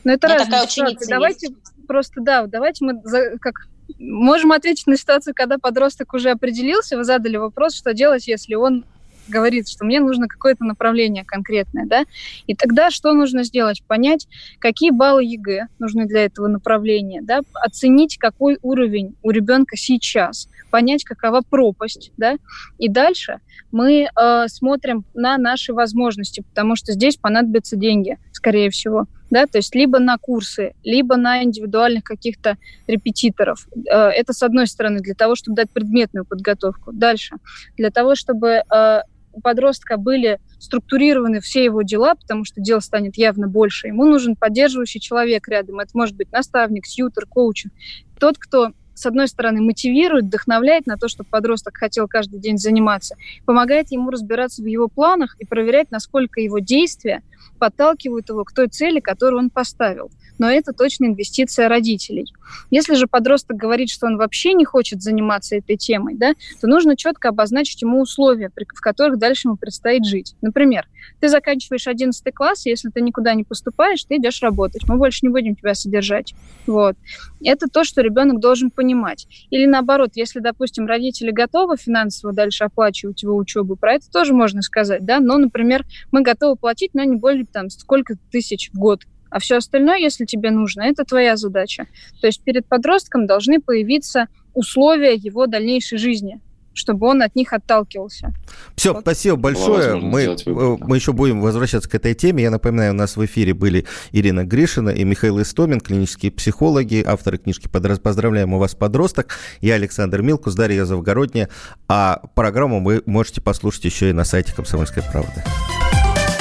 Но 0.04 0.14
это 0.14 0.28
разные 0.28 0.68
ситуации. 0.68 1.10
Давайте 1.10 1.48
есть. 1.48 1.88
просто, 1.88 2.22
да, 2.22 2.46
давайте 2.48 2.86
мы 2.86 3.02
за, 3.04 3.38
как 3.40 3.68
можем 4.00 4.52
ответить 4.52 4.88
на 4.88 4.98
ситуацию, 4.98 5.34
когда 5.36 5.58
подросток 5.58 6.14
уже 6.14 6.32
определился, 6.32 6.98
вы 6.98 7.04
задали 7.04 7.38
вопрос, 7.38 7.76
что 7.76 7.94
делать, 7.94 8.28
если 8.28 8.56
он 8.56 8.86
говорит, 9.28 9.70
что 9.70 9.86
мне 9.86 10.00
нужно 10.00 10.28
какое-то 10.28 10.64
направление 10.64 11.24
конкретное, 11.24 11.86
да, 11.86 12.04
и 12.48 12.56
тогда 12.56 12.92
что 12.92 13.14
нужно 13.14 13.44
сделать? 13.44 13.84
Понять, 13.88 14.28
какие 14.60 14.92
баллы 14.92 15.24
ЕГЭ 15.24 15.68
нужны 15.80 16.06
для 16.06 16.26
этого 16.26 16.48
направления, 16.48 17.22
да, 17.22 17.42
оценить, 17.54 18.18
какой 18.18 18.58
уровень 18.62 19.16
у 19.22 19.32
ребенка 19.32 19.78
сейчас, 19.78 20.50
понять, 20.70 21.04
какова 21.04 21.42
пропасть, 21.48 22.12
да, 22.18 22.38
и 22.78 22.90
дальше 22.90 23.40
мы 23.72 24.08
э, 24.14 24.48
смотрим 24.48 25.06
на 25.14 25.38
наши 25.38 25.74
возможности, 25.74 26.42
потому 26.42 26.76
что 26.76 26.92
здесь 26.92 27.16
понадобятся 27.16 27.78
деньги, 27.78 28.18
скорее 28.42 28.70
всего 28.70 29.08
да, 29.32 29.48
то 29.48 29.58
есть 29.58 29.74
либо 29.74 29.98
на 30.00 30.18
курсы, 30.18 30.74
либо 30.84 31.16
на 31.16 31.42
индивидуальных 31.44 32.04
каких-то 32.04 32.58
репетиторов. 32.86 33.66
Э, 33.90 34.10
это 34.10 34.34
с 34.34 34.44
одной 34.44 34.68
стороны 34.68 35.00
для 35.00 35.16
того, 35.16 35.36
чтобы 35.36 35.56
дать 35.56 35.72
предметную 35.72 36.26
подготовку. 36.26 36.92
Дальше, 36.92 37.38
для 37.78 37.92
того, 37.92 38.16
чтобы 38.16 38.62
э, 38.70 39.02
у 39.32 39.42
подростка 39.42 39.96
были 39.96 40.40
структурированы 40.60 41.40
все 41.40 41.64
его 41.64 41.82
дела, 41.82 42.16
потому 42.16 42.44
что 42.44 42.60
дел 42.60 42.82
станет 42.82 43.18
явно 43.18 43.48
больше. 43.48 43.88
Ему 43.88 44.06
нужен 44.06 44.36
поддерживающий 44.36 45.00
человек 45.00 45.48
рядом. 45.48 45.80
Это 45.80 45.92
может 45.94 46.18
быть 46.18 46.30
наставник, 46.34 46.86
сьютер, 46.86 47.26
коучинг. 47.26 47.72
Тот, 48.20 48.38
кто 48.38 48.74
с 48.94 49.06
одной 49.06 49.28
стороны, 49.28 49.62
мотивирует, 49.62 50.26
вдохновляет 50.26 50.86
на 50.86 50.98
то, 50.98 51.08
чтобы 51.08 51.30
подросток 51.30 51.78
хотел 51.78 52.08
каждый 52.08 52.40
день 52.40 52.58
заниматься, 52.58 53.16
помогает 53.46 53.92
ему 53.92 54.12
разбираться 54.12 54.62
в 54.62 54.66
его 54.66 54.90
планах 54.90 55.36
и 55.40 55.46
проверять, 55.46 55.90
насколько 55.90 56.40
его 56.40 56.60
действия 56.60 57.24
подталкивают 57.60 58.30
его 58.30 58.44
к 58.44 58.54
той 58.54 58.68
цели, 58.68 59.00
которую 59.00 59.40
он 59.40 59.50
поставил. 59.50 60.12
Но 60.38 60.50
это 60.50 60.74
точно 60.74 61.06
инвестиция 61.06 61.70
родителей. 61.70 62.26
Если 62.72 62.96
же 62.96 63.06
подросток 63.06 63.58
говорит, 63.58 63.90
что 63.90 64.08
он 64.08 64.18
вообще 64.18 64.54
не 64.54 64.66
хочет 64.66 65.02
заниматься 65.02 65.56
этой 65.56 65.78
темой, 65.78 66.16
да, 66.16 66.34
то 66.60 66.68
нужно 66.68 66.98
четко 66.98 67.30
обозначить 67.30 67.82
ему 67.84 68.02
условия, 68.02 68.50
в 68.50 68.82
которых 68.82 69.20
дальше 69.20 69.48
ему 69.48 69.58
предстоит 69.58 70.04
жить. 70.06 70.36
Например, 70.42 70.88
ты 71.20 71.30
заканчиваешь 71.30 71.88
11 71.88 72.34
класс, 72.34 72.66
если 72.66 72.90
ты 72.90 73.02
никуда 73.02 73.36
не 73.36 73.44
поступаешь, 73.44 74.04
ты 74.04 74.18
идешь 74.18 74.42
работать. 74.42 74.88
Мы 74.88 74.98
больше 74.98 75.20
не 75.22 75.30
будем 75.30 75.56
тебя 75.56 75.76
содержать. 75.76 76.34
Вот. 76.66 76.96
Это 77.44 77.68
то, 77.68 77.84
что 77.84 78.02
ребенок 78.02 78.40
должен 78.40 78.72
понимать. 78.72 79.28
Или 79.50 79.66
наоборот, 79.66 80.12
если, 80.16 80.40
допустим, 80.40 80.88
родители 80.88 81.32
готовы 81.32 81.78
финансово 81.78 82.34
дальше 82.34 82.64
оплачивать 82.64 83.24
его 83.24 83.36
учебу, 83.36 83.76
про 83.76 83.94
это 83.94 84.10
тоже 84.12 84.34
можно 84.34 84.62
сказать, 84.62 85.06
да, 85.06 85.20
но, 85.20 85.38
например, 85.38 85.86
мы 86.12 86.22
готовы 86.22 86.56
платить, 86.56 86.94
но 86.94 87.04
не 87.04 87.16
больше 87.16 87.31
алкоголь 87.32 87.46
там 87.52 87.70
сколько 87.70 88.16
тысяч 88.32 88.70
в 88.74 88.78
год. 88.78 89.04
А 89.30 89.40
все 89.40 89.58
остальное, 89.58 89.98
если 89.98 90.26
тебе 90.26 90.52
нужно, 90.52 90.82
это 90.82 91.06
твоя 91.06 91.38
задача. 91.38 91.86
То 92.20 92.28
есть 92.28 92.44
перед 92.44 92.68
подростком 92.68 93.28
должны 93.28 93.62
появиться 93.62 94.28
условия 94.54 95.16
его 95.16 95.48
дальнейшей 95.48 95.98
жизни 95.98 96.42
чтобы 96.74 97.08
он 97.08 97.22
от 97.22 97.36
них 97.36 97.52
отталкивался. 97.52 98.34
Все, 98.78 98.94
Вот. 98.94 99.02
спасибо 99.02 99.36
большое. 99.36 99.98
Мы, 99.98 100.22
э, 100.22 100.78
мы 100.80 100.96
еще 100.96 101.12
будем 101.12 101.42
возвращаться 101.42 101.90
к 101.90 101.96
этой 101.96 102.14
теме. 102.14 102.44
Я 102.44 102.50
напоминаю, 102.50 102.94
у 102.94 102.96
нас 102.96 103.18
в 103.18 103.26
эфире 103.26 103.54
были 103.54 103.86
Ирина 104.14 104.46
Гришина 104.46 104.90
и 104.90 105.04
Михаил 105.04 105.42
Истомин, 105.42 105.82
клинические 105.82 106.32
психологи, 106.32 107.04
авторы 107.06 107.40
книжки 107.40 107.68
«Подраз- 107.68 108.00
«Поздравляем, 108.00 108.54
у 108.54 108.58
вас 108.58 108.74
подросток». 108.74 109.38
Я 109.60 109.76
Александр 109.76 110.22
Милкус, 110.22 110.56
Дарья 110.56 110.86
Завгородняя. 110.86 111.50
А 111.90 112.22
программу 112.36 112.82
вы 112.82 113.04
можете 113.06 113.42
послушать 113.42 113.84
еще 113.84 114.10
и 114.10 114.14
на 114.14 114.24
сайте 114.24 114.56
«Комсомольской 114.56 115.04
правды». 115.04 115.44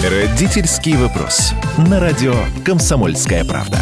Родительский 0.02 0.96
вопрос. 0.96 1.52
На 1.76 2.00
радио 2.00 2.34
«Комсомольская 2.64 3.44
правда». 3.44 3.78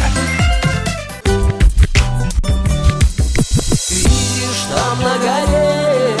Видишь, 3.89 4.65
там 4.69 5.01
на 5.01 5.17
горе 5.17 6.17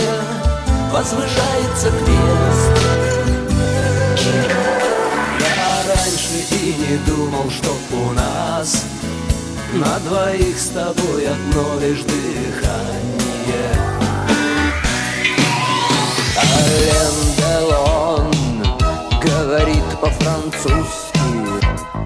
возвышается 0.93 1.91
крест. 1.91 2.71
Я 5.37 5.93
раньше 5.93 6.45
и 6.49 6.75
не 6.79 6.97
думал, 7.05 7.51
что 7.51 7.77
у 7.91 8.13
нас 8.13 8.85
на 9.73 9.99
двоих 10.07 10.57
с 10.57 10.69
тобой 10.69 11.27
одно 11.27 11.77
лишь 11.81 12.03
дыхание. 12.03 13.09
Делон 16.69 17.18
говорит 19.49 19.83
по-французски. 19.99 21.17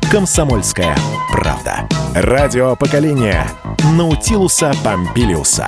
«Комсомольская 0.10 0.96
правда». 1.30 1.90
Радио 2.16 2.78
поколения 2.78 3.46
Наутилуса 3.98 4.72
Помпилиуса. 4.82 5.66